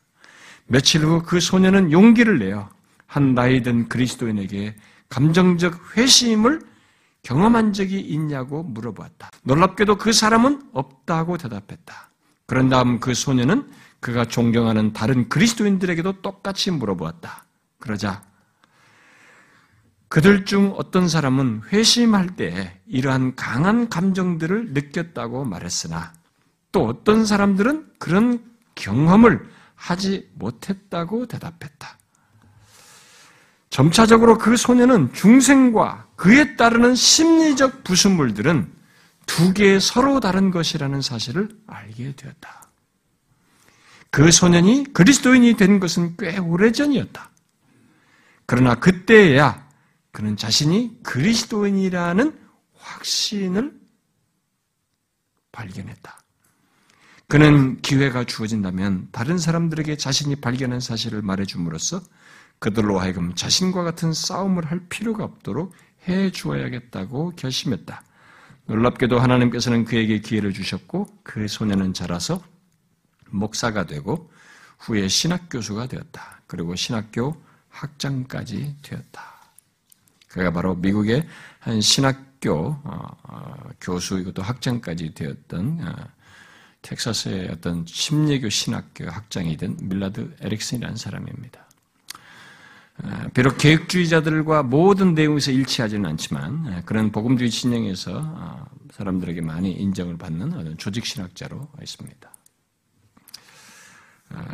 며칠 0.67 1.03
후 1.05 1.21
그 1.23 1.39
소녀는 1.39 1.91
용기를 1.91 2.39
내어 2.39 2.69
한 3.05 3.35
나이 3.35 3.61
든 3.61 3.87
그리스도인에게 3.89 4.75
감정적 5.09 5.97
회심을 5.97 6.61
경험한 7.23 7.73
적이 7.73 7.99
있냐고 7.99 8.63
물어보았다. 8.63 9.29
놀랍게도 9.43 9.97
그 9.97 10.13
사람은 10.13 10.69
없다고 10.73 11.37
대답했다. 11.37 12.09
그런 12.47 12.69
다음 12.69 12.99
그 12.99 13.13
소녀는 13.13 13.69
그가 13.99 14.25
존경하는 14.25 14.93
다른 14.93 15.29
그리스도인들에게도 15.29 16.21
똑같이 16.21 16.71
물어보았다. 16.71 17.45
그러자 17.79 18.23
그들 20.11 20.43
중 20.43 20.73
어떤 20.75 21.07
사람은 21.07 21.61
회심할 21.71 22.35
때 22.35 22.81
이러한 22.85 23.37
강한 23.37 23.87
감정들을 23.87 24.73
느꼈다고 24.73 25.45
말했으나 25.45 26.11
또 26.73 26.85
어떤 26.85 27.25
사람들은 27.25 27.93
그런 27.97 28.43
경험을 28.75 29.41
하지 29.73 30.29
못했다고 30.33 31.27
대답했다. 31.27 31.97
점차적으로 33.69 34.37
그 34.37 34.57
소녀는 34.57 35.13
중생과 35.13 36.07
그에 36.17 36.57
따르는 36.57 36.93
심리적 36.93 37.85
부수물들은 37.85 38.69
두 39.27 39.53
개의 39.53 39.79
서로 39.79 40.19
다른 40.19 40.51
것이라는 40.51 41.01
사실을 41.01 41.47
알게 41.67 42.15
되었다. 42.17 42.69
그 44.09 44.29
소년이 44.29 44.91
그리스도인이 44.91 45.55
된 45.55 45.79
것은 45.79 46.17
꽤 46.17 46.37
오래전이었다. 46.37 47.29
그러나 48.45 48.75
그때야 48.75 49.70
그는 50.11 50.35
자신이 50.35 50.99
그리스도인이라는 51.03 52.39
확신을 52.77 53.79
발견했다. 55.51 56.21
그는 57.27 57.81
기회가 57.81 58.25
주어진다면 58.25 59.07
다른 59.11 59.37
사람들에게 59.37 59.95
자신이 59.95 60.35
발견한 60.37 60.81
사실을 60.81 61.21
말해줌으로써 61.21 62.01
그들로 62.59 62.99
하여금 62.99 63.33
자신과 63.35 63.83
같은 63.83 64.11
싸움을 64.13 64.65
할 64.65 64.81
필요가 64.89 65.23
없도록 65.23 65.73
해 66.07 66.31
주어야겠다고 66.31 67.31
결심했다. 67.37 68.03
놀랍게도 68.65 69.19
하나님께서는 69.19 69.85
그에게 69.85 70.19
기회를 70.19 70.53
주셨고 70.53 71.07
그 71.23 71.47
소년은 71.47 71.93
자라서 71.93 72.43
목사가 73.29 73.85
되고 73.85 74.31
후에 74.79 75.07
신학 75.07 75.47
교수가 75.49 75.87
되었다. 75.87 76.41
그리고 76.47 76.75
신학교 76.75 77.41
학장까지 77.69 78.77
되었다. 78.81 79.40
그가 80.31 80.51
바로 80.51 80.75
미국의 80.75 81.27
한 81.59 81.81
신학교 81.81 82.79
어, 82.83 83.17
어, 83.23 83.69
교수 83.81 84.19
이것도 84.19 84.41
학장까지 84.41 85.13
되었던 85.13 85.79
어, 85.81 85.95
텍사스의 86.81 87.49
어떤 87.51 87.85
심리교 87.85 88.49
신학교 88.49 89.09
학장이 89.09 89.57
된 89.57 89.77
밀라드 89.81 90.35
에릭슨이라는 90.41 90.95
사람입니다. 90.95 91.67
아, 93.03 93.27
비록 93.33 93.57
계획주의자들과 93.57 94.63
모든 94.63 95.13
내용에서 95.13 95.51
일치하지는 95.51 96.09
않지만 96.11 96.67
아, 96.67 96.81
그런 96.85 97.11
복음주의 97.11 97.49
진영에서 97.49 98.11
아, 98.15 98.65
사람들에게 98.91 99.41
많이 99.41 99.71
인정을 99.71 100.17
받는 100.17 100.77
조직신학자로 100.77 101.67
있습니다. 101.81 102.31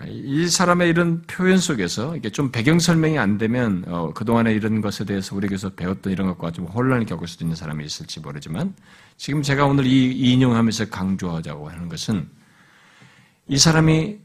이 0.07 0.47
사람의 0.47 0.89
이런 0.89 1.21
표현 1.23 1.57
속에서 1.57 2.15
이게 2.15 2.29
좀 2.29 2.51
배경 2.51 2.79
설명이 2.79 3.17
안 3.17 3.37
되면 3.37 3.83
어, 3.87 4.13
그동안에 4.13 4.53
이런 4.53 4.81
것에 4.81 5.05
대해서 5.05 5.35
우리에게서 5.35 5.71
배웠던 5.71 6.11
이런 6.13 6.27
것과 6.27 6.51
좀 6.51 6.65
혼란을 6.65 7.05
겪을 7.05 7.27
수도 7.27 7.45
있는 7.45 7.55
사람이 7.55 7.85
있을지 7.85 8.19
모르지만 8.19 8.73
지금 9.17 9.41
제가 9.41 9.65
오늘 9.65 9.85
이 9.85 10.31
인용하면서 10.31 10.89
강조하자고 10.89 11.69
하는 11.69 11.89
것은 11.89 12.27
이 13.47 13.57
사람이 13.57 14.17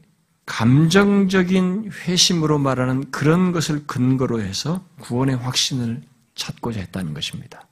감정적인 0.45 1.91
회심으로 2.05 2.59
말하는 2.59 3.09
그런 3.11 3.51
것을 3.51 3.85
근거로 3.87 4.41
해서 4.41 4.83
구원의 4.99 5.37
확신을 5.37 6.01
찾고자 6.35 6.79
했다는 6.81 7.13
것입니다. 7.13 7.67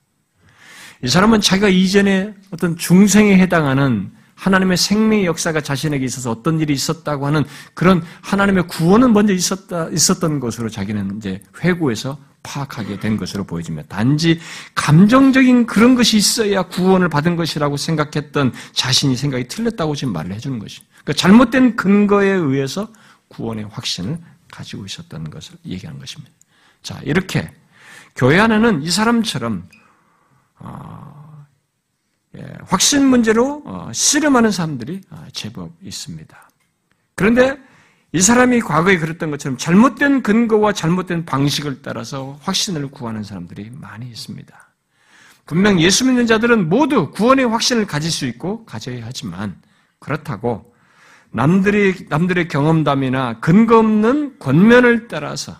이 1.03 1.07
사람은 1.07 1.41
자기가 1.41 1.67
이전에 1.69 2.33
어떤 2.51 2.77
중생에 2.77 3.37
해당하는 3.37 4.11
하나님의 4.41 4.75
생명의 4.75 5.25
역사가 5.27 5.61
자신에게 5.61 6.03
있어서 6.05 6.31
어떤 6.31 6.59
일이 6.59 6.73
있었다고 6.73 7.27
하는 7.27 7.43
그런 7.75 8.03
하나님의 8.21 8.67
구원은 8.67 9.13
먼저 9.13 9.33
있었다, 9.33 9.87
있었던 9.89 10.39
것으로 10.39 10.67
자기는 10.67 11.17
이제 11.17 11.43
회고에서 11.63 12.17
파악하게 12.41 12.99
된 12.99 13.17
것으로 13.17 13.43
보여집니다. 13.43 13.87
단지 13.87 14.39
감정적인 14.73 15.67
그런 15.67 15.93
것이 15.93 16.17
있어야 16.17 16.63
구원을 16.63 17.07
받은 17.07 17.35
것이라고 17.35 17.77
생각했던 17.77 18.51
자신이 18.73 19.15
생각이 19.15 19.47
틀렸다고 19.47 19.93
지금 19.93 20.11
말을 20.13 20.33
해주는 20.33 20.57
것이. 20.57 20.81
그러니까 21.03 21.13
잘못된 21.13 21.75
근거에 21.75 22.29
의해서 22.29 22.89
구원의 23.27 23.67
확신을 23.69 24.17
가지고 24.49 24.85
있었다는 24.85 25.29
것을 25.29 25.55
얘기하는 25.67 25.99
것입니다. 25.99 26.33
자, 26.81 26.99
이렇게 27.03 27.51
교회 28.15 28.39
안에는 28.39 28.81
이 28.81 28.89
사람처럼 28.89 29.69
어, 30.57 31.20
예, 31.20 31.20
확신 32.65 33.05
문제로 33.07 33.61
어, 33.65 33.91
씨름하는 33.93 34.51
사람들이 34.51 35.01
어, 35.09 35.25
제법 35.33 35.71
있습니다. 35.81 36.49
그런데 37.15 37.57
이 38.13 38.21
사람이 38.21 38.61
과거에 38.61 38.97
그랬던 38.97 39.31
것처럼 39.31 39.57
잘못된 39.57 40.23
근거와 40.23 40.73
잘못된 40.73 41.25
방식을 41.25 41.81
따라서 41.81 42.37
확신을 42.41 42.89
구하는 42.89 43.23
사람들이 43.23 43.71
많이 43.73 44.07
있습니다. 44.07 44.69
분명 45.45 45.79
예수 45.81 46.05
믿는 46.05 46.27
자들은 46.27 46.69
모두 46.69 47.11
구원의 47.11 47.45
확신을 47.47 47.85
가질 47.85 48.11
수 48.11 48.25
있고 48.25 48.65
가져야 48.65 49.05
하지만 49.05 49.61
그렇다고 49.99 50.73
남들이 51.31 52.05
남들의 52.09 52.47
경험담이나 52.47 53.39
근거 53.39 53.79
없는 53.79 54.39
권면을 54.39 55.07
따라서 55.07 55.57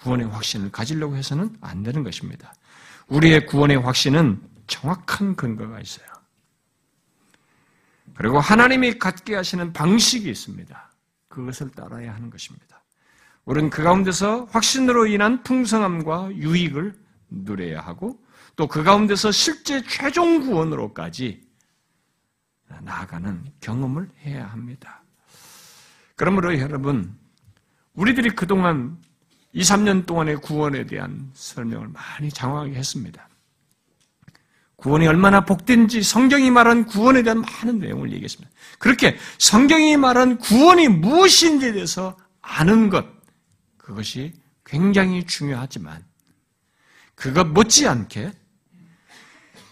구원의 0.00 0.28
확신을 0.28 0.70
가지려고 0.70 1.16
해서는 1.16 1.50
안 1.60 1.82
되는 1.82 2.02
것입니다. 2.02 2.54
우리의 3.08 3.46
구원의 3.46 3.78
확신은 3.78 4.40
정확한 4.72 5.36
근거가 5.36 5.80
있어요. 5.80 6.06
그리고 8.14 8.40
하나님이 8.40 8.98
갖게 8.98 9.34
하시는 9.34 9.72
방식이 9.72 10.30
있습니다. 10.30 10.90
그것을 11.28 11.70
따라야 11.70 12.14
하는 12.14 12.30
것입니다. 12.30 12.82
우리는 13.44 13.70
그 13.70 13.82
가운데서 13.82 14.46
확신으로 14.46 15.06
인한 15.06 15.42
풍성함과 15.42 16.34
유익을 16.34 16.94
누려야 17.30 17.80
하고 17.80 18.18
또 18.56 18.66
그 18.66 18.82
가운데서 18.82 19.32
실제 19.32 19.82
최종 19.82 20.40
구원으로까지 20.40 21.42
나아가는 22.82 23.44
경험을 23.60 24.08
해야 24.24 24.46
합니다. 24.46 25.02
그러므로 26.16 26.58
여러분, 26.58 27.18
우리들이 27.94 28.30
그동안 28.30 28.98
2, 29.52 29.62
3년 29.62 30.06
동안의 30.06 30.36
구원에 30.36 30.84
대한 30.86 31.30
설명을 31.34 31.88
많이 31.88 32.30
장황하게 32.30 32.74
했습니다. 32.74 33.28
구원이 34.82 35.06
얼마나 35.06 35.44
복된지 35.44 36.02
성경이 36.02 36.50
말한 36.50 36.86
구원에 36.86 37.22
대한 37.22 37.40
많은 37.40 37.78
내용을 37.78 38.10
얘기했습니다. 38.14 38.52
그렇게 38.80 39.16
성경이 39.38 39.96
말한 39.96 40.38
구원이 40.38 40.88
무엇인지에 40.88 41.72
대해서 41.72 42.18
아는 42.40 42.90
것, 42.90 43.06
그것이 43.78 44.32
굉장히 44.64 45.24
중요하지만, 45.24 46.04
그것 47.14 47.46
못지않게 47.46 48.32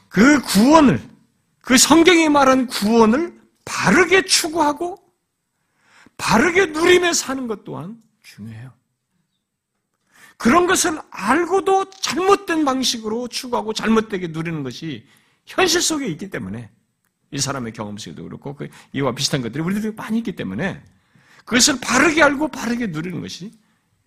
그 0.08 0.40
구원을, 0.42 1.02
그 1.60 1.76
성경이 1.76 2.28
말한 2.28 2.68
구원을 2.68 3.36
바르게 3.64 4.26
추구하고 4.26 4.96
바르게 6.18 6.66
누리며 6.66 7.14
사는 7.14 7.48
것 7.48 7.64
또한 7.64 8.00
중요해요. 8.22 8.72
그런 10.40 10.66
것을 10.66 10.98
알고도 11.10 11.90
잘못된 11.90 12.64
방식으로 12.64 13.28
추구하고 13.28 13.74
잘못되게 13.74 14.28
누리는 14.28 14.62
것이 14.62 15.06
현실 15.44 15.82
속에 15.82 16.06
있기 16.06 16.30
때문에 16.30 16.70
이 17.30 17.38
사람의 17.38 17.74
경험 17.74 17.98
속에도 17.98 18.22
그렇고 18.22 18.56
그 18.56 18.70
이와 18.94 19.14
비슷한 19.14 19.42
것들이 19.42 19.62
우리들이 19.62 19.94
많이 19.94 20.16
있기 20.16 20.36
때문에 20.36 20.82
그것을 21.44 21.78
바르게 21.82 22.22
알고 22.22 22.48
바르게 22.48 22.86
누리는 22.86 23.20
것이 23.20 23.52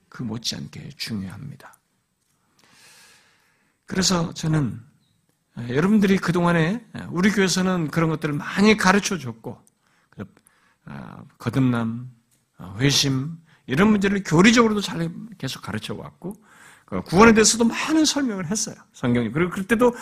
그 0.09 0.23
못지않게 0.23 0.89
중요합니다. 0.97 1.71
그래서 3.85 4.33
저는 4.33 4.81
여러분들이 5.69 6.17
그동안에 6.17 6.83
우리 7.11 7.29
교회에서는 7.29 7.91
그런 7.91 8.09
것들을 8.09 8.33
많이 8.33 8.75
가르쳐 8.75 9.19
줬고 9.19 9.63
아, 10.85 11.23
거듭남, 11.37 12.09
아, 12.57 12.75
회심, 12.79 13.37
이런 13.65 13.89
문제를 13.89 14.23
교리적으로도 14.23 14.81
잘 14.81 15.09
계속 15.37 15.61
가르쳐 15.61 15.93
왔고 15.93 16.35
그 16.85 17.01
구원에 17.01 17.33
대해서도 17.33 17.65
많은 17.65 18.05
설명을 18.05 18.51
했어요. 18.51 18.75
성경이. 18.93 19.31
그리고 19.31 19.51
그때도 19.51 19.95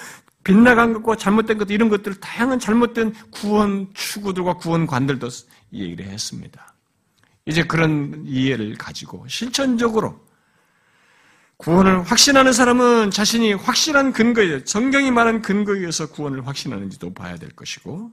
빗나간 0.43 0.93
것과 0.93 1.16
잘못된 1.16 1.57
것 1.57 1.70
이런 1.70 1.89
것들 1.89 2.20
다양한 2.20 2.59
잘못된 2.59 3.14
구원 3.30 3.89
추구들과 3.93 4.55
구원관들도 4.55 5.30
얘기를 5.74 6.05
했습니다. 6.05 6.74
이제 7.45 7.64
그런 7.64 8.24
이해를 8.26 8.76
가지고 8.76 9.26
실천적으로 9.28 10.20
구원을 11.57 12.01
확신하는 12.03 12.53
사람은 12.53 13.12
자신이 13.12 13.53
확실한 13.53 14.14
근거에 14.14 14.64
성경이 14.66 15.12
말한 15.12 15.43
근거에 15.43 15.80
의해서 15.80 16.09
구원을 16.09 16.47
확신하는지도 16.47 17.14
봐야 17.14 17.38
될 17.38 17.51
것이고 17.51 18.12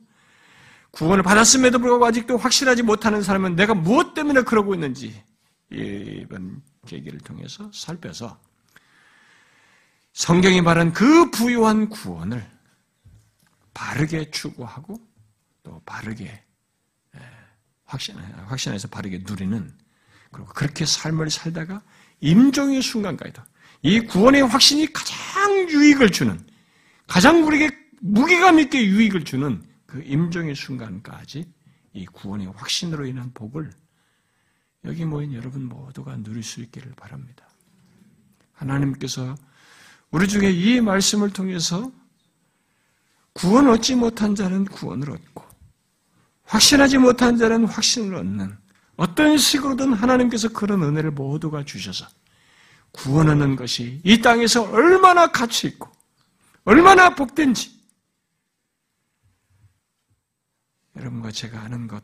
구원을 0.90 1.22
받았음에도 1.22 1.78
불구하고 1.78 2.06
아직도 2.06 2.36
확실하지 2.36 2.82
못하는 2.82 3.22
사람은 3.22 3.56
내가 3.56 3.74
무엇 3.74 4.12
때문에 4.12 4.42
그러고 4.42 4.74
있는지 4.74 5.22
이번 5.70 6.62
계기를 6.86 7.20
통해서 7.20 7.70
살펴서 7.72 8.40
성경이 10.12 10.62
말한 10.62 10.92
그 10.92 11.30
부유한 11.30 11.88
구원을 11.88 12.44
바르게 13.74 14.30
추구하고 14.30 14.98
또 15.62 15.80
바르게 15.84 16.42
확신, 17.84 18.16
확신해서 18.16 18.88
바르게 18.88 19.22
누리는 19.26 19.72
그리고 20.30 20.48
그렇게 20.52 20.84
삶을 20.84 21.30
살다가 21.30 21.82
임종의 22.20 22.82
순간까지도 22.82 23.42
이 23.82 24.00
구원의 24.00 24.42
확신이 24.42 24.92
가장 24.92 25.70
유익을 25.70 26.10
주는 26.10 26.44
가장 27.06 27.44
우리에게 27.46 27.76
무게감 28.00 28.58
있게 28.60 28.84
유익을 28.84 29.24
주는 29.24 29.62
그 29.86 30.02
임종의 30.02 30.54
순간까지 30.54 31.50
이 31.94 32.06
구원의 32.06 32.48
확신으로 32.48 33.06
인한 33.06 33.32
복을 33.32 33.70
여기 34.84 35.04
모인 35.04 35.34
여러분 35.34 35.64
모두가 35.64 36.16
누릴 36.16 36.42
수 36.42 36.60
있기를 36.60 36.92
바랍니다. 36.94 37.48
하나님께서 38.52 39.34
우리 40.10 40.26
중에 40.26 40.50
이 40.50 40.80
말씀을 40.80 41.30
통해서 41.30 41.90
구원 43.32 43.68
얻지 43.68 43.94
못한 43.96 44.34
자는 44.34 44.64
구원을 44.64 45.10
얻고 45.10 45.44
확신하지 46.44 46.98
못한 46.98 47.36
자는 47.36 47.66
확신을 47.66 48.16
얻는 48.16 48.56
어떤 48.96 49.38
식으로든 49.38 49.92
하나님께서 49.92 50.48
그런 50.48 50.82
은혜를 50.82 51.12
모두가 51.12 51.64
주셔서 51.64 52.06
구원하는 52.90 53.54
것이 53.54 54.00
이 54.02 54.20
땅에서 54.20 54.62
얼마나 54.70 55.28
가치 55.28 55.68
있고 55.68 55.90
얼마나 56.64 57.14
복된지 57.14 57.78
여러분과 60.96 61.30
제가 61.30 61.60
아는 61.60 61.86
것, 61.86 62.02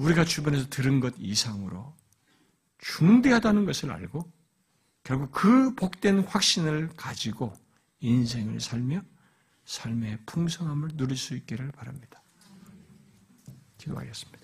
우리가 0.00 0.24
주변에서 0.24 0.66
들은 0.70 0.98
것 1.00 1.14
이상으로 1.18 1.94
중대하다는 2.78 3.66
것을 3.66 3.90
알고 3.90 4.32
결국 5.02 5.30
그 5.30 5.74
복된 5.74 6.20
확신을 6.20 6.88
가지고 6.96 7.52
인생을 8.00 8.60
살며 8.60 9.02
삶의 9.66 10.20
풍성함을 10.24 10.96
누릴 10.96 11.16
수 11.18 11.36
있기를 11.36 11.70
바랍니다. 11.72 12.22
기도하겠습니다. 13.76 14.39